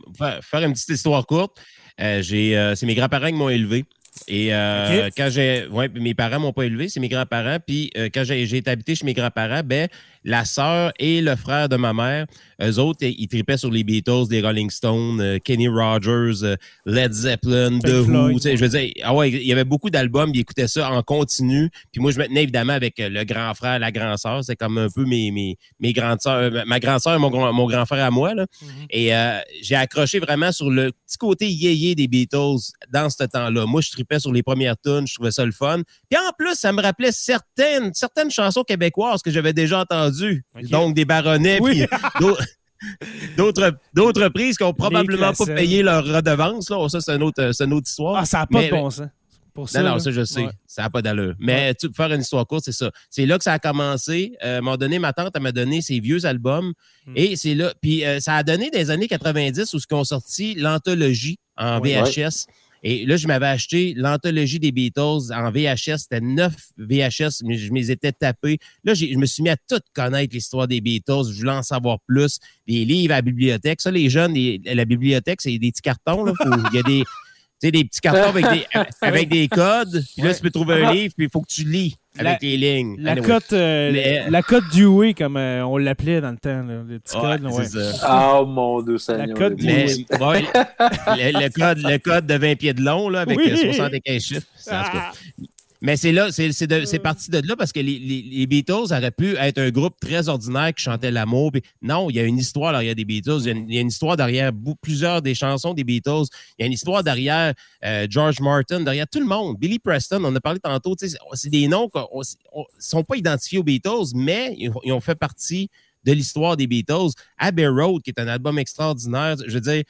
faire 0.43 0.63
une 0.63 0.73
petite 0.73 0.89
histoire 0.89 1.27
courte, 1.27 1.61
euh, 2.01 2.23
euh, 2.33 2.75
c'est 2.75 2.87
mes 2.87 2.95
grands-parents 2.95 3.29
qui 3.29 3.35
m'ont 3.35 3.49
élevé. 3.49 3.85
Et 4.29 4.49
quand 4.49 5.29
j'ai. 5.29 5.67
Ouais, 5.67 5.89
mes 5.91 6.15
parents 6.15 6.41
m'ont 6.41 6.53
pas 6.53 6.63
élevé, 6.63 6.89
c'est 6.89 7.01
mes 7.01 7.09
grands-parents. 7.09 7.59
Puis 7.67 7.91
quand 8.15 8.25
j'ai 8.25 8.43
été 8.43 8.71
habité 8.71 8.95
chez 8.95 9.05
mes 9.05 9.13
grands-parents, 9.13 9.63
ben, 9.63 9.89
la 10.27 10.45
sœur 10.45 10.93
et 10.99 11.21
le 11.23 11.37
frère 11.37 11.69
de 11.69 11.77
ma 11.77 11.95
mère, 11.95 12.27
eux 12.61 12.79
autres, 12.79 13.05
ils 13.05 13.29
tripaient 13.29 13.57
sur 13.57 13.71
les 13.71 13.85
Beatles, 13.85 14.25
les 14.31 14.43
Rolling 14.43 14.71
Stones, 14.71 15.21
euh, 15.21 15.39
Kenny 15.39 15.69
Rogers, 15.69 16.43
euh, 16.43 16.57
Led 16.85 17.13
Zeppelin, 17.13 17.79
The 17.79 18.01
Who. 18.07 18.39
Je 18.43 18.57
veux 18.57 18.69
dire, 18.69 18.91
ah 19.03 19.15
ouais, 19.15 19.31
il 19.31 19.47
y 19.47 19.53
avait 19.53 19.65
beaucoup 19.65 19.89
d'albums, 19.89 20.31
ils 20.35 20.41
écoutaient 20.41 20.67
ça 20.67 20.91
en 20.91 21.03
continu. 21.03 21.71
Puis 21.93 22.01
moi, 22.01 22.11
je 22.11 22.19
me 22.19 22.27
tenais 22.27 22.43
évidemment 22.43 22.73
avec 22.73 22.99
euh, 22.99 23.09
le 23.09 23.25
grand 23.25 23.55
frère, 23.55 23.79
la 23.79 23.93
grande 23.93 24.19
sœur. 24.19 24.43
C'est 24.43 24.57
comme 24.57 24.79
un 24.79 24.89
peu 24.89 25.05
mes, 25.05 25.31
mes, 25.31 25.57
mes 25.79 25.93
grandes 25.93 26.21
sœurs, 26.21 26.51
ma 26.67 26.81
grande 26.81 27.01
sœur 27.01 27.15
et 27.15 27.19
mon, 27.19 27.53
mon 27.53 27.67
grand 27.67 27.87
frère 27.87 28.05
à 28.05 28.11
moi. 28.11 28.35
Là. 28.35 28.45
Mm-hmm. 28.45 28.87
Et 28.91 29.13
j'ai 29.63 29.77
accroché 29.77 30.19
vraiment 30.19 30.51
sur 30.51 30.71
le 30.71 30.91
petit 30.91 31.19
côté 31.19 31.49
yéyé 31.49 31.95
des 31.95 32.09
Beatles 32.09 32.73
dans 32.91 33.09
ce 33.11 33.23
temps-là. 33.25 33.67
Moi, 33.67 33.81
je 33.81 33.91
tripais 33.91 34.19
sur 34.19 34.33
les 34.33 34.43
premières 34.43 34.77
tunes, 34.83 35.07
je 35.07 35.15
trouvais 35.15 35.31
ça 35.31 35.45
le 35.45 35.53
fun. 35.53 35.83
Puis 36.11 36.19
en 36.19 36.33
plus, 36.37 36.55
ça 36.55 36.73
me 36.73 36.83
rappelait 36.83 37.13
certaines, 37.13 37.93
certaines 37.95 38.31
chansons 38.31 38.65
québécoises 38.65 39.23
que 39.23 39.31
j'avais 39.31 39.53
déjà 39.53 39.81
entendues 39.81 40.16
donc, 40.71 40.95
des 40.95 41.05
baronnets, 41.05 41.61
puis 41.61 41.85
d'autres, 43.37 43.73
d'autres 43.95 44.29
prises 44.29 44.57
qui 44.57 44.65
n'ont 44.65 44.75
probablement 44.75 45.33
pas 45.33 45.47
payé 45.47 45.83
leur 45.83 46.05
redevance. 46.05 46.71
Là. 46.71 46.89
Ça, 46.89 47.01
c'est 47.01 47.15
une 47.15 47.23
autre, 47.23 47.43
autre 47.49 47.89
histoire. 47.89 48.17
Ah, 48.17 48.25
ça 48.25 48.39
n'a 48.41 48.47
pas 48.47 48.63
de 48.63 48.71
bon 48.71 48.91
sens. 48.91 49.09
Pour 49.57 49.71
ça, 49.71 49.83
non, 49.83 49.93
non, 49.93 49.99
ça, 49.99 50.11
je 50.11 50.23
sais. 50.23 50.47
Ça 50.67 50.83
n'a 50.83 50.91
pas 50.91 51.01
d'allure. 51.01 51.35
Mais 51.39 51.75
tu, 51.75 51.89
pour 51.89 51.97
faire 51.97 52.13
une 52.13 52.21
histoire 52.21 52.47
courte, 52.47 52.65
c'est 52.67 52.73
ça. 52.73 52.91
C'est 53.09 53.25
là 53.25 53.39
que 53.39 53.45
ça 53.45 53.55
a 53.55 53.59
commencé. 53.59 54.37
Euh, 54.45 54.57
à 54.57 54.59
un 54.59 54.61
moment 54.61 54.77
donné, 54.77 54.99
ma 54.99 55.15
tante, 55.15 55.35
m'a 55.41 55.51
donné 55.51 55.81
ses 55.81 55.99
vieux 55.99 56.27
albums. 56.27 56.75
Hmm. 57.07 57.13
Et 57.17 57.37
c'est 57.37 57.55
là. 57.55 57.73
Puis 57.81 58.05
euh, 58.05 58.21
ça 58.21 58.35
a 58.35 58.43
donné 58.43 58.71
des 58.71 58.91
années 58.91 59.09
90 59.09 59.73
où 59.73 59.79
ce 59.79 59.87
ont 59.93 60.05
sorti 60.05 60.55
l'anthologie 60.57 61.39
en 61.57 61.81
VHS. 61.81 62.45
Et 62.83 63.07
là, 63.07 63.17
je 63.17 63.27
m'avais 63.27 63.47
acheté 63.47 63.95
l'anthologie 63.97 64.59
des 64.59 64.73
Beatles 64.73 65.33
en 65.33 65.51
VHS. 65.51 65.99
C'était 65.99 66.21
neuf 66.21 66.55
VHS, 66.79 67.43
mais 67.45 67.57
je 67.57 67.73
me 67.73 67.79
les 67.79 67.91
étais 67.91 68.13
tapés. 68.13 68.59
Là, 68.85 68.95
je 68.95 69.17
me 69.17 69.27
suis 69.27 69.43
mis 69.43 69.51
à 69.51 69.57
tout 69.57 69.81
connaître 69.95 70.35
l'histoire 70.35 70.69
des 70.69 70.81
Beatles. 70.81 71.31
Je 71.33 71.41
voulais 71.41 71.53
en 71.53 71.63
savoir 71.63 71.99
plus. 72.07 72.39
Les 72.67 72.85
livres 72.85 73.13
à 73.13 73.17
la 73.17 73.23
bibliothèque. 73.23 73.81
Ça, 73.81 73.91
les 73.91 74.11
jeunes, 74.11 74.35
la 74.65 74.85
bibliothèque, 74.85 75.41
c'est 75.41 75.59
des 75.59 75.71
petits 75.71 75.83
cartons. 75.83 76.33
il 76.45 76.77
y 76.77 76.79
a 76.79 76.83
des, 76.83 77.05
des 77.63 77.85
petits 77.85 78.01
cartons 78.01 78.29
avec 78.29 78.45
des, 78.51 78.67
avec 79.03 79.29
des 79.29 79.49
codes. 79.49 80.05
Puis 80.15 80.23
là, 80.23 80.35
tu 80.35 80.41
peux 80.43 80.51
trouver 80.51 80.85
un 80.85 80.93
livre, 80.93 81.15
puis 81.17 81.27
il 81.27 81.31
faut 81.31 81.41
que 81.41 81.53
tu 81.53 81.65
lis 81.65 81.97
avec 82.19 82.43
les 82.43 82.57
lignes. 82.57 82.97
La 82.99 83.17
cote 83.17 83.53
euh, 83.53 84.29
la 84.29 84.43
cote 84.43 84.65
Dewey, 84.73 85.15
comme 85.15 85.37
euh, 85.37 85.67
on 85.67 85.77
l'appelait 85.77 86.21
dans 86.21 86.31
le 86.31 86.39
temps, 86.39 86.65
les 86.89 86.99
petits 86.99 87.19
codes. 87.19 87.47
Oh 88.09 88.47
mon 88.47 88.83
Dieu, 88.83 88.99
Seigneur. 88.99 89.27
La 89.27 89.35
cote 89.35 89.57
Dewey. 89.57 90.07
le, 90.11 91.49
code, 91.49 91.79
le 91.79 91.99
code 91.99 92.27
de 92.27 92.35
20 92.35 92.57
pieds 92.57 92.75
de 92.75 92.83
long, 92.83 93.09
là, 93.09 93.21
avec 93.21 93.39
75 93.41 94.01
euh, 94.09 94.19
chiffres. 94.19 94.47
Ah. 94.71 95.13
Mais 95.83 95.97
c'est 95.97 96.13
là, 96.13 96.31
c'est 96.31 96.99
parti 96.99 97.31
de 97.31 97.47
là 97.47 97.57
parce 97.57 97.73
que 97.73 97.81
les, 97.81 98.47
Beatles 98.47 98.93
auraient 98.93 99.11
pu 99.11 99.37
être 99.37 99.59
un 99.59 99.71
groupe 99.71 99.99
très 100.01 100.29
ordinaire 100.29 100.73
qui 100.75 100.83
chantait 100.83 101.11
l'amour. 101.11 101.53
Non, 101.83 102.09
il 102.11 102.17
y 102.17 102.21
a 102.21 102.25
une 102.25 102.39
histoire 102.39 102.73
derrière 102.73 102.95
des 102.95 103.05
Beatles. 103.05 103.41
Il 103.45 103.75
y 103.75 103.79
a 103.79 103.81
une, 103.81 103.89
histoire 103.89 104.17
derrière 104.17 104.53
plusieurs 104.81 105.23
des 105.23 105.35
chansons 105.35 105.75
des 105.75 105.85
Beatles. 105.85 106.25
Il 106.59 106.63
y 106.63 106.65
a 106.65 106.67
une 106.67 106.73
histoire 106.73 107.03
derrière 107.03 107.55
George 108.09 108.41
Martin, 108.41 108.81
derrière 108.81 109.07
tout 109.09 109.21
le 109.21 109.27
monde. 109.27 109.57
Billy 109.59 109.79
Preston, 109.79 110.25
on 110.25 110.35
a 110.35 110.41
parlé 110.41 110.61
tantôt. 110.61 110.95
C'est 111.35 111.51
des 111.51 111.69
noms 111.69 111.89
qui 111.89 111.99
ne 111.99 112.63
sont 112.79 113.05
pas 113.05 113.17
identifiés 113.17 113.59
aux 113.59 113.65
Beatles, 113.65 114.15
mais 114.15 114.57
ils 114.59 114.93
ont 114.93 115.01
fait 115.01 115.15
partie 115.15 115.71
de 116.07 116.13
l'histoire 116.13 116.57
des 116.57 116.67
Beatles. 116.67 117.11
Abbey 117.37 117.67
Road, 117.67 118.03
qui 118.03 118.11
est 118.11 118.21
un 118.21 118.29
album 118.29 118.59
extraordinaire. 118.59 119.37
Je 119.47 119.55
veux 119.55 119.61
dire, 119.61 119.83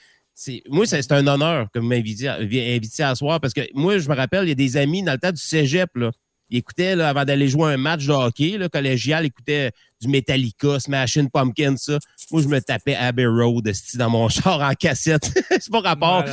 moi, 0.69 0.87
c'est 0.87 1.13
un 1.13 1.27
honneur 1.27 1.69
que 1.73 1.79
vous 1.79 1.87
m'invitiez 1.87 3.05
à 3.05 3.15
soir 3.15 3.41
parce 3.41 3.55
que 3.55 3.63
moi, 3.75 3.99
je 3.99 4.09
me 4.09 4.15
rappelle, 4.15 4.45
il 4.45 4.49
y 4.49 4.53
a 4.53 4.55
des 4.55 4.77
amis 4.77 5.03
dans 5.03 5.13
le 5.13 5.19
temps 5.19 5.33
du 5.33 5.41
cégep, 5.41 5.91
là, 5.97 6.11
ils 6.51 6.59
écoutaient, 6.59 6.95
là, 6.95 7.09
avant 7.09 7.25
d'aller 7.25 7.49
jouer 7.49 7.73
un 7.73 7.77
match 7.77 8.07
de 8.07 8.13
hockey, 8.13 8.57
là, 8.57 8.69
collégial, 8.69 9.25
ils 9.25 9.29
écoutaient 9.29 9.73
du 10.01 10.09
Metallica, 10.09 10.79
Smashing 10.79 11.29
Pumpkin, 11.31 11.77
ça. 11.77 11.99
Moi, 12.31 12.43
je 12.43 12.49
me 12.49 12.61
tapais 12.61 12.95
Abbey 12.95 13.27
Road 13.27 13.71
dans 13.95 14.11
mon 14.11 14.29
char 14.29 14.61
en 14.61 14.75
cassette. 14.75 15.33
c'est 15.51 15.71
pas 15.71 15.81
rapport. 15.81 16.25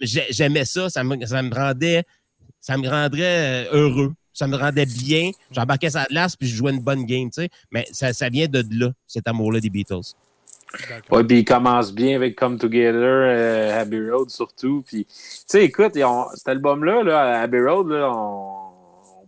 J'aimais 0.00 0.64
ça. 0.64 0.88
Ça 0.88 1.04
me, 1.04 1.26
ça 1.26 1.42
me 1.42 1.54
rendait, 1.54 2.04
ça 2.60 2.78
me 2.78 2.88
rendrait 2.88 3.66
euh, 3.66 3.72
heureux. 3.72 4.14
Ça 4.32 4.48
me 4.48 4.56
rendait 4.56 4.86
bien. 4.86 5.30
J'embarquais 5.52 5.90
sa 5.90 6.06
glace 6.06 6.34
puis 6.36 6.48
je 6.48 6.56
jouais 6.56 6.72
une 6.72 6.82
bonne 6.82 7.04
game, 7.04 7.30
tu 7.30 7.42
sais. 7.42 7.48
Mais 7.70 7.86
ça, 7.92 8.12
ça 8.12 8.28
vient 8.28 8.48
de 8.48 8.64
là, 8.70 8.92
cet 9.06 9.28
amour-là 9.28 9.60
des 9.60 9.70
Beatles. 9.70 10.14
Oui, 11.10 11.24
puis 11.24 11.38
il 11.38 11.44
commence 11.44 11.92
bien 11.92 12.16
avec 12.16 12.36
Come 12.36 12.58
Together, 12.58 12.94
euh, 12.94 13.80
Abbey 13.80 14.10
Road 14.10 14.30
surtout. 14.30 14.82
Puis, 14.86 15.04
tu 15.04 15.12
sais, 15.12 15.64
écoute, 15.64 15.92
cet 16.34 16.48
album-là, 16.48 17.02
là, 17.02 17.40
Abbey 17.42 17.60
Road, 17.60 17.88
là, 17.88 18.10
on, 18.12 18.64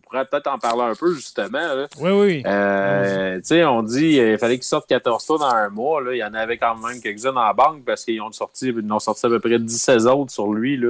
pourrait 0.03 0.25
peut-être 0.25 0.47
en 0.47 0.59
parler 0.59 0.83
un 0.83 0.95
peu, 0.95 1.15
justement. 1.15 1.59
Oui, 2.01 2.11
oui. 2.11 2.43
Euh, 2.47 3.37
tu 3.37 3.45
sais, 3.45 3.65
on 3.65 3.83
dit 3.83 4.15
qu'il 4.15 4.39
fallait 4.39 4.57
qu'il 4.57 4.65
sorte 4.65 4.89
14 4.89 5.25
tours 5.25 5.39
dans 5.39 5.47
un 5.47 5.69
mois. 5.69 6.01
Là. 6.01 6.15
Il 6.15 6.19
y 6.19 6.25
en 6.25 6.35
avait 6.35 6.59
quand 6.59 6.77
même 6.77 7.01
quelques-uns 7.01 7.33
dans 7.33 7.45
la 7.45 7.53
banque 7.53 7.85
parce 7.85 8.05
qu'ils 8.05 8.21
ont 8.23 8.33
sorti, 8.33 8.69
ils 8.69 8.93
ont 8.93 8.99
sorti 8.99 9.27
à 9.27 9.29
peu 9.29 9.41
près 9.41 9.59
16 9.67 10.07
autres 10.07 10.31
sur 10.31 10.53
lui. 10.53 10.81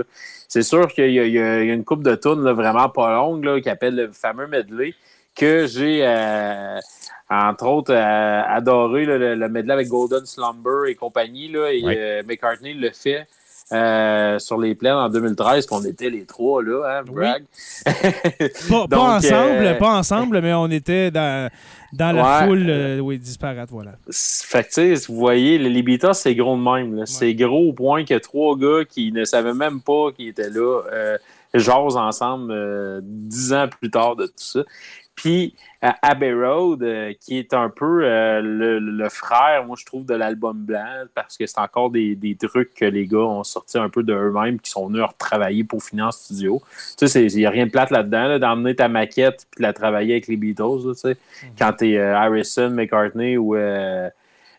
C'est 0.49 0.63
sûr 0.63 0.89
qu'il 0.89 1.11
y, 1.11 1.39
a 1.39 1.61
une 1.63 1.85
coupe 1.85 2.03
de 2.03 2.15
tunes 2.15 2.51
vraiment 2.51 2.89
pas 2.89 3.15
longue 3.15 3.45
là, 3.45 3.61
qui 3.61 3.71
appelle 3.71 3.97
le 3.97 4.13
fameux 4.13 4.47
medley 4.47 4.95
que 5.37 5.67
j'ai. 5.67 6.01
Euh, 6.03 6.81
entre 7.29 7.67
autres, 7.67 7.93
euh, 7.93 8.43
adoré 8.47 9.05
le, 9.05 9.49
medley 9.49 9.73
avec 9.73 9.89
Golden 9.89 10.25
Slumber 10.25 10.89
et 10.89 10.95
compagnie. 10.95 11.49
Là, 11.49 11.73
et 11.73 11.83
euh, 11.85 12.23
McCartney 12.27 12.75
le 12.75 12.91
fait 12.91 13.27
sur 14.39 14.61
les 14.61 14.77
plaines 14.77 14.95
en 14.95 15.09
2013, 15.09 15.67
qu'on 15.67 15.85
était 15.85 16.09
les 16.09 16.25
trois, 16.25 16.63
là, 16.63 16.99
hein, 16.99 17.03
Bragg. 17.03 17.43
pas, 18.89 18.99
ensemble, 18.99 19.77
pas 19.79 19.99
ensemble, 19.99 20.41
mais 20.41 20.55
on 20.55 20.71
était 20.71 21.11
dans, 21.11 21.51
dans 21.93 22.13
la 22.13 22.45
foule 22.45 23.01
oui, 23.01 23.19
disparate, 23.19 23.69
voilà. 23.73 23.95
Fait 24.13 24.63
que, 24.63 25.07
vous 25.09 25.17
voyez, 25.17 25.59
les 25.59 25.83
Beatles, 25.83 26.15
c'est 26.15 26.37
gros 26.37 26.57
de 26.57 26.63
même. 26.63 27.07
C'est 27.07 27.35
gros 27.35 27.71
au 27.71 27.73
point 27.73 28.05
que 28.05 28.17
trois 28.19 28.57
gars 28.57 28.85
qui 28.89 29.11
ne 29.11 29.25
savaient 29.25 29.53
même 29.53 29.81
pas 29.81 30.13
qu'ils 30.13 30.29
étaient 30.29 30.51
là, 30.51 31.17
jasent 31.53 31.97
ensemble 31.97 33.01
dix 33.03 33.53
ans 33.53 33.67
plus 33.67 33.91
tard 33.91 34.15
de 34.15 34.27
tout 34.27 34.33
ça. 34.37 34.61
Puis 35.17 35.55
Abbey 35.81 36.33
Road, 36.33 36.83
euh, 36.83 37.13
qui 37.19 37.39
est 37.39 37.55
un 37.55 37.71
peu 37.71 38.01
euh, 38.05 38.41
le, 38.43 39.09
frère, 39.09 39.65
moi, 39.65 39.77
je 39.79 39.85
trouve, 39.85 40.05
de 40.05 40.15
l'album 40.15 40.65
blanc, 40.65 41.05
parce 41.15 41.39
que 41.39 41.47
c'est 41.47 41.59
encore 41.59 41.91
des, 41.91 42.37
trucs 42.39 42.75
que 42.75 42.85
les 42.85 43.07
gars 43.07 43.19
ont 43.19 43.43
sortis 43.43 43.79
un 43.79 43.89
peu 43.89 44.03
d'eux-mêmes, 44.03 44.61
qui 44.61 44.71
sont 44.71 44.89
venus 44.89 45.03
retravailler 45.03 45.65
pour 45.65 45.83
finir 45.83 46.07
en 46.07 46.11
studio. 46.13 46.61
Tu 46.99 47.09
sais, 47.09 47.27
il 47.27 47.37
n'y 47.37 47.47
a 47.47 47.51
rien 47.51 47.67
de 47.67 47.71
plate 47.71 47.91
là-dedans, 47.91 48.39
d'emmener 48.39 48.77
ta 48.77 48.89
maquette 48.89 49.47
puis 49.51 49.59
de 49.59 49.63
la 49.63 49.73
travailler 49.73 50.13
avec 50.13 50.27
les 50.27 50.37
Beatles, 50.37 50.83
tu 50.83 50.95
sais. 50.95 51.13
Mm-hmm. 51.13 51.47
Quand 51.59 51.73
tu 51.79 51.93
es 51.93 51.99
euh, 51.99 52.15
Harrison, 52.15 52.71
McCartney 52.71 53.39
ou 53.39 53.55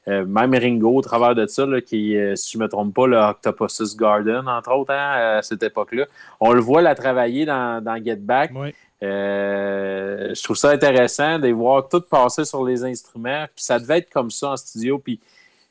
même 0.07 0.55
Ringo 0.55 0.95
au 0.95 1.01
travers 1.01 1.35
de 1.35 1.45
ça, 1.47 1.65
qui, 1.85 2.17
si 2.35 2.51
je 2.53 2.57
ne 2.57 2.63
me 2.63 2.69
trompe 2.69 2.95
pas, 2.95 3.07
le 3.07 3.17
Octopus's 3.17 3.95
Garden, 3.95 4.47
entre 4.47 4.71
autres, 4.73 4.93
hein, 4.93 5.37
à 5.37 5.41
cette 5.41 5.61
époque-là. 5.61 6.05
On 6.39 6.53
le 6.53 6.61
voit 6.61 6.81
la 6.81 6.95
travailler 6.95 7.45
dans, 7.45 7.83
dans 7.83 8.01
Get 8.03 8.15
Back. 8.15 8.51
Euh, 9.03 10.33
je 10.33 10.43
trouve 10.43 10.55
ça 10.55 10.71
intéressant 10.71 11.37
de 11.37 11.49
voir 11.49 11.87
tout 11.87 12.01
passer 12.01 12.45
sur 12.45 12.65
les 12.65 12.83
instruments. 12.83 13.45
Puis 13.55 13.63
ça 13.63 13.79
devait 13.79 13.99
être 13.99 14.09
comme 14.09 14.31
ça 14.31 14.51
en 14.51 14.57
studio. 14.57 14.97
Puis, 14.97 15.17
tu 15.17 15.25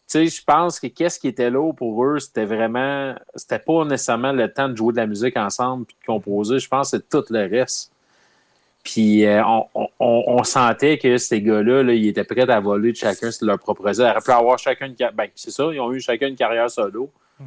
sais, 0.07 0.27
je 0.27 0.43
pense 0.45 0.79
que 0.79 0.87
qu'est-ce 0.87 1.19
qui 1.19 1.29
était 1.29 1.51
là 1.51 1.73
pour 1.73 2.05
eux, 2.05 2.21
c'était 2.21 2.45
vraiment. 2.45 3.15
C'était 3.35 3.59
pas 3.59 3.85
nécessairement 3.85 4.33
le 4.33 4.53
temps 4.53 4.69
de 4.69 4.77
jouer 4.77 4.93
de 4.93 4.99
la 4.99 5.07
musique 5.07 5.37
ensemble 5.37 5.87
puis 5.87 5.97
de 6.01 6.07
composer. 6.07 6.59
Je 6.59 6.69
pense 6.69 6.91
que 6.91 6.99
c'est 6.99 7.09
tout 7.09 7.25
le 7.31 7.49
reste. 7.49 7.91
Puis 8.85 9.27
euh, 9.27 9.43
on, 9.99 10.45
sentait 10.45 10.97
que 10.97 11.19
ces 11.19 11.43
gars-là, 11.43 11.83
ils 11.93 12.07
étaient 12.07 12.23
prêts 12.23 12.49
à 12.49 12.61
voler 12.61 12.93
de 12.93 12.97
chacun 12.97 13.31
leur 13.43 13.59
propre 13.59 13.83
auraient 13.83 14.21
pu 14.25 14.31
avoir 14.31 14.61
chacun 14.61 14.87
une 14.87 14.95
Ben, 15.13 15.27
c'est 15.35 15.51
ça, 15.51 15.65
ils 15.73 15.81
ont 15.81 15.93
eu 15.93 16.01
chacun 16.01 16.29
une 16.29 16.37
carrière 16.37 16.71
solo. 16.71 17.11
Mm-hmm. 17.43 17.45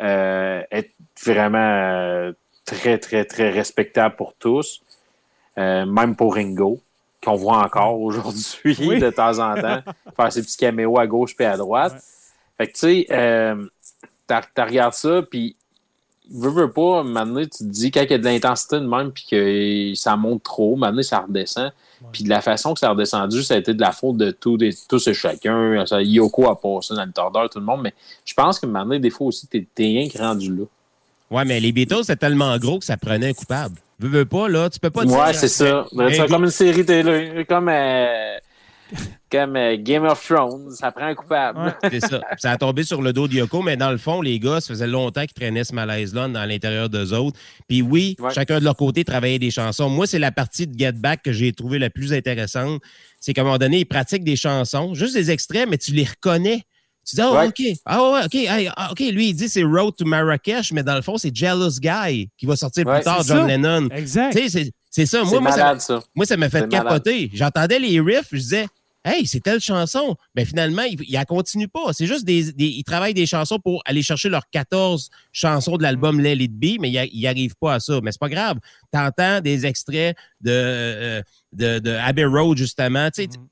Euh, 0.00 0.62
être 0.70 0.92
vraiment 1.22 2.32
très, 2.64 2.96
très, 2.96 3.26
très 3.26 3.50
respectable 3.50 4.16
pour 4.16 4.32
tous. 4.34 4.80
Euh, 5.58 5.86
même 5.86 6.16
pour 6.16 6.34
Ringo, 6.34 6.80
qu'on 7.24 7.36
voit 7.36 7.58
encore 7.58 8.00
aujourd'hui 8.00 9.00
de 9.00 9.10
temps 9.10 9.38
en 9.38 9.54
temps, 9.54 9.80
faire 10.16 10.32
ses 10.32 10.42
petits 10.42 10.56
caméos 10.56 10.98
à 10.98 11.06
gauche 11.06 11.36
puis 11.36 11.44
à 11.44 11.56
droite. 11.56 12.02
Fait 12.56 12.66
que 12.66 12.72
tu 12.72 12.78
sais, 12.78 13.06
euh, 13.10 13.66
tu 14.28 14.60
regardes 14.62 14.94
ça, 14.94 15.22
puis 15.22 15.56
veux, 16.30 16.50
veux 16.50 16.70
pas, 16.70 17.02
maintenant, 17.02 17.42
tu 17.42 17.48
te 17.48 17.64
dis, 17.64 17.90
quand 17.90 18.02
il 18.02 18.10
y 18.10 18.14
a 18.14 18.18
de 18.18 18.24
l'intensité 18.24 18.76
de 18.80 18.86
même, 18.86 19.12
puis 19.12 19.26
que 19.30 19.92
ça 19.94 20.16
monte 20.16 20.42
trop, 20.42 20.76
maintenant, 20.76 21.02
ça 21.02 21.20
redescend. 21.20 21.72
Puis 22.10 22.24
de 22.24 22.28
la 22.28 22.40
façon 22.40 22.74
que 22.74 22.80
ça 22.80 22.88
a 22.88 22.90
redescendu, 22.90 23.42
ça 23.42 23.54
a 23.54 23.58
été 23.58 23.74
de 23.74 23.80
la 23.80 23.92
faute 23.92 24.16
de 24.16 24.32
tout, 24.32 24.58
tous 24.88 25.06
et 25.06 25.14
chacun. 25.14 25.84
Yoko 26.00 26.48
a 26.48 26.60
passé 26.60 26.94
dans 26.94 27.04
le 27.04 27.12
tordeur, 27.12 27.48
tout 27.48 27.60
le 27.60 27.64
monde. 27.64 27.82
Mais 27.82 27.94
je 28.24 28.34
pense 28.34 28.58
que 28.58 28.66
maintenant, 28.66 28.98
des 28.98 29.10
fois 29.10 29.28
aussi, 29.28 29.46
t'es 29.46 29.64
rien 29.78 30.08
qui 30.08 30.18
rendu 30.18 30.52
là. 30.52 30.64
Ouais, 31.32 31.46
mais 31.46 31.60
les 31.60 31.72
Beatles, 31.72 32.04
c'est 32.04 32.18
tellement 32.18 32.56
gros 32.58 32.78
que 32.78 32.84
ça 32.84 32.98
prenait 32.98 33.30
un 33.30 33.32
coupable. 33.32 33.76
Veux, 33.98 34.08
veux 34.10 34.24
pas, 34.26 34.48
là, 34.48 34.68
tu 34.68 34.78
peux 34.78 34.90
pas 34.90 35.06
dire. 35.06 35.18
Ouais, 35.18 35.32
c'est 35.32 35.48
ça. 35.48 35.86
C'est 36.10 36.28
comme 36.28 36.44
une 36.44 36.50
série 36.50 36.84
télé, 36.84 37.46
comme, 37.48 37.70
euh, 37.70 38.36
comme 39.30 39.56
euh, 39.56 39.76
Game 39.78 40.04
of 40.04 40.22
Thrones, 40.22 40.72
ça 40.72 40.92
prend 40.92 41.06
un 41.06 41.14
coupable. 41.14 41.74
c'est 41.90 42.00
ça. 42.00 42.20
Ça 42.36 42.50
a 42.50 42.58
tombé 42.58 42.82
sur 42.82 43.00
le 43.00 43.14
dos 43.14 43.28
de 43.28 43.34
Yoko, 43.34 43.62
mais 43.62 43.78
dans 43.78 43.90
le 43.90 43.96
fond, 43.96 44.20
les 44.20 44.38
gars, 44.38 44.60
ça 44.60 44.68
faisait 44.68 44.86
longtemps 44.86 45.22
qu'ils 45.22 45.32
traînaient 45.32 45.64
ce 45.64 45.74
malaise-là 45.74 46.28
dans 46.28 46.44
l'intérieur 46.44 46.90
d'eux 46.90 47.14
autres. 47.14 47.38
Puis 47.66 47.80
oui, 47.80 48.14
chacun 48.34 48.58
de 48.58 48.64
leur 48.64 48.76
côté 48.76 49.02
travaillait 49.02 49.38
des 49.38 49.50
chansons. 49.50 49.88
Moi, 49.88 50.06
c'est 50.06 50.18
la 50.18 50.32
partie 50.32 50.66
de 50.66 50.78
Get 50.78 50.92
Back 50.92 51.22
que 51.22 51.32
j'ai 51.32 51.54
trouvé 51.54 51.78
la 51.78 51.88
plus 51.88 52.12
intéressante. 52.12 52.82
C'est 53.20 53.32
qu'à 53.32 53.40
un 53.40 53.44
moment 53.44 53.58
donné, 53.58 53.78
ils 53.78 53.86
pratiquent 53.86 54.24
des 54.24 54.36
chansons, 54.36 54.92
juste 54.92 55.14
des 55.14 55.30
extraits, 55.30 55.66
mais 55.66 55.78
tu 55.78 55.92
les 55.92 56.04
reconnais. 56.04 56.64
Tu 57.04 57.16
dis, 57.16 57.22
oh, 57.22 57.36
OK. 57.36 57.62
Ah, 57.84 58.10
ouais, 58.10 58.24
OK. 58.24 58.70
Ah, 58.76 58.88
OK. 58.92 59.00
Lui, 59.00 59.30
il 59.30 59.34
dit 59.34 59.48
c'est 59.48 59.64
Road 59.64 59.94
to 59.96 60.04
Marrakech, 60.04 60.72
mais 60.72 60.82
dans 60.82 60.94
le 60.94 61.02
fond, 61.02 61.18
c'est 61.18 61.34
Jealous 61.34 61.80
Guy 61.80 62.28
qui 62.36 62.46
va 62.46 62.56
sortir 62.56 62.84
plus 62.84 63.02
tard, 63.02 63.22
John 63.24 63.46
Lennon. 63.46 63.88
Exact. 63.90 64.38
C'est 64.90 65.06
ça. 65.06 65.24
Moi, 65.24 65.40
moi, 65.40 65.52
ça, 65.52 66.00
moi, 66.14 66.26
ça 66.26 66.36
m'a 66.36 66.48
fait 66.48 66.68
capoter. 66.68 67.30
J'entendais 67.32 67.78
les 67.78 68.00
riffs, 68.00 68.28
je 68.30 68.38
disais, 68.38 68.66
Hey, 69.04 69.26
c'est 69.26 69.40
telle 69.40 69.60
chanson. 69.60 70.14
Mais 70.36 70.44
ben, 70.44 70.48
finalement, 70.48 70.82
il, 70.82 70.96
il 71.00 71.24
continue 71.26 71.66
pas. 71.66 71.92
C'est 71.92 72.06
juste 72.06 72.24
des, 72.24 72.52
des, 72.52 72.66
Ils 72.66 72.84
travaillent 72.84 73.14
des 73.14 73.26
chansons 73.26 73.58
pour 73.58 73.82
aller 73.84 74.00
chercher 74.00 74.28
leurs 74.28 74.48
14 74.50 75.10
chansons 75.32 75.76
de 75.76 75.82
l'album 75.82 76.20
Let 76.20 76.36
It 76.36 76.52
Be, 76.52 76.80
mais 76.80 76.88
il 76.88 77.18
n'y 77.18 77.26
arrive 77.26 77.54
pas 77.60 77.74
à 77.74 77.80
ça. 77.80 77.98
Mais 78.00 78.12
c'est 78.12 78.20
pas 78.20 78.28
grave. 78.28 78.58
Tu 78.92 78.98
entends 79.00 79.40
des 79.40 79.66
extraits 79.66 80.16
de, 80.40 80.52
euh, 80.52 81.22
de, 81.52 81.80
de 81.80 81.90
Abbey 81.90 82.24
Road, 82.24 82.56
justement. 82.56 83.10
Tu 83.10 83.22
sais, 83.22 83.28
mm-hmm 83.28 83.48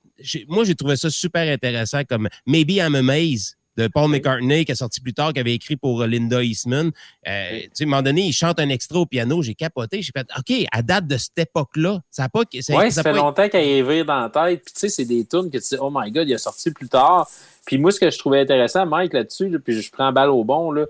moi, 0.48 0.64
j'ai 0.64 0.74
trouvé 0.74 0.96
ça 0.96 1.10
super 1.10 1.50
intéressant 1.52 2.04
comme 2.04 2.28
Maybe 2.46 2.76
I'm 2.76 2.94
Amazed 2.94 3.56
de 3.76 3.88
Paul 3.88 4.10
McCartney 4.10 4.64
qui 4.64 4.72
a 4.72 4.74
sorti 4.74 5.00
plus 5.00 5.14
tard, 5.14 5.32
qui 5.32 5.40
avait 5.40 5.54
écrit 5.54 5.76
pour 5.76 6.04
Linda 6.04 6.42
Eastman. 6.42 6.90
Euh, 7.26 7.60
tu 7.60 7.70
sais, 7.72 7.84
à 7.84 7.86
un 7.86 7.90
moment 7.90 8.02
donné, 8.02 8.22
il 8.22 8.32
chante 8.32 8.58
un 8.58 8.68
extra 8.68 8.98
au 8.98 9.06
piano, 9.06 9.42
j'ai 9.42 9.54
capoté, 9.54 10.02
j'ai 10.02 10.12
fait 10.14 10.26
OK, 10.36 10.66
à 10.72 10.82
date 10.82 11.06
de 11.06 11.16
cette 11.16 11.38
époque-là, 11.38 12.00
ça 12.10 12.24
n'a 12.24 12.28
pas. 12.28 12.42
Oui, 12.52 12.92
ça, 12.92 13.02
fait 13.02 13.12
longtemps 13.12 13.48
qu'il 13.48 13.60
a 13.60 14.04
dans 14.04 14.20
la 14.20 14.28
tête. 14.28 14.62
Puis 14.64 14.74
tu 14.74 14.80
sais, 14.80 14.88
c'est 14.88 15.04
des 15.04 15.24
tunes 15.24 15.50
que 15.50 15.58
tu 15.58 15.64
sais, 15.64 15.78
oh 15.80 15.90
my 15.92 16.10
god, 16.10 16.28
il 16.28 16.34
a 16.34 16.38
sorti 16.38 16.70
plus 16.70 16.88
tard. 16.88 17.28
Puis 17.64 17.78
moi, 17.78 17.92
ce 17.92 18.00
que 18.00 18.10
je 18.10 18.18
trouvais 18.18 18.40
intéressant, 18.40 18.86
Mike, 18.86 19.12
là-dessus, 19.12 19.58
puis 19.64 19.80
je 19.80 19.90
prends 19.90 20.12
balle 20.12 20.30
au 20.30 20.44
bon, 20.44 20.72
là, 20.72 20.86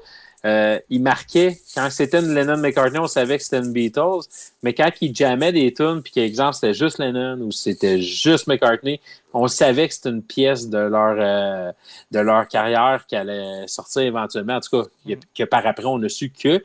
euh, 0.47 0.78
il 0.88 1.03
marquait, 1.03 1.59
quand 1.74 1.88
c'était 1.91 2.20
une 2.20 2.34
Lennon 2.34 2.57
McCartney, 2.57 2.99
on 2.99 3.07
savait 3.07 3.36
que 3.36 3.45
c'était 3.45 3.59
une 3.59 3.72
Beatles, 3.72 4.26
mais 4.62 4.72
quand 4.72 4.91
il 5.01 5.14
jammait 5.14 5.53
des 5.53 5.72
tunes, 5.72 6.01
puis 6.03 6.12
qu'exemple, 6.12 6.55
c'était 6.55 6.74
juste 6.74 6.99
Lennon 6.99 7.38
ou 7.41 7.53
c'était 7.53 8.01
juste 8.01 8.47
McCartney, 8.47 9.01
on 9.34 9.49
savait 9.49 9.88
que 9.88 9.95
c'était 9.95 10.09
une 10.09 10.22
pièce 10.22 10.68
de 10.68 10.78
leur, 10.78 11.16
euh, 11.18 11.72
de 12.11 12.18
leur 12.20 12.49
carrière 12.49 13.05
qui 13.07 13.16
allait 13.16 13.66
sortir 13.66 14.03
éventuellement. 14.03 14.57
En 14.57 14.61
tout 14.61 14.82
cas, 14.82 14.88
que 15.36 15.45
par 15.45 15.66
après, 15.66 15.84
on 15.84 16.03
a 16.03 16.09
su 16.09 16.30
que. 16.30 16.62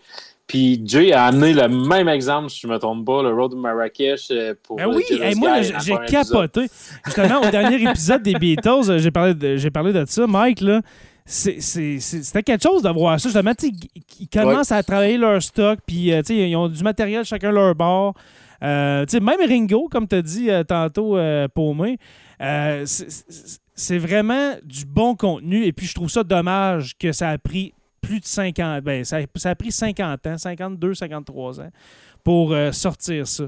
Puis 0.47 0.81
Jay 0.85 1.11
a 1.11 1.25
amené 1.25 1.53
le 1.53 1.67
même 1.67 2.07
exemple, 2.07 2.51
si 2.51 2.61
je 2.61 2.67
ne 2.67 2.73
me 2.73 2.77
trompe 2.77 3.03
pas, 3.03 3.23
le 3.23 3.33
Road 3.33 3.51
to 3.51 3.57
Marrakech 3.57 4.27
euh, 4.29 4.53
pour. 4.61 4.77
Ben 4.77 4.87
oui, 4.87 5.03
moi 5.35 5.61
j'ai 5.61 5.97
capoté. 6.07 6.67
Justement, 7.03 7.41
au 7.41 7.49
dernier 7.49 7.81
épisode 7.89 8.21
des 8.21 8.35
Beatles, 8.35 8.99
j'ai 8.99 9.11
parlé, 9.11 9.33
de, 9.33 9.69
parlé 9.69 9.91
de 9.91 10.05
ça. 10.05 10.27
Mike, 10.27 10.61
là, 10.61 10.81
c'était 11.25 12.43
quelque 12.43 12.61
chose 12.61 12.83
de 12.83 12.89
voir 12.89 13.19
ça. 13.19 13.29
Justement, 13.29 13.53
ils 13.63 14.29
commencent 14.29 14.71
à 14.71 14.83
travailler 14.83 15.17
leur 15.17 15.41
stock, 15.41 15.79
puis 15.85 16.13
euh, 16.13 16.21
ils 16.29 16.55
ont 16.55 16.67
du 16.67 16.83
matériel 16.83 17.25
chacun 17.25 17.51
leur 17.51 17.73
bord. 17.73 18.13
Euh, 18.63 19.05
même 19.13 19.39
Ringo, 19.47 19.87
comme 19.89 20.07
tu 20.07 20.15
as 20.15 20.21
dit 20.21 20.49
euh, 20.51 20.63
tantôt, 20.63 21.17
Paumé, 21.53 21.97
c'est 22.39 23.97
vraiment 23.97 24.53
du 24.63 24.85
bon 24.85 25.15
contenu. 25.15 25.65
Et 25.65 25.73
puis, 25.73 25.87
je 25.87 25.95
trouve 25.95 26.09
ça 26.09 26.23
dommage 26.23 26.95
que 26.97 27.11
ça 27.11 27.29
a 27.29 27.37
pris 27.37 27.73
plus 28.01 28.19
de 28.19 28.25
50 28.25 28.83
ben, 28.83 29.03
ça, 29.03 29.17
ça, 29.35 29.49
a 29.49 29.55
pris 29.55 29.71
50 29.71 30.27
ans, 30.27 30.37
52, 30.37 30.93
53 30.93 31.59
ans 31.59 31.71
pour 32.23 32.55
sortir 32.71 33.27
ça. 33.27 33.45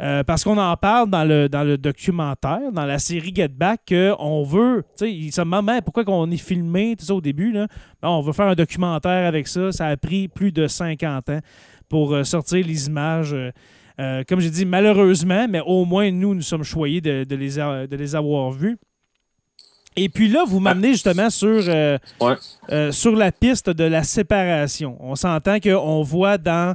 Euh, 0.00 0.24
parce 0.24 0.44
qu'on 0.44 0.58
en 0.58 0.76
parle 0.76 1.10
dans 1.10 1.24
le, 1.24 1.48
dans 1.48 1.62
le 1.62 1.76
documentaire, 1.78 2.72
dans 2.72 2.86
la 2.86 2.98
série 2.98 3.32
Get 3.34 3.48
Back, 3.48 3.80
qu'on 3.88 4.42
veut, 4.42 4.84
tu 4.96 5.04
sais, 5.04 5.12
il 5.12 5.32
se 5.32 5.40
demande 5.40 5.70
pourquoi 5.84 6.04
on 6.08 6.30
est 6.30 6.36
filmé, 6.36 6.96
tout 6.98 7.04
ça 7.04 7.14
au 7.14 7.20
début, 7.20 7.52
là. 7.52 7.66
on 8.02 8.20
veut 8.20 8.32
faire 8.32 8.48
un 8.48 8.54
documentaire 8.54 9.26
avec 9.26 9.48
ça. 9.48 9.72
Ça 9.72 9.86
a 9.86 9.96
pris 9.96 10.28
plus 10.28 10.52
de 10.52 10.66
50 10.66 11.28
ans 11.28 11.40
pour 11.88 12.14
euh, 12.14 12.24
sortir 12.24 12.66
les 12.66 12.86
images. 12.86 13.34
Euh, 14.00 14.24
comme 14.28 14.40
j'ai 14.40 14.50
dit, 14.50 14.64
malheureusement, 14.64 15.46
mais 15.48 15.60
au 15.64 15.84
moins 15.84 16.10
nous, 16.10 16.34
nous 16.34 16.42
sommes 16.42 16.64
choyés 16.64 17.00
de, 17.00 17.26
les, 17.34 17.56
de 17.86 17.96
les 17.96 18.16
avoir 18.16 18.50
vus. 18.50 18.78
Et 19.94 20.08
puis 20.08 20.28
là, 20.28 20.44
vous 20.46 20.58
m'amenez 20.58 20.92
justement 20.92 21.28
sur, 21.28 21.62
sur 22.90 23.16
la 23.16 23.30
piste 23.30 23.68
de 23.68 23.84
la 23.84 24.02
séparation. 24.02 24.96
On 25.00 25.14
s'entend 25.14 25.60
qu'on 25.60 26.02
voit 26.02 26.38
dans 26.38 26.74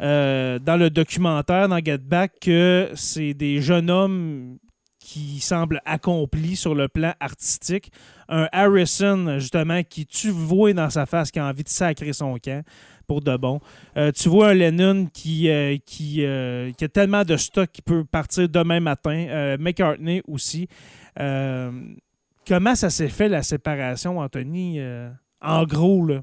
euh, 0.00 0.58
dans 0.58 0.76
le 0.76 0.90
documentaire, 0.90 1.68
dans 1.68 1.78
Get 1.84 1.98
Back, 1.98 2.32
que 2.40 2.90
c'est 2.94 3.34
des 3.34 3.60
jeunes 3.60 3.90
hommes 3.90 4.58
qui 4.98 5.40
semblent 5.40 5.80
accomplis 5.86 6.56
sur 6.56 6.74
le 6.74 6.88
plan 6.88 7.14
artistique. 7.20 7.90
Un 8.28 8.48
Harrison, 8.52 9.38
justement, 9.38 9.82
qui 9.82 10.06
tu 10.06 10.30
vois 10.30 10.72
dans 10.74 10.90
sa 10.90 11.06
face, 11.06 11.30
qui 11.30 11.38
a 11.38 11.46
envie 11.46 11.64
de 11.64 11.68
sacrer 11.68 12.12
son 12.12 12.36
camp 12.36 12.62
pour 13.06 13.22
de 13.22 13.36
bon. 13.36 13.60
Euh, 13.96 14.12
tu 14.12 14.28
vois 14.28 14.50
un 14.50 14.54
Lennon 14.54 15.06
qui, 15.06 15.48
euh, 15.48 15.78
qui, 15.86 16.26
qui, 16.76 16.84
a 16.84 16.88
tellement 16.92 17.24
de 17.24 17.36
stock 17.36 17.70
qu'il 17.72 17.84
peut 17.84 18.04
partir 18.04 18.48
demain 18.48 18.80
matin. 18.80 19.56
McCartney 19.58 20.22
aussi. 20.28 20.68
comment 21.16 22.74
ça 22.74 22.90
s'est 22.90 23.08
fait, 23.08 23.28
la 23.28 23.42
séparation, 23.42 24.18
Anthony? 24.18 24.80
en 25.40 25.64
gros, 25.64 26.04
là. 26.04 26.22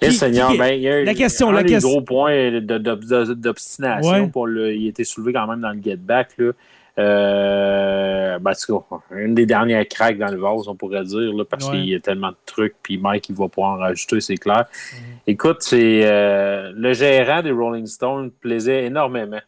Eh, 0.00 0.10
Seigneur, 0.10 0.56
ben, 0.56 0.68
il 0.74 0.82
y 0.82 0.88
a 0.88 1.02
la 1.04 1.14
question, 1.14 1.48
un 1.48 1.52
la 1.52 1.62
des 1.62 1.70
question. 1.70 1.90
gros 1.90 2.00
points 2.02 2.60
d'obstination. 2.60 4.30
Ouais. 4.34 4.76
Il 4.76 4.86
a 4.86 4.88
été 4.88 5.04
soulevé 5.04 5.32
quand 5.32 5.46
même 5.46 5.60
dans 5.60 5.72
le 5.72 5.82
get 5.82 5.96
back. 5.96 6.30
Là. 6.38 6.52
Euh, 6.98 8.38
ben, 8.40 8.52
une 9.12 9.34
des 9.34 9.46
dernières 9.46 9.86
cracks 9.86 10.18
dans 10.18 10.30
le 10.30 10.38
vase, 10.38 10.66
on 10.66 10.74
pourrait 10.74 11.04
dire, 11.04 11.32
là, 11.32 11.44
parce 11.44 11.70
qu'il 11.70 11.88
y 11.88 11.94
a 11.94 12.00
tellement 12.00 12.30
de 12.30 12.36
trucs, 12.44 12.74
puis 12.82 12.98
Mike, 12.98 13.28
il 13.28 13.36
va 13.36 13.48
pouvoir 13.48 13.74
en 13.74 13.76
rajouter, 13.76 14.20
c'est 14.20 14.36
clair. 14.36 14.66
Écoute, 15.26 15.58
c'est 15.60 16.02
euh, 16.04 16.72
le 16.74 16.92
gérant 16.94 17.42
des 17.42 17.52
Rolling 17.52 17.86
Stones 17.86 18.30
plaisait 18.30 18.84
énormément 18.84 19.40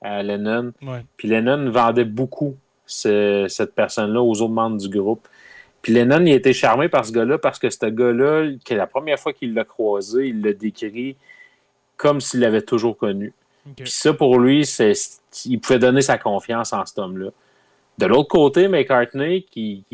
à 0.00 0.22
Lennon. 0.22 0.72
Puis 1.16 1.28
Lennon 1.28 1.70
vendait 1.70 2.04
beaucoup 2.04 2.56
cette 2.84 3.74
personne-là 3.74 4.20
aux 4.20 4.42
autres 4.42 4.52
membres 4.52 4.78
du 4.78 4.88
groupe. 4.88 5.26
Puis 5.82 5.92
Lennon, 5.92 6.24
il 6.24 6.32
était 6.32 6.52
charmé 6.52 6.88
par 6.88 7.04
ce 7.04 7.12
gars-là 7.12 7.38
parce 7.38 7.58
que 7.58 7.68
ce 7.68 7.86
gars-là, 7.86 8.52
que 8.64 8.74
la 8.74 8.86
première 8.86 9.18
fois 9.18 9.32
qu'il 9.32 9.52
l'a 9.52 9.64
croisé, 9.64 10.28
il 10.28 10.40
l'a 10.40 10.52
décrit 10.52 11.16
comme 11.96 12.20
s'il 12.20 12.40
l'avait 12.40 12.62
toujours 12.62 12.96
connu. 12.96 13.32
Puis 13.76 13.90
ça, 13.90 14.12
pour 14.12 14.38
lui, 14.38 14.64
c'est, 14.64 14.92
il 15.46 15.60
pouvait 15.60 15.78
donner 15.78 16.02
sa 16.02 16.18
confiance 16.18 16.72
en 16.72 16.84
cet 16.84 16.98
homme-là. 16.98 17.30
De 17.98 18.06
l'autre 18.06 18.28
côté, 18.28 18.68
McCartney, 18.68 19.42
qui, 19.42 19.84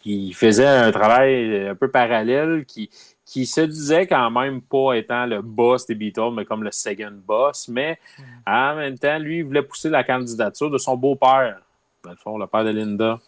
qui, 0.00 0.32
faisait 0.32 0.66
un 0.66 0.90
travail 0.90 1.68
un 1.68 1.74
peu 1.74 1.90
parallèle, 1.90 2.64
qui, 2.66 2.88
qui 3.26 3.44
se 3.44 3.60
disait 3.60 4.06
quand 4.06 4.30
même 4.30 4.62
pas 4.62 4.94
étant 4.94 5.26
le 5.26 5.42
boss 5.42 5.86
des 5.86 5.94
Beatles, 5.94 6.32
mais 6.32 6.46
comme 6.46 6.64
le 6.64 6.72
second 6.72 7.12
boss, 7.26 7.68
mais 7.68 7.98
mm. 8.18 8.22
en 8.46 8.74
même 8.76 8.98
temps, 8.98 9.18
lui, 9.18 9.38
il 9.38 9.44
voulait 9.44 9.62
pousser 9.62 9.90
la 9.90 10.04
candidature 10.04 10.70
de 10.70 10.78
son 10.78 10.96
beau-père, 10.96 11.60
dans 12.04 12.10
le 12.10 12.16
fond, 12.16 12.38
le 12.38 12.46
père 12.46 12.64
de 12.64 12.70
Linda. 12.70 13.18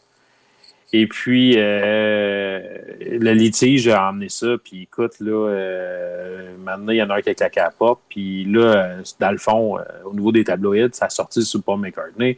Et 0.93 1.07
puis, 1.07 1.55
euh, 1.57 2.61
le 3.01 3.33
litige 3.33 3.87
a 3.89 4.09
emmené 4.09 4.29
ça. 4.29 4.57
Puis 4.63 4.83
écoute, 4.83 5.21
là, 5.21 5.49
euh, 5.49 6.57
maintenant, 6.59 6.91
il 6.91 6.97
y 6.97 7.03
en 7.03 7.11
a 7.11 7.17
un 7.17 7.23
qui 7.23 7.31
a 7.31 7.35
claqué 7.35 7.61
à 7.61 7.73
la 7.81 7.95
Puis 8.09 8.45
là, 8.45 8.61
euh, 8.61 9.03
dans 9.21 9.31
le 9.31 9.39
fond, 9.39 9.79
au 10.05 10.15
niveau 10.15 10.33
des 10.33 10.43
tabloïds, 10.43 10.91
ça 10.93 11.07
a 11.07 11.11
sorti 11.11 11.43
sur 11.43 11.63
Paul 11.63 11.79
McCartney. 11.79 12.37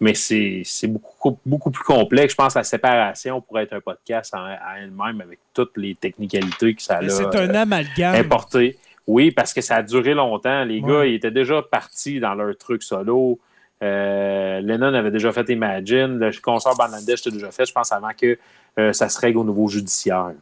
Mais 0.00 0.14
c'est 0.14 0.64
beaucoup, 0.88 1.38
beaucoup 1.44 1.70
plus 1.70 1.84
complexe. 1.84 2.32
Je 2.32 2.36
pense 2.36 2.54
que 2.54 2.58
la 2.58 2.64
séparation 2.64 3.40
pourrait 3.40 3.64
être 3.64 3.74
un 3.74 3.80
podcast 3.80 4.34
à 4.34 4.58
elle-même 4.80 5.20
avec 5.20 5.38
toutes 5.54 5.76
les 5.76 5.94
technicalités 5.94 6.74
que 6.74 6.82
ça 6.82 6.96
a 6.96 7.08
C'est 7.08 7.36
un 7.36 7.54
amalgame. 7.54 8.16
importé. 8.16 8.78
Oui, 9.06 9.30
parce 9.30 9.52
que 9.52 9.60
ça 9.60 9.76
a 9.76 9.82
duré 9.82 10.14
longtemps. 10.14 10.64
Les 10.64 10.80
gars, 10.80 11.04
ils 11.04 11.14
étaient 11.14 11.30
déjà 11.30 11.62
partis 11.62 12.20
dans 12.20 12.34
leur 12.34 12.56
truc 12.56 12.82
solo. 12.82 13.38
Euh, 13.82 14.60
Lennon 14.60 14.94
avait 14.94 15.10
déjà 15.10 15.32
fait 15.32 15.48
Imagine. 15.48 16.18
Le 16.18 16.40
concert 16.40 16.74
Bangladesh 16.76 17.20
était 17.20 17.32
déjà 17.32 17.50
fait, 17.50 17.66
je 17.66 17.72
pense, 17.72 17.90
avant 17.90 18.10
que 18.18 18.38
euh, 18.78 18.92
ça 18.92 19.08
se 19.08 19.18
règle 19.20 19.38
au 19.38 19.44
niveau 19.44 19.68
judiciaire. 19.68 20.32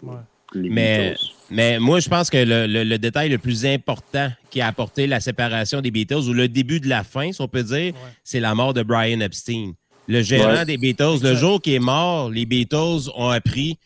Mais, 0.55 1.14
mais 1.51 1.78
moi, 1.78 2.01
je 2.01 2.09
pense 2.09 2.28
que 2.28 2.36
le, 2.36 2.97
détail 2.99 3.28
le 3.28 3.38
plus 3.38 3.64
important 3.64 4.28
qui 4.51 4.61
a 4.61 4.66
apporté 4.66 5.07
la 5.07 5.20
séparation 5.20 5.80
des 5.80 5.91
Beatles, 5.91 6.28
ou 6.28 6.32
le 6.32 6.49
début 6.49 6.80
de 6.80 6.88
la 6.88 7.05
fin, 7.05 7.32
si 7.32 7.41
on 7.41 7.49
peut 7.49 7.62
dire, 7.62 7.95
c'est 8.24 8.41
la 8.41 8.55
mort 8.55 8.74
de 8.74 8.82
Brian 8.82 9.20
Epstein. 9.20 9.72
Le 10.09 10.22
gérant 10.22 10.64
des 10.64 10.76
Beatles, 10.76 11.22
le 11.22 11.34
jour 11.36 11.62
qui 11.62 11.76
est 11.76 11.80
mort, 11.80 12.30
les 12.30 12.47
Beatles 12.47 13.11
ont 13.14 13.28
appris 13.28 13.78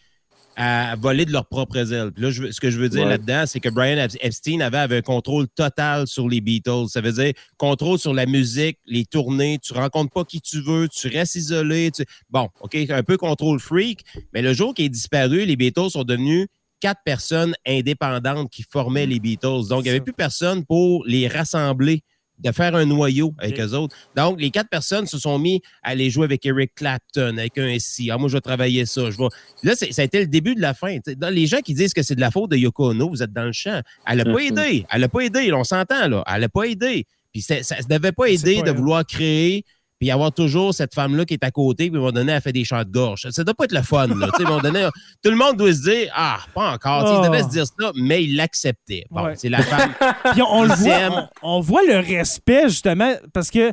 à 0.57 0.97
voler 0.97 1.25
de 1.25 1.33
leurs 1.33 1.47
propres 1.47 1.93
ailes. 1.93 2.11
là, 2.17 2.31
ce 2.33 2.61
que 2.61 2.71
je 2.71 2.79
veux 2.79 2.89
dire 2.89 3.07
là-dedans, 3.07 3.45
c'est 3.47 3.61
que 3.61 3.69
Brian 3.69 4.07
Epstein 4.21 4.61
avait, 4.61 4.97
un 4.97 5.03
contrôle 5.03 5.49
total 5.49 6.07
sur 6.07 6.29
les 6.29 6.41
Beatles. 6.41 6.89
Ça 6.89 7.01
veut 7.01 7.13
dire 7.13 7.33
contrôle 7.57 7.99
sur 7.99 8.15
la 8.15 8.27
musique, 8.27 8.79
les 8.87 9.05
tournées, 9.05 9.59
tu 9.59 9.73
rencontres 9.73 10.13
pas 10.13 10.25
qui 10.25 10.41
tu 10.41 10.61
veux, 10.61 10.89
tu 10.89 11.09
restes 11.09 11.35
isolé. 11.35 11.91
Bon, 12.31 12.49
OK, 12.61 12.77
un 12.89 13.03
peu 13.03 13.17
contrôle 13.17 13.59
freak, 13.59 14.05
mais 14.33 14.43
le 14.43 14.53
jour 14.53 14.75
qu'il 14.75 14.85
est 14.85 14.91
disparu, 14.91 15.45
les 15.45 15.57
Beatles 15.57 15.91
sont 15.91 16.05
devenus 16.05 16.47
quatre 16.81 17.01
personnes 17.05 17.55
indépendantes 17.67 18.51
qui 18.51 18.63
formaient 18.63 19.07
les 19.07 19.19
Beatles. 19.19 19.69
Donc, 19.69 19.81
il 19.81 19.85
n'y 19.85 19.91
avait 19.91 20.01
plus 20.01 20.13
personne 20.13 20.65
pour 20.65 21.05
les 21.07 21.29
rassembler 21.29 22.03
de 22.39 22.53
faire 22.53 22.75
un 22.75 22.85
noyau 22.85 23.35
avec 23.39 23.61
eux 23.61 23.75
autres. 23.75 23.97
Donc, 24.17 24.41
les 24.41 24.51
quatre 24.51 24.69
personnes 24.69 25.07
se 25.07 25.19
sont 25.19 25.39
mis 25.39 25.63
à 25.83 25.91
aller 25.91 26.11
jouer 26.11 26.25
avec 26.25 26.45
Eric 26.45 26.75
Clapton, 26.75 27.37
avec 27.39 27.57
un 27.59 27.79
SC. 27.79 28.09
Ah, 28.11 28.19
moi, 28.19 28.29
je 28.29 28.35
vais 28.35 28.41
travailler 28.41 28.87
ça. 28.87 29.11
Je 29.11 29.19
vais... 29.19 29.29
Là, 29.63 29.75
ça 29.75 30.03
a 30.03 30.05
été 30.05 30.21
le 30.21 30.27
début 30.27 30.55
de 30.55 30.61
la 30.61 30.75
fin. 30.75 30.99
Dans 31.17 31.33
les 31.33 31.47
gens 31.47 31.61
qui 31.61 31.75
disent 31.75 31.95
que 31.95 32.03
c'est 32.03 32.17
de 32.17 32.21
la 32.21 32.31
faute 32.31 32.51
de 32.51 32.57
Yoko 32.57 32.91
Ono, 32.91 33.09
vous 33.09 33.23
êtes 33.23 33.33
dans 33.33 33.45
le 33.45 33.53
champ. 33.53 33.81
Elle 34.07 34.19
n'a 34.19 34.25
pas 34.25 34.31
mm-hmm. 34.31 34.67
aidé. 34.69 34.87
Elle 34.91 35.01
n'a 35.01 35.09
pas 35.09 35.21
aidé. 35.21 35.53
on 35.53 35.65
s'entend, 35.65 36.09
là. 36.09 36.25
Elle 36.33 36.41
n'a 36.41 36.49
pas 36.49 36.65
aidé. 36.65 37.07
Puis 37.33 37.43
ça 37.43 37.57
ne 37.57 37.97
devait 37.97 38.13
pas 38.13 38.27
aider 38.27 38.63
de 38.63 38.71
vouloir 38.71 39.05
créer 39.05 39.65
puis 39.99 40.11
avoir 40.11 40.33
toujours 40.33 40.75
cette 40.75 40.95
femme-là 40.95 41.25
qui 41.25 41.35
est 41.35 41.45
à 41.45 41.51
côté, 41.51 41.91
puis 41.91 41.97
à 41.97 41.99
un 41.99 42.01
moment 42.01 42.13
donné, 42.13 42.33
elle 42.33 42.41
fait 42.41 42.53
des 42.53 42.65
chants 42.65 42.83
de 42.83 42.91
gorge. 42.91 43.27
Ça 43.31 43.45
doit 43.45 43.55
pas 43.55 43.65
être 43.65 43.73
le 43.73 43.83
fun, 43.83 44.09
là. 44.09 44.29
à 44.39 44.41
un 44.41 44.45
moment 44.45 44.61
donné, 44.61 44.89
tout 45.23 45.31
le 45.31 45.37
monde 45.37 45.57
doit 45.57 45.73
se 45.73 45.83
dire 45.83 46.13
Ah, 46.15 46.39
pas 46.55 46.73
encore. 46.73 47.23
Il 47.23 47.29
devait 47.29 47.43
se 47.43 47.49
dire 47.49 47.67
ça, 47.67 47.93
mais 47.95 48.25
il 48.25 48.37
l'acceptait. 48.37 49.05
Bon, 49.11 49.33
c'est 49.37 49.49
la 49.49 49.63
femme. 49.63 49.95
puis 50.33 50.43
on, 50.43 50.65
le 50.65 50.75
voit, 50.75 51.31
on, 51.43 51.61
voit 51.61 51.83
le 51.87 51.99
respect, 51.99 52.69
justement, 52.69 53.15
parce 53.33 53.51
que 53.51 53.73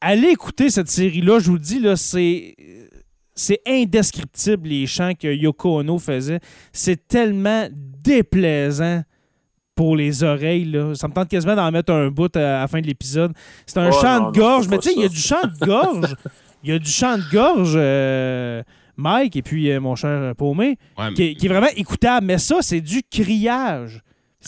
allez 0.00 0.28
écouter 0.28 0.70
cette 0.70 0.88
série-là, 0.88 1.40
je 1.40 1.46
vous 1.46 1.54
le 1.54 1.60
dis, 1.60 1.80
là, 1.80 1.96
c'est. 1.96 2.54
C'est 3.38 3.60
indescriptible 3.66 4.66
les 4.66 4.86
chants 4.86 5.12
que 5.12 5.28
Yoko 5.28 5.80
Ono 5.80 5.98
faisait. 5.98 6.40
C'est 6.72 7.06
tellement 7.06 7.68
déplaisant 7.70 9.02
pour 9.76 9.94
les 9.94 10.24
oreilles. 10.24 10.64
Là. 10.64 10.94
Ça 10.96 11.06
me 11.06 11.12
tente 11.12 11.28
quasiment 11.28 11.54
d'en 11.54 11.70
mettre 11.70 11.92
un 11.92 12.08
bout 12.08 12.34
à 12.34 12.60
la 12.60 12.66
fin 12.66 12.80
de 12.80 12.86
l'épisode. 12.86 13.32
C'est 13.66 13.78
un 13.78 13.92
chant 13.92 14.30
de 14.30 14.36
gorge, 14.36 14.66
mais 14.68 14.78
tu 14.78 14.88
sais, 14.88 14.94
il 14.96 15.02
y 15.02 15.04
a 15.04 15.08
du 15.08 15.16
chant 15.16 15.42
de 15.42 15.64
gorge. 15.64 16.16
Il 16.64 16.70
y 16.70 16.72
a 16.72 16.80
du 16.80 16.90
chant 16.90 17.16
de 17.16 17.22
gorge, 17.30 17.74
euh, 17.76 18.60
Mike, 18.96 19.36
et 19.36 19.42
puis 19.42 19.70
euh, 19.70 19.78
mon 19.78 19.94
cher 19.94 20.34
Paumé, 20.34 20.78
qui, 21.14 21.36
est 21.40 21.48
vraiment 21.48 21.68
écoutable. 21.76 22.26
Mais 22.26 22.38
ça, 22.38 22.56
c'est 22.60 22.80
du 22.80 23.02
criage. 23.08 24.02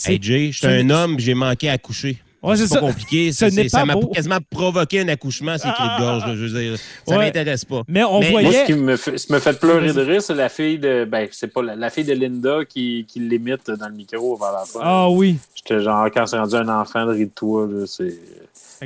Hey 0.05 0.19
Jay, 0.21 0.51
je 0.51 0.57
suis 0.57 0.67
un 0.67 0.89
homme, 0.89 1.17
j'ai 1.17 1.33
manqué 1.33 1.69
à 1.69 1.77
coucher 1.77 2.17
c'est 2.55 2.69
pas 2.69 2.79
compliqué. 2.79 3.31
ça 3.31 3.85
m'a 3.85 3.95
quasiment 4.13 4.39
provoqué 4.49 5.01
un 5.01 5.07
accouchement, 5.07 5.57
ces 5.57 5.69
cris 5.69 5.83
de 5.83 5.99
gorge. 5.99 6.23
je 6.35 6.45
veux 6.45 6.61
dire, 6.61 6.79
ça 7.07 7.17
m'intéresse 7.17 7.65
pas. 7.65 7.83
Mais 7.87 8.03
on 8.03 8.19
voyait. 8.19 8.65
ce 8.65 8.65
qui 8.65 8.73
me 8.73 8.95
fait, 9.39 9.59
pleurer 9.59 9.93
de 9.93 10.01
rire, 10.01 10.21
c'est 10.21 10.35
la 10.35 10.49
fille 10.49 10.79
de. 10.79 11.05
Ben, 11.05 11.27
c'est 11.31 11.51
pas 11.53 11.61
la, 11.61 11.89
fille 11.89 12.05
de 12.05 12.13
Linda 12.13 12.65
qui, 12.67 13.05
qui 13.07 13.19
l'imite 13.19 13.69
dans 13.71 13.87
le 13.87 13.93
micro 13.93 14.35
vers 14.35 14.51
la 14.51 14.65
fin. 14.65 14.79
Ah 14.83 15.09
oui. 15.09 15.37
J'étais 15.55 15.81
genre, 15.81 16.05
quand 16.13 16.25
c'est 16.25 16.37
rendu 16.37 16.55
un 16.55 16.69
enfant 16.69 17.05
de 17.05 17.11
rire 17.11 17.27
de 17.27 17.33
toi, 17.33 17.67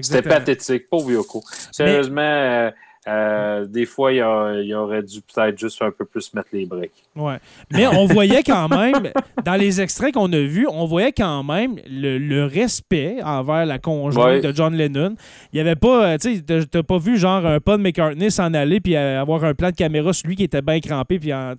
c'était 0.01 0.21
pathétique. 0.21 0.89
Pauvre 0.89 1.11
Yoko. 1.11 1.43
Sérieusement. 1.71 2.21
Euh, 2.21 2.71
euh, 3.05 3.65
des 3.65 3.85
fois, 3.85 4.13
il, 4.13 4.23
aurait 4.73 5.03
dû 5.03 5.19
peut-être 5.21 5.57
juste 5.57 5.81
un 5.81 5.91
peu 5.91 6.05
plus 6.05 6.33
mettre 6.33 6.49
les 6.53 6.65
briques. 6.65 7.03
Ouais. 7.15 7.37
Mais 7.71 7.85
on 7.87 8.05
voyait 8.05 8.43
quand 8.43 8.69
même, 8.69 9.11
dans 9.43 9.55
les 9.55 9.81
extraits 9.81 10.13
qu'on 10.13 10.31
a 10.31 10.39
vus, 10.39 10.67
on 10.69 10.85
voyait 10.85 11.11
quand 11.11 11.43
même 11.43 11.75
le, 11.85 12.43
respect 12.45 13.17
envers 13.23 13.65
la 13.65 13.79
conjointe 13.79 14.43
de 14.43 14.53
John 14.53 14.75
Lennon. 14.75 15.15
Il 15.51 15.55
n'y 15.55 15.61
avait 15.61 15.75
pas, 15.75 16.13
euh, 16.13 16.17
tu 16.17 16.37
sais, 16.37 16.65
t'as 16.65 16.83
pas 16.83 16.97
vu 16.97 17.17
genre 17.17 17.45
un 17.45 17.59
Paul 17.59 17.79
McCartney 17.79 18.29
s'en 18.31 18.53
aller 18.53 18.79
puis 18.79 18.95
avoir 18.95 19.43
un 19.43 19.53
plan 19.53 19.69
de 19.69 19.75
caméra 19.75 20.13
sur 20.13 20.27
lui 20.27 20.35
qui 20.35 20.43
était 20.43 20.61
bien 20.61 20.79
crampé 20.79 21.19
puis 21.19 21.33
en, 21.33 21.53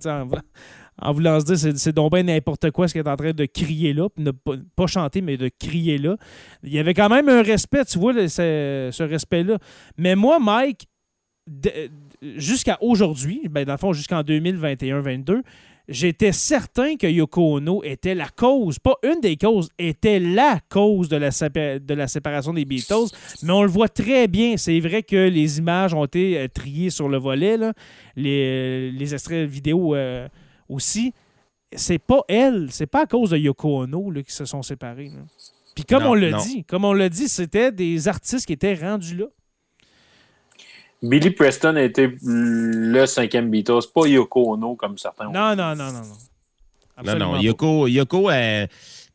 en, 1.01 1.11
voulant 1.11 1.39
se 1.39 1.45
dire 1.45 1.73
c'est 1.75 1.91
donc 1.91 2.13
bien 2.13 2.23
n'importe 2.23 2.71
quoi 2.71 2.87
ce 2.87 2.93
qu'il 2.93 3.01
est 3.01 3.09
en 3.09 3.15
train 3.15 3.31
de 3.31 3.45
crier 3.45 3.93
là, 3.93 4.07
ne 4.17 4.31
pas, 4.31 4.87
chanter, 4.87 5.21
mais 5.21 5.37
de 5.37 5.49
crier 5.59 5.97
là. 5.97 6.17
Il 6.63 6.73
y 6.73 6.79
avait 6.79 6.93
quand 6.93 7.09
même 7.09 7.29
un 7.29 7.41
respect, 7.41 7.83
tu 7.85 7.99
vois, 7.99 8.13
ce 8.13 9.03
respect-là. 9.03 9.57
Mais 9.97 10.15
moi, 10.15 10.39
Mike, 10.39 10.87
jusqu'à 12.21 12.77
aujourd'hui, 12.81 13.41
ben 13.49 13.65
dans 13.65 13.73
le 13.73 13.77
fond, 13.77 13.93
jusqu'en 13.93 14.21
2021-22, 14.21 15.41
j'étais 15.87 16.31
certain 16.31 16.95
que 16.95 17.07
Yoko 17.07 17.57
Ono 17.57 17.83
était 17.83 18.15
la 18.15 18.29
cause, 18.29 18.79
pas 18.79 18.95
une 19.03 19.21
des 19.21 19.37
causes, 19.37 19.69
était 19.77 20.19
la 20.19 20.59
cause 20.69 21.09
de 21.09 21.17
la, 21.17 21.29
de 21.29 21.93
la 21.93 22.07
séparation 22.07 22.53
des 22.53 22.65
Beatles. 22.65 23.09
Mais 23.43 23.51
on 23.51 23.63
le 23.63 23.69
voit 23.69 23.89
très 23.89 24.27
bien. 24.27 24.57
C'est 24.57 24.79
vrai 24.79 25.03
que 25.03 25.29
les 25.29 25.59
images 25.59 25.93
ont 25.93 26.05
été 26.05 26.37
euh, 26.39 26.47
triées 26.47 26.89
sur 26.89 27.09
le 27.09 27.17
volet, 27.17 27.57
Les, 28.15 28.91
les, 28.91 29.13
extraits 29.13 29.47
vidéo 29.47 29.95
euh, 29.95 30.27
aussi. 30.69 31.13
C'est 31.75 31.99
pas 31.99 32.21
elle, 32.27 32.67
c'est 32.71 32.87
pas 32.87 33.01
à 33.01 33.05
cause 33.05 33.31
de 33.31 33.37
Yoko 33.37 33.83
Ono 33.83 34.11
qui 34.23 34.31
se 34.31 34.45
sont 34.45 34.61
séparés. 34.61 35.11
Puis 35.75 35.83
comme 35.83 36.05
on 36.05 36.13
l'a 36.13 36.31
dit, 36.33 36.63
comme 36.63 36.85
on 36.85 36.93
l'a 36.93 37.09
dit, 37.09 37.27
c'était 37.27 37.71
des 37.71 38.07
artistes 38.07 38.45
qui 38.45 38.53
étaient 38.53 38.75
rendus 38.75 39.15
là. 39.17 39.25
Billy 41.01 41.31
Preston 41.31 41.75
a 41.75 41.81
été 41.81 42.15
le 42.21 43.05
cinquième 43.05 43.49
Beatles, 43.49 43.87
pas 43.93 44.07
Yoko 44.07 44.53
Ono 44.53 44.75
comme 44.75 44.97
certains. 44.97 45.25
Non, 45.25 45.55
non, 45.55 45.75
non, 45.75 45.91
non, 45.91 46.01
non. 46.01 47.03
non, 47.03 47.33
non. 47.33 47.39
Yoko, 47.39 47.87
Yoko, 47.87 48.29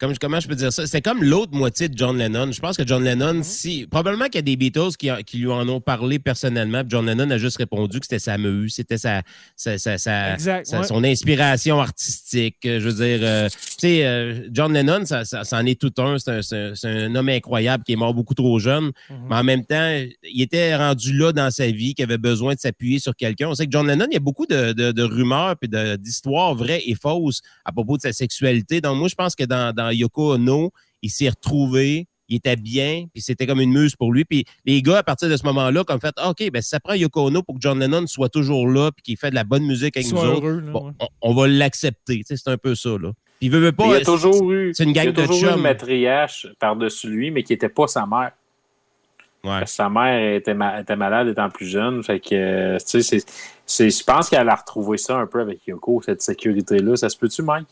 euh, 0.02 0.14
comment 0.20 0.40
je 0.40 0.48
peux 0.48 0.54
dire 0.54 0.72
ça? 0.72 0.86
C'est 0.86 1.02
comme 1.02 1.22
l'autre 1.22 1.52
moitié 1.52 1.88
de 1.88 1.96
John 1.96 2.16
Lennon. 2.16 2.52
Je 2.52 2.60
pense 2.60 2.76
que 2.76 2.86
John 2.86 3.04
Lennon, 3.04 3.42
si, 3.42 3.86
probablement 3.90 4.26
qu'il 4.26 4.36
y 4.36 4.38
a 4.38 4.42
des 4.42 4.56
Beatles 4.56 4.96
qui, 4.98 5.10
qui, 5.26 5.38
lui 5.38 5.50
en 5.50 5.68
ont 5.68 5.80
parlé 5.80 6.18
personnellement. 6.18 6.82
John 6.86 7.06
Lennon 7.06 7.30
a 7.30 7.38
juste 7.38 7.58
répondu 7.58 8.00
que 8.00 8.06
c'était 8.06 8.18
sa 8.18 8.38
mue, 8.38 8.70
c'était 8.70 8.98
sa, 8.98 9.22
son 9.56 11.04
inspiration 11.04 11.80
artistique. 11.80 12.56
Je 12.64 12.78
veux 12.78 13.04
dire, 13.04 13.20
euh, 13.22 13.48
tu 13.48 13.56
sais, 13.78 14.06
euh, 14.06 14.48
John 14.52 14.72
Lennon, 14.72 15.04
ça, 15.04 15.22
en 15.52 15.66
est 15.66 15.80
tout 15.80 15.92
un. 15.98 16.16
C'est 16.18 16.86
un, 16.86 17.14
homme 17.14 17.28
incroyable 17.28 17.84
qui 17.84 17.92
est 17.92 17.96
mort 17.96 18.14
beaucoup 18.14 18.34
trop 18.34 18.58
jeune. 18.58 18.92
Mhm. 19.08 19.16
Mais 19.28 19.36
en 19.36 19.44
même 19.44 19.64
temps, 19.64 20.00
il 20.22 20.42
était 20.42 20.76
rendu 20.76 21.12
là 21.12 21.32
dans 21.32 21.50
sa 21.50 21.66
vie, 21.66 21.94
qu'il 21.94 22.04
avait 22.04 22.18
besoin 22.18 22.54
de 22.54 22.60
s'appuyer 22.60 22.98
sur 22.98 23.14
quelqu'un. 23.16 23.48
On 23.48 23.54
sait 23.54 23.66
que 23.66 23.72
John 23.72 23.86
Lennon, 23.86 24.06
il 24.10 24.14
y 24.14 24.16
a 24.16 24.20
beaucoup 24.20 24.46
de, 24.46 24.72
de, 24.72 25.02
rumeurs 25.02 25.56
et 25.62 25.96
d'histoires 25.98 26.54
vraies 26.54 26.82
et 26.86 26.94
fausses 26.94 27.40
à 27.64 27.72
propos 27.72 27.96
de 27.96 28.02
sa 28.02 28.12
sexualité. 28.12 28.80
Donc, 28.80 28.96
moi, 28.98 29.08
je 29.08 29.14
pense 29.14 29.34
que 29.34 29.44
dans 29.44 29.89
Yoko 29.92 30.34
Ono, 30.34 30.70
il 31.02 31.10
s'est 31.10 31.28
retrouvé, 31.28 32.06
il 32.30 32.36
était 32.36 32.56
bien, 32.56 33.06
puis 33.12 33.20
c'était 33.20 33.46
comme 33.46 33.60
une 33.60 33.72
muse 33.72 33.96
pour 33.96 34.12
lui. 34.12 34.24
Puis 34.24 34.44
les 34.64 34.80
gars, 34.82 34.98
à 34.98 35.02
partir 35.02 35.28
de 35.28 35.36
ce 35.36 35.44
moment-là, 35.46 35.84
comme 35.84 36.00
fait, 36.00 36.14
ah, 36.16 36.30
OK, 36.30 36.50
ben, 36.50 36.62
si 36.62 36.68
ça 36.68 36.80
prend 36.80 36.94
Yoko 36.94 37.26
Ono 37.26 37.42
pour 37.42 37.56
que 37.56 37.60
John 37.60 37.78
Lennon 37.78 38.06
soit 38.06 38.28
toujours 38.28 38.68
là, 38.68 38.90
puis 38.92 39.02
qu'il 39.02 39.16
fait 39.16 39.30
de 39.30 39.34
la 39.34 39.44
bonne 39.44 39.64
musique 39.64 39.96
avec 39.96 40.10
nous 40.10 40.18
autres, 40.18 40.94
on, 41.20 41.34
va 41.34 41.48
l'accepter. 41.48 42.22
C'est 42.24 42.48
un 42.48 42.56
peu 42.56 42.74
ça. 42.74 42.90
Là. 42.90 43.12
Puis 43.40 43.48
il 43.48 43.50
veut, 43.50 43.72
pas. 43.72 43.86
Il 43.86 43.92
y 43.92 43.94
a 43.94 44.04
toujours 44.04 44.52
eu, 44.52 44.72
c'est 44.74 44.84
une 44.84 44.92
gang 44.92 45.04
il 45.12 45.18
y 45.18 45.22
a 45.22 45.26
toujours 45.26 45.56
une 45.56 45.62
matriarche 45.62 46.46
par-dessus 46.58 47.08
lui, 47.08 47.30
mais 47.30 47.42
qui 47.42 47.52
n'était 47.52 47.68
pas 47.68 47.88
sa 47.88 48.06
mère. 48.06 48.32
Ouais. 49.42 49.64
Sa 49.66 49.88
mère 49.88 50.34
était, 50.34 50.56
était, 50.78 50.96
malade 50.96 51.28
étant 51.28 51.48
plus 51.48 51.66
jeune. 51.66 52.04
Fait 52.04 52.20
que, 52.20 52.34
euh, 52.34 52.78
tu 52.78 53.02
sais, 53.02 53.20
je 53.90 54.04
pense 54.04 54.28
qu'elle 54.28 54.48
a 54.48 54.54
retrouvé 54.54 54.98
ça 54.98 55.16
un 55.16 55.26
peu 55.26 55.40
avec 55.40 55.66
Yoko, 55.66 56.02
cette 56.02 56.20
sécurité-là. 56.20 56.96
Ça 56.96 57.08
se 57.08 57.16
peut-tu, 57.16 57.42
Mike? 57.42 57.66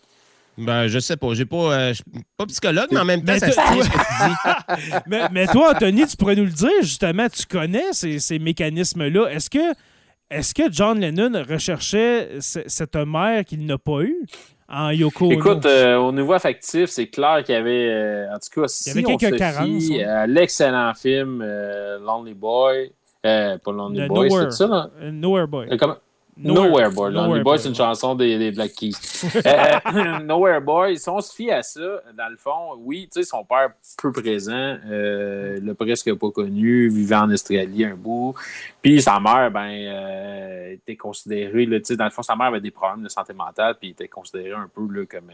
Ben, 0.59 0.89
je 0.89 0.99
sais 0.99 1.17
pas. 1.17 1.35
J'ai 1.35 1.45
pas, 1.45 1.73
euh, 1.73 1.93
pas 2.37 2.47
psychologue, 2.47 2.89
mais 2.91 2.99
en 2.99 3.05
même 3.05 3.21
temps, 3.21 3.33
mais 3.33 3.39
ça 3.39 3.51
se 3.53 5.01
mais, 5.09 5.23
mais, 5.31 5.47
toi, 5.47 5.73
Anthony, 5.75 6.07
tu 6.07 6.17
pourrais 6.17 6.35
nous 6.35 6.45
le 6.45 6.51
dire, 6.51 6.83
justement, 6.83 7.29
tu 7.29 7.47
connais 7.47 7.93
ces, 7.93 8.19
ces 8.19 8.39
mécanismes-là. 8.39 9.29
Est-ce 9.29 9.49
que, 9.49 9.73
est 10.31 10.53
que 10.53 10.73
John 10.73 10.99
Lennon 10.99 11.45
recherchait 11.49 12.39
cette 12.41 12.97
mère 12.97 13.45
qu'il 13.45 13.65
n'a 13.67 13.79
pas 13.79 14.03
eue? 14.03 14.27
En 14.71 14.91
Yoko 14.91 15.33
Écoute, 15.33 15.65
euh, 15.65 15.97
au 15.97 16.13
niveau 16.13 16.35
affectif, 16.35 16.91
c'est 16.91 17.07
clair 17.07 17.43
qu'il 17.43 17.55
y 17.55 17.59
avait, 17.59 17.89
euh, 17.91 18.35
en 18.35 18.39
tout 18.39 18.61
cas, 18.61 18.69
si 18.69 18.91
il 18.91 19.01
y 19.01 19.05
avait 19.07 19.17
quelques 19.17 19.39
carences. 19.39 19.89
L'excellent 20.27 20.93
film 20.93 21.43
Lonely 22.05 22.35
Boy, 22.35 22.93
pas 23.23 23.59
Lonely 23.67 24.07
Boy, 24.09 24.31
c'est 24.31 24.51
ça? 24.51 24.67
Non? 24.67 25.13
Nowhere 25.13 25.47
Boy. 25.47 25.69
Nowhere, 26.39 26.91
Boy. 26.91 27.13
Lonely 27.13 27.43
Boy, 27.43 27.59
c'est 27.59 27.69
une 27.69 27.75
chanson 27.75 28.15
des, 28.15 28.51
Black 28.53 28.73
Keys. 28.73 28.93
Euh, 29.45 30.19
Nowhere 30.25 30.61
Boy, 30.61 30.97
si 30.97 31.09
on 31.09 31.21
se 31.21 31.35
fie 31.35 31.51
à 31.51 31.63
ça, 31.63 32.03
dans 32.17 32.29
le 32.29 32.37
fond, 32.37 32.77
oui, 32.79 33.09
tu 33.13 33.21
sais, 33.21 33.29
son 33.29 33.45
père 33.45 33.71
peu 34.01 34.13
présent, 34.13 34.53
euh, 34.87 35.59
le 35.61 35.75
presque 35.75 36.13
pas 36.15 36.31
connu, 36.31 36.89
vivait 36.89 37.17
en 37.17 37.31
Australie 37.31 37.85
un 37.85 37.97
bout. 37.97 38.35
Puis 38.81 39.03
sa 39.03 39.19
mère, 39.19 39.51
ben, 39.51 39.69
euh, 39.71 40.73
était 40.75 40.97
considérée, 40.97 41.67
tu 41.67 41.81
sais, 41.85 41.97
dans 41.97 42.05
le 42.05 42.11
fond, 42.11 42.23
sa 42.23 42.37
mère 42.37 42.47
avait 42.47 42.61
des 42.61 42.71
problèmes 42.71 43.03
de 43.03 43.09
santé 43.09 43.33
mentale, 43.33 43.77
puis 43.81 43.91
était 43.91 44.09
considérée 44.09 44.53
un 44.53 44.71
peu 44.73 44.87
là, 44.93 45.05
comme. 45.07 45.31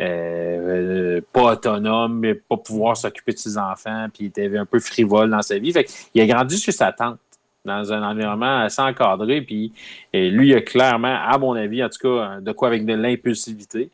Euh, 0.00 1.20
pas 1.32 1.54
autonome, 1.54 2.20
mais 2.20 2.34
pas 2.34 2.56
pouvoir 2.56 2.96
s'occuper 2.96 3.32
de 3.32 3.38
ses 3.38 3.58
enfants, 3.58 4.06
puis 4.14 4.24
il 4.24 4.28
était 4.28 4.56
un 4.56 4.64
peu 4.64 4.78
frivole 4.78 5.28
dans 5.28 5.42
sa 5.42 5.58
vie. 5.58 5.72
Fait 5.72 5.86
il 6.14 6.20
a 6.20 6.26
grandi 6.26 6.56
chez 6.56 6.70
sa 6.70 6.92
tante 6.92 7.18
dans 7.64 7.92
un 7.92 8.02
environnement 8.02 8.60
assez 8.60 8.82
encadré. 8.82 9.42
Puis 9.42 9.72
lui, 10.14 10.48
il 10.48 10.54
a 10.54 10.60
clairement, 10.60 11.16
à 11.22 11.36
mon 11.38 11.54
avis, 11.54 11.82
en 11.84 11.88
tout 11.88 11.98
cas, 12.00 12.40
de 12.40 12.52
quoi 12.52 12.68
avec 12.68 12.84
de 12.86 12.94
l'impulsivité. 12.94 13.90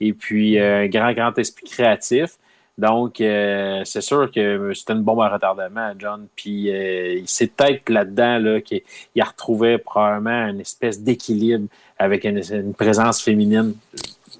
Et 0.00 0.12
puis, 0.12 0.58
euh, 0.58 0.82
un 0.82 0.86
grand, 0.88 1.12
grand 1.12 1.38
esprit 1.38 1.66
créatif. 1.66 2.32
Donc, 2.76 3.20
euh, 3.20 3.82
c'est 3.84 4.00
sûr 4.00 4.30
que 4.32 4.72
c'était 4.74 4.94
une 4.94 5.02
bombe 5.02 5.20
à 5.20 5.28
retardement, 5.28 5.92
John. 5.98 6.26
Puis, 6.34 6.70
euh, 6.70 7.22
c'est 7.26 7.54
peut-être 7.54 7.88
là-dedans 7.88 8.38
là, 8.38 8.60
qu'il 8.60 8.82
a 9.20 9.24
retrouvé 9.24 9.78
probablement 9.78 10.48
une 10.48 10.60
espèce 10.60 11.00
d'équilibre 11.00 11.68
avec 11.98 12.24
une 12.24 12.74
présence 12.74 13.22
féminine. 13.22 13.74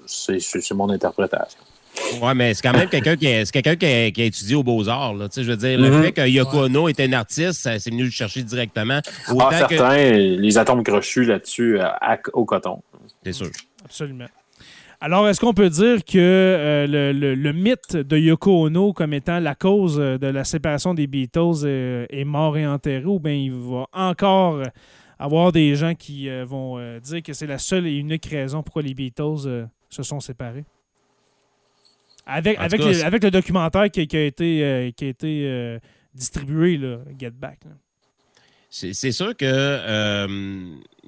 C'est 0.05 0.71
mon 0.73 0.89
interprétation. 0.89 1.59
Oui, 2.21 2.31
mais 2.35 2.53
c'est 2.53 2.61
quand 2.61 2.77
même 2.77 2.89
quelqu'un 2.89 3.15
qui, 3.15 3.27
a, 3.27 3.45
quelqu'un 3.45 3.75
qui, 3.75 3.85
a, 3.85 4.25
étudié 4.25 4.55
aux 4.55 4.63
Beaux-Arts. 4.63 5.15
Je 5.35 5.41
veux 5.41 5.57
dire, 5.57 5.79
le 5.79 5.89
mm-hmm. 5.89 6.03
fait 6.03 6.11
que 6.11 6.27
Yoko 6.27 6.65
Ono 6.65 6.87
était 6.87 7.05
un 7.05 7.13
artiste, 7.13 7.61
c'est 7.63 7.89
venu 7.89 8.03
le 8.03 8.09
chercher 8.09 8.43
directement. 8.43 8.99
ah, 9.39 9.49
certains, 9.51 10.11
les 10.11 10.57
atomes 10.57 10.83
crochus 10.83 11.25
là-dessus 11.25 11.79
euh, 11.79 11.87
au 12.33 12.45
coton. 12.45 12.81
C'est 13.23 13.33
sûr. 13.33 13.49
Absolument. 13.83 14.27
Alors, 15.01 15.27
est-ce 15.27 15.39
qu'on 15.39 15.53
peut 15.53 15.69
dire 15.69 16.03
que 16.05 16.17
euh, 16.17 16.87
le, 16.87 17.53
mythe 17.53 17.97
de 17.97 18.17
Yoko 18.17 18.65
Ono 18.67 18.93
comme 18.93 19.13
étant 19.13 19.39
la 19.39 19.53
cause 19.53 19.97
de 19.97 20.27
la 20.27 20.43
séparation 20.43 20.93
des 20.93 21.05
Beatles 21.05 21.63
euh, 21.63 22.05
est 22.09 22.23
mort 22.23 22.57
et 22.57 22.65
enterré 22.65 23.05
ou 23.05 23.19
bien 23.19 23.33
il 23.33 23.51
va 23.51 23.85
encore 23.93 24.63
avoir 25.19 25.51
des 25.51 25.75
gens 25.75 25.93
qui 25.95 26.29
vont 26.43 26.79
dire 26.99 27.21
que 27.23 27.33
c'est 27.33 27.47
la 27.47 27.57
seule 27.57 27.87
et 27.87 27.95
unique 27.95 28.25
raison 28.25 28.63
pourquoi 28.63 28.81
les 28.81 28.93
Beatles 28.93 29.67
se 29.89 30.03
sont 30.03 30.19
séparés? 30.19 30.65
Avec, 32.25 32.57
avec, 32.59 32.81
avec, 32.81 33.23
le 33.23 33.31
documentaire 33.31 33.89
qui, 33.91 34.07
qui 34.07 34.17
a 34.17 34.25
été, 34.25 34.63
euh, 34.63 34.91
qui 34.91 35.05
a 35.05 35.07
été 35.09 35.43
euh, 35.45 35.79
distribué, 36.13 36.77
là, 36.77 36.97
Get 37.19 37.31
Back. 37.31 37.59
C'est 38.69 39.11
sûr 39.13 39.37
que 39.37 39.45
euh, 39.45 40.27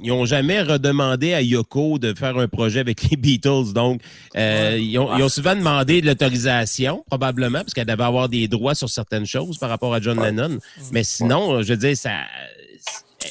ils 0.02 0.08
n'ont 0.08 0.26
jamais 0.26 0.62
redemandé 0.62 1.34
à 1.34 1.42
Yoko 1.42 2.00
de 2.00 2.14
faire 2.14 2.38
un 2.38 2.48
projet 2.48 2.80
avec 2.80 3.10
les 3.10 3.18
Beatles. 3.18 3.74
Donc, 3.74 4.02
ils, 4.36 4.98
ont, 4.98 5.18
ils, 5.18 5.24
ont, 5.24 5.28
souvent 5.28 5.54
demandé 5.54 6.02
de 6.02 6.08
l'autorisation, 6.08 7.04
probablement, 7.08 7.60
parce 7.60 7.74
qu'elle 7.74 7.88
devait 7.88 8.04
avoir 8.04 8.30
des 8.30 8.48
droits 8.48 8.76
sur 8.76 8.90
certaines 8.90 9.26
choses 9.26 9.58
par 9.58 9.70
rapport 9.70 9.94
à 9.94 10.00
John 10.00 10.22
Lennon. 10.22 10.60
Mais 10.94 11.04
sinon, 11.04 11.62
je 11.62 11.74
veux 11.74 11.78
dire, 11.78 11.98
ça, 11.98 12.22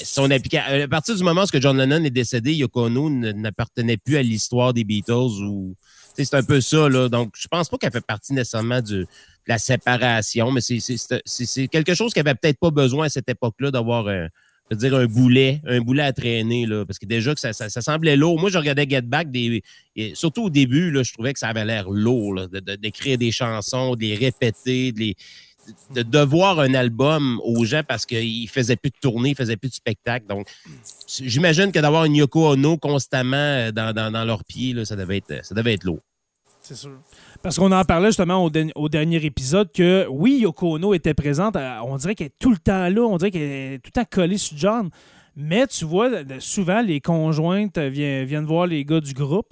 son 0.04 0.30
application. 0.30 0.82
À 0.82 0.88
partir 0.88 1.14
du 1.14 1.22
moment 1.22 1.44
où 1.44 1.58
John 1.60 1.78
Lennon 1.78 2.04
est 2.04 2.10
décédé, 2.10 2.52
Yoko 2.54 2.86
Ono 2.86 3.08
n'appartenait 3.08 3.96
plus 3.96 4.16
à 4.16 4.22
l'histoire 4.22 4.74
des 4.74 4.84
Beatles 4.84 5.42
ou 5.42 5.74
c'est 6.24 6.36
un 6.36 6.42
peu 6.42 6.60
ça, 6.60 6.88
là. 6.88 7.08
Donc, 7.08 7.34
je 7.36 7.48
pense 7.48 7.68
pas 7.68 7.78
qu'elle 7.78 7.92
fait 7.92 8.04
partie 8.04 8.32
nécessairement 8.32 8.80
de 8.80 9.06
la 9.46 9.58
séparation, 9.58 10.50
mais 10.50 10.60
c'est 10.60 11.68
quelque 11.68 11.94
chose 11.94 12.12
qui 12.12 12.20
avait 12.20 12.34
peut-être 12.34 12.58
pas 12.58 12.70
besoin 12.70 13.06
à 13.06 13.08
cette 13.08 13.28
époque-là 13.28 13.70
d'avoir 13.70 14.08
un, 14.08 14.28
boulet, 15.06 15.60
un 15.66 15.80
boulet 15.80 16.02
à 16.02 16.12
traîner, 16.12 16.66
là, 16.66 16.84
parce 16.84 16.98
que 16.98 17.06
déjà 17.06 17.34
que 17.34 17.40
ça, 17.40 17.52
semblait 17.68 18.16
lourd. 18.16 18.40
Moi, 18.40 18.50
je 18.50 18.58
regardais 18.58 18.86
Get 18.88 19.02
Back, 19.02 19.30
des, 19.30 19.62
surtout 20.14 20.44
au 20.44 20.50
début, 20.50 20.90
là, 20.90 21.02
je 21.02 21.12
trouvais 21.12 21.32
que 21.32 21.38
ça 21.38 21.48
avait 21.48 21.64
l'air 21.64 21.88
lourd, 21.88 22.48
d'écrire 22.80 23.18
des 23.18 23.30
chansons, 23.30 23.94
de 23.94 24.00
les 24.00 24.16
répéter, 24.16 24.92
de 24.92 24.98
les, 24.98 25.16
de 25.94 26.02
devoir 26.02 26.60
un 26.60 26.74
album 26.74 27.40
aux 27.44 27.64
gens 27.64 27.82
parce 27.86 28.06
qu'ils 28.06 28.48
faisaient 28.48 28.76
plus 28.76 28.90
de 28.90 28.96
tournées, 29.00 29.30
ils 29.30 29.36
faisaient 29.36 29.56
plus 29.56 29.68
de 29.68 29.74
spectacles. 29.74 30.26
Donc, 30.26 30.48
j'imagine 31.08 31.72
que 31.72 31.78
d'avoir 31.78 32.04
une 32.04 32.16
Yoko 32.16 32.48
Ono 32.52 32.76
constamment 32.76 33.36
euh, 33.36 33.72
dans, 33.72 33.92
dans, 33.94 34.24
leurs 34.24 34.44
pieds, 34.44 34.72
là, 34.72 34.84
ça, 34.84 34.96
devait 34.96 35.18
être, 35.18 35.44
ça 35.44 35.54
devait 35.54 35.74
être 35.74 35.84
lourd. 35.84 36.00
C'est 36.62 36.74
sûr. 36.74 36.98
Parce 37.42 37.58
qu'on 37.58 37.70
en 37.70 37.84
parlait 37.84 38.08
justement 38.08 38.44
au, 38.44 38.88
dernier 38.88 39.24
épisode 39.24 39.70
que 39.72 40.06
oui, 40.10 40.38
Yoko 40.40 40.76
Ono 40.76 40.94
était 40.94 41.14
présente. 41.14 41.56
Euh, 41.56 41.78
on 41.84 41.96
dirait 41.96 42.14
qu'elle 42.14 42.28
est 42.28 42.38
tout 42.40 42.50
le 42.50 42.58
temps 42.58 42.88
là. 42.88 43.02
On 43.02 43.16
dirait 43.16 43.30
qu'elle 43.30 43.42
est 43.42 43.78
tout 43.78 43.90
le 43.94 44.02
temps 44.02 44.08
collée 44.10 44.38
sur 44.38 44.56
John. 44.56 44.90
Mais 45.36 45.66
tu 45.66 45.84
vois, 45.84 46.08
souvent, 46.40 46.80
les 46.80 47.00
conjointes 47.00 47.78
viennent, 47.78 48.24
viennent 48.24 48.46
voir 48.46 48.66
les 48.66 48.84
gars 48.84 49.00
du 49.00 49.12
groupe. 49.12 49.48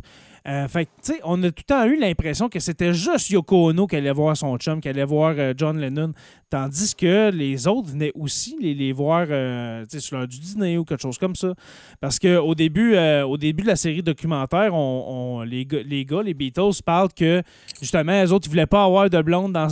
Euh, 0.47 0.69
fait 0.69 0.85
tu 0.85 1.15
sais, 1.15 1.21
on 1.25 1.43
a 1.43 1.51
tout 1.51 1.63
le 1.67 1.75
temps 1.75 1.85
eu 1.87 1.97
l'impression 1.97 2.51
que 2.51 2.61
c'était 2.61 2.93
juste 2.93 3.31
Yoko 3.31 3.71
Ono 3.71 3.87
qui 3.87 3.97
allait 3.97 4.13
voir 4.13 4.37
son 4.37 4.57
chum, 4.59 4.81
qui 4.81 4.89
allait 4.91 5.05
voir 5.05 5.35
euh, 5.39 5.55
John 5.57 5.81
Lennon, 5.81 6.13
tandis 6.55 6.95
que 6.95 7.31
les 7.31 7.67
autres 7.67 7.91
venaient 7.91 8.13
aussi 8.15 8.57
les, 8.61 8.75
les 8.75 8.93
voir 8.93 9.27
euh, 9.29 9.85
sur 9.99 10.17
l'heure 10.17 10.29
du 10.29 10.39
dîner 10.39 10.79
ou 10.79 10.85
quelque 10.85 11.03
chose 11.03 11.19
comme 11.19 11.35
ça. 11.35 11.55
Parce 12.01 12.19
qu'au 12.19 12.55
début, 12.55 12.97
au 12.97 13.37
début 13.37 13.63
de 13.63 13.69
la 13.69 13.77
série 13.77 14.03
documentaire, 14.03 14.75
on, 14.75 15.43
les, 15.43 15.67
les, 15.87 16.05
gars, 16.05 16.23
les 16.23 16.35
Beatles 16.35 16.83
parlent 16.85 17.13
que 17.13 17.43
justement, 17.81 18.13
les 18.13 18.31
autres, 18.33 18.47
ils 18.47 18.51
voulaient 18.51 18.67
pas 18.67 18.85
avoir 18.85 19.11
de 19.11 19.21
blonde 19.21 19.53
dans, 19.53 19.69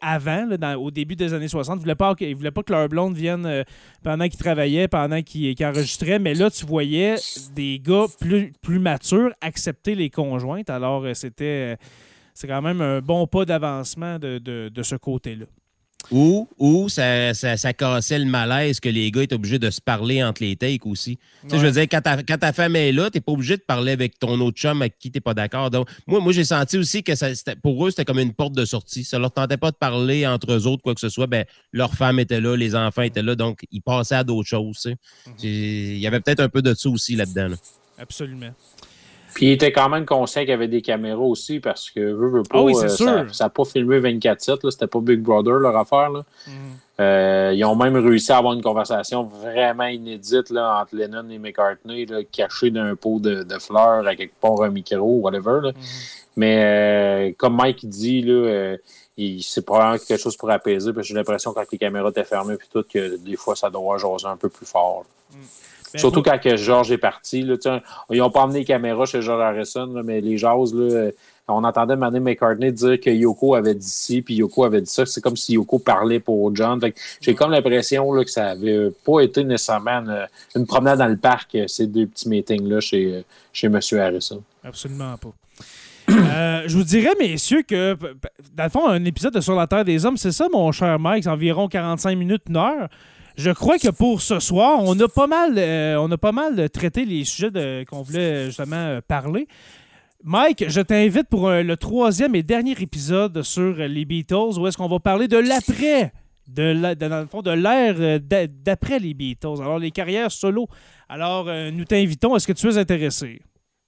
avant, 0.00 0.48
au 0.76 0.90
début 0.90 1.16
des 1.16 1.34
années 1.34 1.48
60. 1.48 1.78
Ils 1.78 1.82
voulaient 1.82 1.94
pas, 1.94 2.14
voulaient 2.14 2.50
pas 2.50 2.62
que 2.62 2.72
leur 2.72 2.88
blonde 2.88 3.16
vienne 3.16 3.64
pendant 4.02 4.28
qu'ils 4.28 4.38
travaillaient, 4.38 4.88
pendant 4.88 5.22
qu'ils 5.22 5.56
enregistraient. 5.64 6.18
Mais 6.18 6.34
là, 6.34 6.50
tu 6.50 6.64
voyais 6.64 7.16
des 7.54 7.80
gars 7.80 8.06
plus, 8.20 8.52
plus 8.62 8.78
matures 8.78 9.32
accepter 9.40 9.94
les 9.94 10.10
conjointes. 10.10 10.70
Alors, 10.70 11.04
euh, 11.04 11.14
c'était 11.14 11.76
euh, 12.44 12.46
quand 12.46 12.62
même 12.62 12.80
un 12.80 13.00
bon 13.00 13.26
pas 13.26 13.44
d'avancement 13.44 14.18
de, 14.18 14.82
ce 14.82 14.96
côté-là. 14.96 15.46
Ou, 16.10 16.48
ou 16.58 16.88
ça, 16.88 17.34
ça, 17.34 17.72
cassait 17.72 18.18
le 18.18 18.26
malaise 18.26 18.80
que 18.80 18.88
les 18.88 19.10
gars 19.10 19.22
étaient 19.22 19.34
obligés 19.34 19.58
de 19.58 19.70
se 19.70 19.80
parler 19.80 20.22
entre 20.22 20.42
les 20.42 20.56
takes 20.56 20.86
aussi. 20.86 21.18
Je 21.48 21.56
veux 21.56 21.70
dire, 21.70 21.86
quand 21.90 22.00
ta, 22.02 22.52
femme 22.52 22.76
est 22.76 22.92
là, 22.92 23.10
tu 23.10 23.16
n'es 23.16 23.20
pas 23.20 23.32
obligé 23.32 23.56
de 23.56 23.62
parler 23.62 23.92
avec 23.92 24.18
ton 24.18 24.38
autre 24.40 24.58
chum 24.58 24.82
avec 24.82 24.98
qui 24.98 25.10
tu 25.10 25.16
n'es 25.16 25.20
pas 25.20 25.34
d'accord. 25.34 25.70
Donc, 25.70 25.88
moi, 26.06 26.20
moi 26.20 26.32
j'ai 26.32 26.44
senti 26.44 26.78
aussi 26.78 27.02
que 27.02 27.14
ça, 27.14 27.28
pour 27.62 27.86
eux, 27.86 27.90
c'était 27.90 28.04
comme 28.04 28.18
une 28.18 28.32
porte 28.32 28.54
de 28.54 28.64
sortie. 28.64 29.04
Ça 29.04 29.18
leur 29.18 29.32
tentait 29.32 29.56
pas 29.56 29.70
de 29.70 29.76
parler 29.76 30.26
entre 30.26 30.52
eux 30.52 30.66
autres, 30.66 30.82
quoi 30.82 30.94
que 30.94 31.00
ce 31.00 31.08
soit. 31.08 31.26
Ben, 31.26 31.44
leur 31.72 31.94
femme 31.94 32.18
était 32.18 32.40
là, 32.40 32.56
les 32.56 32.74
enfants 32.74 33.02
étaient 33.02 33.22
là, 33.22 33.34
donc 33.34 33.64
ils 33.70 33.82
passaient 33.82 34.16
à 34.16 34.24
d'autres 34.24 34.48
choses. 34.48 34.86
Mhm. 34.86 35.34
Il 35.42 35.98
y 35.98 36.06
avait 36.06 36.20
peut-être 36.20 36.40
un 36.40 36.48
peu 36.48 36.62
de 36.62 36.74
ça 36.74 36.88
aussi 36.88 37.16
là-dedans. 37.16 37.54
Absolument. 37.98 38.50
Puis 39.34 39.46
il 39.46 39.52
était 39.52 39.72
quand 39.72 39.88
même 39.88 40.06
conscient 40.06 40.42
qu'il 40.42 40.50
y 40.50 40.52
avait 40.52 40.68
des 40.68 40.80
caméras 40.80 41.24
aussi 41.24 41.58
parce 41.58 41.90
que 41.90 42.00
veut, 42.00 42.28
veut 42.28 42.42
pas, 42.44 42.58
ah 42.58 42.62
oui, 42.62 42.74
euh, 42.76 42.88
ça 42.88 43.44
n'a 43.44 43.50
pas 43.50 43.64
filmé 43.64 43.98
24-7, 43.98 44.70
c'était 44.70 44.86
pas 44.86 45.00
Big 45.00 45.20
Brother 45.20 45.54
leur 45.54 45.76
affaire. 45.76 46.10
Là. 46.10 46.22
Mhm. 46.46 46.54
Euh, 47.00 47.52
ils 47.52 47.64
ont 47.64 47.74
même 47.74 47.96
réussi 47.96 48.30
à 48.30 48.38
avoir 48.38 48.52
une 48.52 48.62
conversation 48.62 49.24
vraiment 49.24 49.86
inédite 49.86 50.50
là, 50.50 50.80
entre 50.80 50.94
Lennon 50.94 51.28
et 51.30 51.38
McCartney, 51.38 52.06
là, 52.06 52.20
cachée 52.30 52.70
d'un 52.70 52.94
pot 52.94 53.18
de, 53.18 53.42
de, 53.42 53.58
fleurs 53.58 54.06
à 54.06 54.14
quelque 54.14 54.38
part 54.40 54.62
un 54.62 54.70
micro, 54.70 55.18
whatever. 55.18 55.60
Là. 55.62 55.72
Mhm. 55.72 55.82
Mais 56.36 56.64
euh, 56.64 57.32
comme 57.36 57.56
Mike 57.56 57.88
dit, 57.88 58.22
là, 58.22 58.76
c'est 59.42 59.64
probablement 59.64 59.98
quelque 59.98 60.20
chose 60.20 60.36
pour 60.36 60.50
apaiser, 60.50 60.92
parce 60.92 61.06
que 61.06 61.08
j'ai 61.08 61.14
l'impression 61.14 61.52
quand 61.52 61.64
les 61.72 61.78
caméras 61.78 62.10
étaient 62.10 62.24
fermées 62.24 62.56
puis 62.56 62.68
tout, 62.72 62.84
que 62.88 63.16
des 63.16 63.36
fois 63.36 63.56
ça 63.56 63.68
doit 63.68 63.98
jaser 63.98 64.26
un 64.26 64.36
peu 64.36 64.48
plus 64.48 64.66
fort. 64.66 65.04
Mhm. 65.32 65.40
Ben, 65.94 66.00
Surtout 66.00 66.22
quand 66.22 66.38
que 66.40 66.56
George 66.56 66.90
est 66.90 66.98
parti. 66.98 67.42
Là, 67.42 67.54
ils 68.10 68.18
n'ont 68.18 68.30
pas 68.30 68.42
emmené 68.42 68.60
les 68.60 68.64
caméras 68.64 69.06
chez 69.06 69.22
George 69.22 69.40
Harrison, 69.40 70.02
mais 70.04 70.20
les 70.20 70.36
jases, 70.36 70.74
là, 70.74 71.10
on 71.46 71.62
entendait 71.62 71.94
Manny 71.94 72.18
McCartney 72.18 72.72
dire 72.72 72.98
que 72.98 73.10
Yoko 73.10 73.54
avait 73.54 73.76
dit 73.76 73.88
ci, 73.88 74.22
puis 74.22 74.34
Yoko 74.34 74.64
avait 74.64 74.80
dit 74.80 74.90
ça. 74.90 75.06
C'est 75.06 75.20
comme 75.20 75.36
si 75.36 75.52
Yoko 75.52 75.78
parlait 75.78 76.18
pour 76.18 76.54
John. 76.56 76.80
J'ai 77.20 77.34
comme 77.36 77.52
l'impression 77.52 78.10
que 78.22 78.30
ça 78.30 78.48
avait 78.48 78.90
pas 79.04 79.20
été 79.20 79.44
nécessairement 79.44 80.02
une, 80.56 80.66
promenade 80.66 80.98
dans 80.98 81.06
le 81.06 81.16
parc, 81.16 81.56
ces 81.68 81.86
deux 81.86 82.06
petits 82.06 82.28
meetings-là 82.28 82.80
chez, 82.80 83.24
chez 83.52 83.68
M. 83.68 83.78
Harrison. 83.92 84.42
Absolument 84.64 85.16
pas. 85.16 85.30
Euh, 86.10 86.64
je 86.66 86.76
vous 86.76 86.84
dirais, 86.84 87.12
messieurs, 87.18 87.62
que 87.62 87.96
dans 88.54 88.64
le 88.64 88.68
fond, 88.68 88.86
un 88.86 89.02
épisode 89.06 89.32
de 89.32 89.40
Sur 89.40 89.54
la 89.54 89.66
Terre 89.66 89.86
des 89.86 90.04
Hommes, 90.04 90.18
c'est 90.18 90.32
ça, 90.32 90.48
mon 90.52 90.70
cher 90.70 90.98
Mike, 90.98 91.24
c'est 91.24 91.30
environ 91.30 91.66
45 91.66 92.16
minutes, 92.18 92.42
une 92.48 92.58
heure. 92.58 92.88
Je 93.36 93.50
crois 93.50 93.78
que 93.78 93.88
pour 93.88 94.22
ce 94.22 94.38
soir, 94.38 94.78
on 94.80 94.98
a 95.00 95.08
pas 95.08 95.26
mal, 95.26 95.54
euh, 95.58 95.96
on 95.98 96.10
a 96.10 96.18
pas 96.18 96.30
mal 96.30 96.70
traité 96.70 97.04
les 97.04 97.24
sujets 97.24 97.84
qu'on 97.88 98.02
voulait 98.02 98.46
justement 98.46 98.76
euh, 98.76 99.00
parler. 99.00 99.48
Mike, 100.22 100.66
je 100.68 100.80
t'invite 100.80 101.28
pour 101.28 101.50
le 101.50 101.76
troisième 101.76 102.34
et 102.34 102.42
dernier 102.42 102.76
épisode 102.80 103.42
sur 103.42 103.74
les 103.74 104.04
Beatles, 104.04 104.58
où 104.58 104.66
est-ce 104.66 104.76
qu'on 104.76 104.88
va 104.88 104.98
parler 104.98 105.28
de 105.28 105.36
l'après, 105.36 106.12
de, 106.48 106.94
dans 106.94 107.20
le 107.20 107.26
fond, 107.26 107.42
de 107.42 107.50
l'ère 107.50 108.20
d'après 108.64 108.98
les 108.98 109.12
Beatles. 109.12 109.60
Alors, 109.60 109.78
les 109.78 109.90
carrières 109.90 110.32
solo. 110.32 110.66
Alors, 111.10 111.50
nous 111.72 111.84
t'invitons. 111.84 112.34
Est-ce 112.36 112.46
que 112.46 112.54
tu 112.54 112.66
es 112.68 112.78
intéressé? 112.78 113.42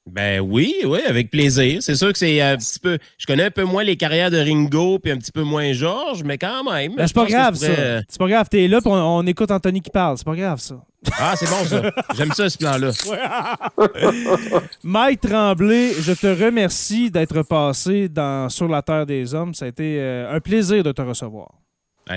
Ben 0.07 0.41
oui, 0.41 0.73
oui, 0.85 1.01
avec 1.07 1.33
plaisir. 1.33 1.83
C'est 1.83 1.97
sûr 1.97 2.13
que 2.13 2.19
c'est 2.19 2.41
un 2.41 2.57
petit 2.57 2.79
peu. 2.79 2.97
Je 3.19 3.27
connais 3.27 3.45
un 3.45 3.51
peu 3.51 3.65
moins 3.65 3.83
les 3.83 3.97
carrières 3.97 4.31
de 4.31 4.39
Ringo 4.39 5.01
puis 5.01 5.11
un 5.11 5.17
petit 5.17 5.33
peu 5.33 5.43
moins 5.43 5.73
George, 5.73 6.23
mais 6.23 6.39
quand 6.39 6.63
même. 6.71 6.95
Ben, 6.95 7.09
c'est 7.09 7.15
pas 7.15 7.27
grave, 7.27 7.57
ça. 7.57 8.03
C'est 8.09 8.19
pas 8.19 8.29
grave. 8.29 8.49
T'es 8.49 8.69
là 8.69 8.81
puis 8.81 8.91
on, 8.93 9.27
écoute 9.27 9.51
Anthony 9.51 9.83
qui 9.83 9.91
parle. 9.91 10.17
C'est 10.17 10.25
pas 10.25 10.37
grave, 10.37 10.61
ça. 10.61 10.77
Ah, 11.19 11.35
c'est 11.37 11.49
bon, 11.49 11.65
ça. 11.65 11.83
J'aime 12.17 12.33
ça, 12.33 12.49
ce 12.49 12.57
plan-là. 12.57 12.91
Mike 14.85 15.21
Tremblay, 15.23 15.93
je 16.01 16.13
te 16.13 16.27
remercie 16.27 17.11
d'être 17.11 17.43
passé 17.43 18.09
dans 18.09 18.49
Sur 18.49 18.69
la 18.69 18.83
Terre 18.83 19.07
des 19.07 19.35
Hommes. 19.35 19.55
Ça 19.55 19.65
a 19.65 19.69
été 19.69 19.99
euh, 19.99 20.35
un 20.35 20.41
plaisir 20.41 20.85
de 20.85 20.93
te 20.93 21.03
recevoir. 21.03 21.49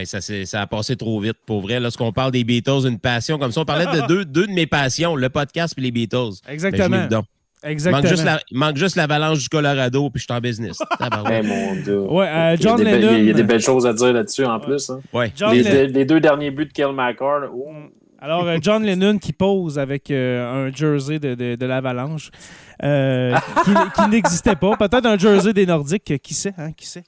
ça, 0.05 0.21
ça, 0.21 0.61
a 0.61 0.67
passé 0.67 0.95
trop 0.95 1.19
vite, 1.19 1.37
pour 1.47 1.61
vrai. 1.61 1.79
Lorsqu'on 1.79 2.11
parle 2.11 2.31
des 2.31 2.43
Beatles, 2.43 2.87
une 2.87 2.99
passion 2.99 3.39
comme 3.39 3.51
ça, 3.51 3.61
on 3.61 3.65
parlait 3.65 4.01
de 4.01 4.05
deux, 4.07 4.25
deux 4.25 4.45
de 4.45 4.53
mes 4.53 4.67
passions, 4.67 5.15
le 5.15 5.29
podcast 5.29 5.73
et 5.77 5.81
les 5.81 5.91
Beatles. 5.91 6.41
Ben, 6.47 7.23
Exactement. 7.63 8.01
Exactement. 8.01 8.37
Il 8.51 8.57
manque 8.57 8.77
juste 8.77 8.95
l'avalanche 8.95 9.39
du 9.39 9.49
Colorado, 9.49 10.09
puis 10.09 10.19
je 10.19 10.25
suis 10.25 10.33
en 10.33 10.39
business. 10.41 10.77
Eh, 11.31 11.41
mon 11.41 11.75
Dieu. 11.75 11.99
Ouais, 12.01 12.27
euh, 12.27 12.57
John 12.59 12.79
il, 12.79 12.87
y 12.87 12.91
Lennon, 12.91 13.15
il 13.17 13.25
y 13.25 13.29
a 13.29 13.33
des 13.33 13.43
belles 13.43 13.61
choses 13.61 13.85
à 13.85 13.93
dire 13.93 14.13
là-dessus 14.13 14.45
en 14.45 14.59
plus. 14.59 14.89
Hein. 14.89 14.99
Ouais. 15.13 15.31
Les, 15.51 16.05
deux 16.05 16.19
derniers 16.19 16.51
buts 16.51 16.65
de 16.65 16.71
Kel 16.71 16.91
McCord. 16.93 17.49
Oh. 17.53 17.71
Alors, 18.19 18.47
euh, 18.47 18.57
John 18.61 18.83
Lennon 18.83 19.17
qui 19.17 19.33
pose 19.33 19.77
avec 19.79 20.11
euh, 20.11 20.67
un 20.67 20.73
jersey 20.73 21.19
de, 21.19 21.35
de, 21.55 21.65
l'avalanche 21.65 22.31
qui, 22.81 23.71
qui 23.95 24.09
n'existait 24.09 24.55
pas. 24.55 24.75
Peut-être 24.77 25.05
un 25.05 25.17
jersey 25.17 25.53
des 25.53 25.65
Nordiques, 25.65 26.17
qui 26.21 26.33
sait, 26.33 26.53
hein, 26.57 26.71
qui 26.73 26.87
sait. 26.87 27.03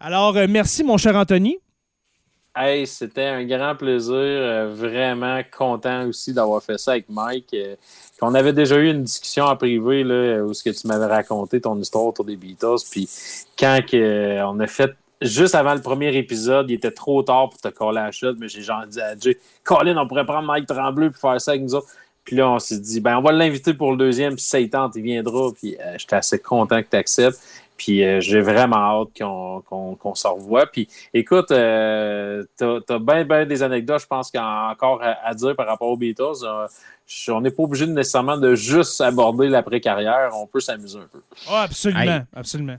Alors, 0.00 0.34
merci, 0.48 0.84
mon 0.84 0.96
cher 0.96 1.16
Anthony. 1.16 1.58
Hey, 2.58 2.86
c'était 2.86 3.26
un 3.26 3.44
grand 3.44 3.76
plaisir. 3.76 4.14
Euh, 4.14 4.72
vraiment 4.74 5.42
content 5.56 6.06
aussi 6.08 6.32
d'avoir 6.32 6.62
fait 6.62 6.78
ça 6.78 6.92
avec 6.92 7.06
Mike. 7.10 7.52
Euh, 7.52 7.76
on 8.22 8.34
avait 8.34 8.54
déjà 8.54 8.76
eu 8.76 8.90
une 8.90 9.02
discussion 9.02 9.44
en 9.44 9.56
privé 9.56 10.02
là, 10.02 10.42
où 10.42 10.54
ce 10.54 10.64
que 10.64 10.70
tu 10.70 10.86
m'avais 10.86 11.04
raconté 11.04 11.60
ton 11.60 11.78
histoire 11.78 12.06
autour 12.06 12.24
des 12.24 12.36
Beatles. 12.36 12.78
Puis 12.90 13.10
quand 13.58 13.80
que, 13.86 14.42
on 14.44 14.58
a 14.60 14.66
fait 14.66 14.96
juste 15.20 15.54
avant 15.54 15.74
le 15.74 15.82
premier 15.82 16.16
épisode, 16.16 16.70
il 16.70 16.74
était 16.74 16.90
trop 16.90 17.22
tard 17.22 17.50
pour 17.50 17.60
te 17.60 17.68
coller 17.68 18.00
la 18.00 18.10
chute, 18.10 18.36
mais 18.38 18.48
j'ai 18.48 18.62
genre 18.62 18.86
dit 18.86 19.02
à 19.02 19.18
Jay, 19.18 19.38
Colin, 19.62 19.98
on 19.98 20.08
pourrait 20.08 20.24
prendre 20.24 20.46
Mike 20.46 20.66
Tremblay 20.66 21.10
pour 21.10 21.18
faire 21.18 21.38
ça 21.38 21.50
avec 21.50 21.62
nous 21.62 21.74
autres. 21.74 21.88
Puis 22.24 22.36
là, 22.36 22.50
on 22.50 22.58
s'est 22.58 22.80
dit, 22.80 23.00
ben, 23.00 23.18
on 23.18 23.22
va 23.22 23.32
l'inviter 23.32 23.72
pour 23.72 23.92
le 23.92 23.98
deuxième, 23.98 24.34
puis 24.34 24.42
ça 24.42 24.58
il 24.58 24.68
tente, 24.68 24.96
il 24.96 25.02
viendra. 25.02 25.50
Puis 25.52 25.76
euh, 25.78 25.94
j'étais 25.98 26.16
assez 26.16 26.38
content 26.38 26.82
que 26.82 26.88
tu 26.90 26.96
acceptes. 26.96 27.38
Puis 27.76 28.04
euh, 28.04 28.20
j'ai 28.20 28.40
vraiment 28.40 28.76
hâte 28.76 29.08
qu'on 29.18 30.14
se 30.14 30.28
revoie. 30.28 30.66
Puis 30.66 30.88
écoute, 31.12 31.50
euh, 31.50 32.44
t'as 32.56 32.78
as 32.88 32.98
bien, 32.98 33.24
bien 33.24 33.46
des 33.46 33.62
anecdotes, 33.62 34.00
je 34.00 34.06
pense 34.06 34.30
qu'il 34.30 34.40
y 34.40 34.42
a 34.42 34.70
encore 34.70 35.00
à, 35.02 35.34
dire 35.34 35.54
par 35.54 35.66
rapport 35.66 35.88
aux 35.88 35.96
Beatles. 35.96 36.44
Euh, 36.44 36.66
on 37.28 37.40
n'est 37.40 37.50
pas 37.50 37.62
obligé 37.62 37.86
nécessairement 37.86 38.36
de 38.36 38.54
juste 38.54 39.00
aborder 39.00 39.48
l'après-carrière, 39.48 40.30
on 40.34 40.46
peut 40.46 40.60
s'amuser 40.60 40.98
un 40.98 41.06
peu. 41.10 41.20
Oh, 41.48 41.54
absolument, 41.54 42.22
absolument. 42.34 42.76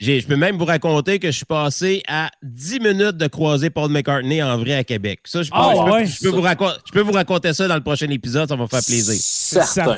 Je 0.00 0.26
peux 0.26 0.36
même 0.36 0.56
vous 0.56 0.64
raconter 0.64 1.18
que 1.18 1.30
je 1.30 1.36
suis 1.36 1.44
passé 1.44 2.02
à 2.08 2.30
10 2.42 2.80
minutes 2.80 3.18
de 3.18 3.26
croiser 3.26 3.68
Paul 3.68 3.90
McCartney 3.90 4.42
en 4.42 4.56
vrai 4.56 4.72
à 4.72 4.82
Québec. 4.82 5.20
Ça, 5.24 5.42
je, 5.42 5.50
ah, 5.52 5.74
peux, 5.74 6.04
je, 6.06 6.20
peux, 6.22 6.30
vous 6.30 6.40
raconter, 6.40 6.78
je 6.86 6.92
peux 6.92 7.02
vous 7.02 7.12
raconter 7.12 7.52
ça 7.52 7.68
dans 7.68 7.74
le 7.74 7.82
prochain 7.82 8.08
épisode, 8.08 8.48
ça 8.48 8.56
va 8.56 8.66
faire 8.66 8.82
plaisir. 8.82 9.14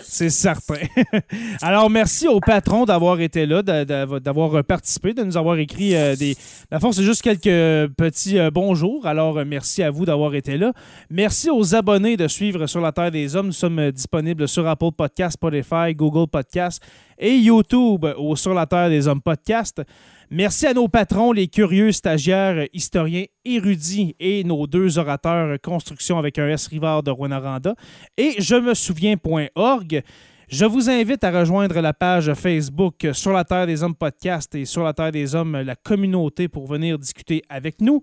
C'est 0.03 0.31
certain. 0.31 0.75
Alors, 1.63 1.89
merci 1.89 2.27
au 2.27 2.41
patron 2.41 2.85
d'avoir 2.85 3.21
été 3.21 3.47
là, 3.47 3.63
d'avoir 3.63 4.65
participé, 4.65 5.15
de 5.15 5.23
nous 5.23 5.37
avoir 5.37 5.57
écrit 5.59 5.95
euh, 5.95 6.17
des. 6.17 6.37
La 6.73 6.81
force, 6.81 6.97
c'est 6.97 7.05
juste 7.05 7.23
quelques 7.23 7.93
petits 7.95 8.41
euh, 8.41 8.51
bonjours. 8.51 9.07
Alors, 9.07 9.39
euh, 9.39 9.45
merci 9.47 9.85
à 9.85 9.93
vous 9.93 10.05
d'avoir 10.05 10.35
été 10.35 10.59
là. 10.59 10.73
Merci 11.11 11.49
aux 11.49 11.77
abonnés 11.77 12.17
de 12.17 12.27
suivre 12.27 12.67
Sur 12.67 12.81
la 12.81 12.91
Terre 12.91 13.13
des 13.13 13.37
Hommes. 13.37 13.47
Nous 13.47 13.53
sommes 13.53 13.93
disponibles 13.93 14.49
sur 14.49 14.67
Apple 14.67 14.91
Podcast, 14.97 15.35
Spotify, 15.35 15.95
Google 15.95 16.29
Podcast 16.29 16.83
et 17.23 17.37
YouTube 17.37 18.05
au 18.17 18.35
Sur 18.35 18.53
la 18.53 18.67
Terre 18.67 18.91
des 18.91 19.07
Hommes 19.07 19.23
podcast. 19.23 19.81
Merci 20.29 20.67
à 20.67 20.75
nos 20.75 20.89
patrons, 20.89 21.31
les 21.31 21.47
curieux 21.47 21.93
stagiaires, 21.93 22.67
historiens 22.73 23.27
érudits 23.45 24.17
et 24.19 24.43
nos 24.43 24.67
deux 24.67 24.99
orateurs 24.99 25.57
construction 25.63 26.19
avec 26.19 26.39
un 26.41 26.49
S 26.49 26.67
Rivard 26.67 27.05
de 27.05 27.13
Rwanda 27.13 27.75
et 28.19 28.35
je 28.39 28.57
me 28.57 28.75
souviens.org. 28.75 30.03
Je 30.49 30.65
vous 30.65 30.91
invite 30.91 31.23
à 31.23 31.31
rejoindre 31.31 31.81
la 31.81 31.95
page 31.95 32.35
Facebook 32.35 33.07
Sur 33.13 33.33
la 33.33 33.45
Terre 33.45 33.69
des 33.69 33.85
Hommes 33.85 33.95
podcast 33.95 34.53
et 34.57 34.65
Sur 34.65 34.83
la 34.83 34.93
Terre 34.93 35.13
des 35.13 35.37
Hommes, 35.37 35.59
la 35.61 35.77
communauté 35.77 36.49
pour 36.49 36.67
venir 36.67 36.99
discuter 36.99 37.43
avec 37.49 37.81
nous. 37.81 38.03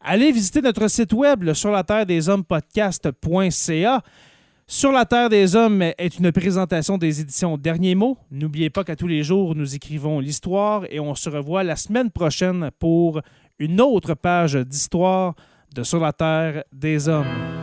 Allez 0.00 0.30
visiter 0.30 0.60
notre 0.60 0.88
site 0.88 1.12
web 1.12 1.52
sur 1.54 1.70
la 1.70 1.82
terre 1.82 2.06
des 2.06 2.28
hommes 2.28 2.44
podcast.ca. 2.44 4.02
Sur 4.70 4.92
la 4.92 5.06
Terre 5.06 5.30
des 5.30 5.56
Hommes 5.56 5.80
est 5.80 6.18
une 6.18 6.30
présentation 6.30 6.98
des 6.98 7.22
éditions 7.22 7.56
Derniers 7.56 7.94
mots. 7.94 8.18
N'oubliez 8.30 8.68
pas 8.68 8.84
qu'à 8.84 8.96
tous 8.96 9.06
les 9.06 9.22
jours, 9.22 9.54
nous 9.54 9.74
écrivons 9.74 10.20
l'histoire 10.20 10.84
et 10.90 11.00
on 11.00 11.14
se 11.14 11.30
revoit 11.30 11.64
la 11.64 11.74
semaine 11.74 12.10
prochaine 12.10 12.70
pour 12.78 13.22
une 13.58 13.80
autre 13.80 14.12
page 14.12 14.56
d'histoire 14.56 15.34
de 15.74 15.82
Sur 15.84 16.00
la 16.00 16.12
Terre 16.12 16.64
des 16.70 17.08
Hommes. 17.08 17.57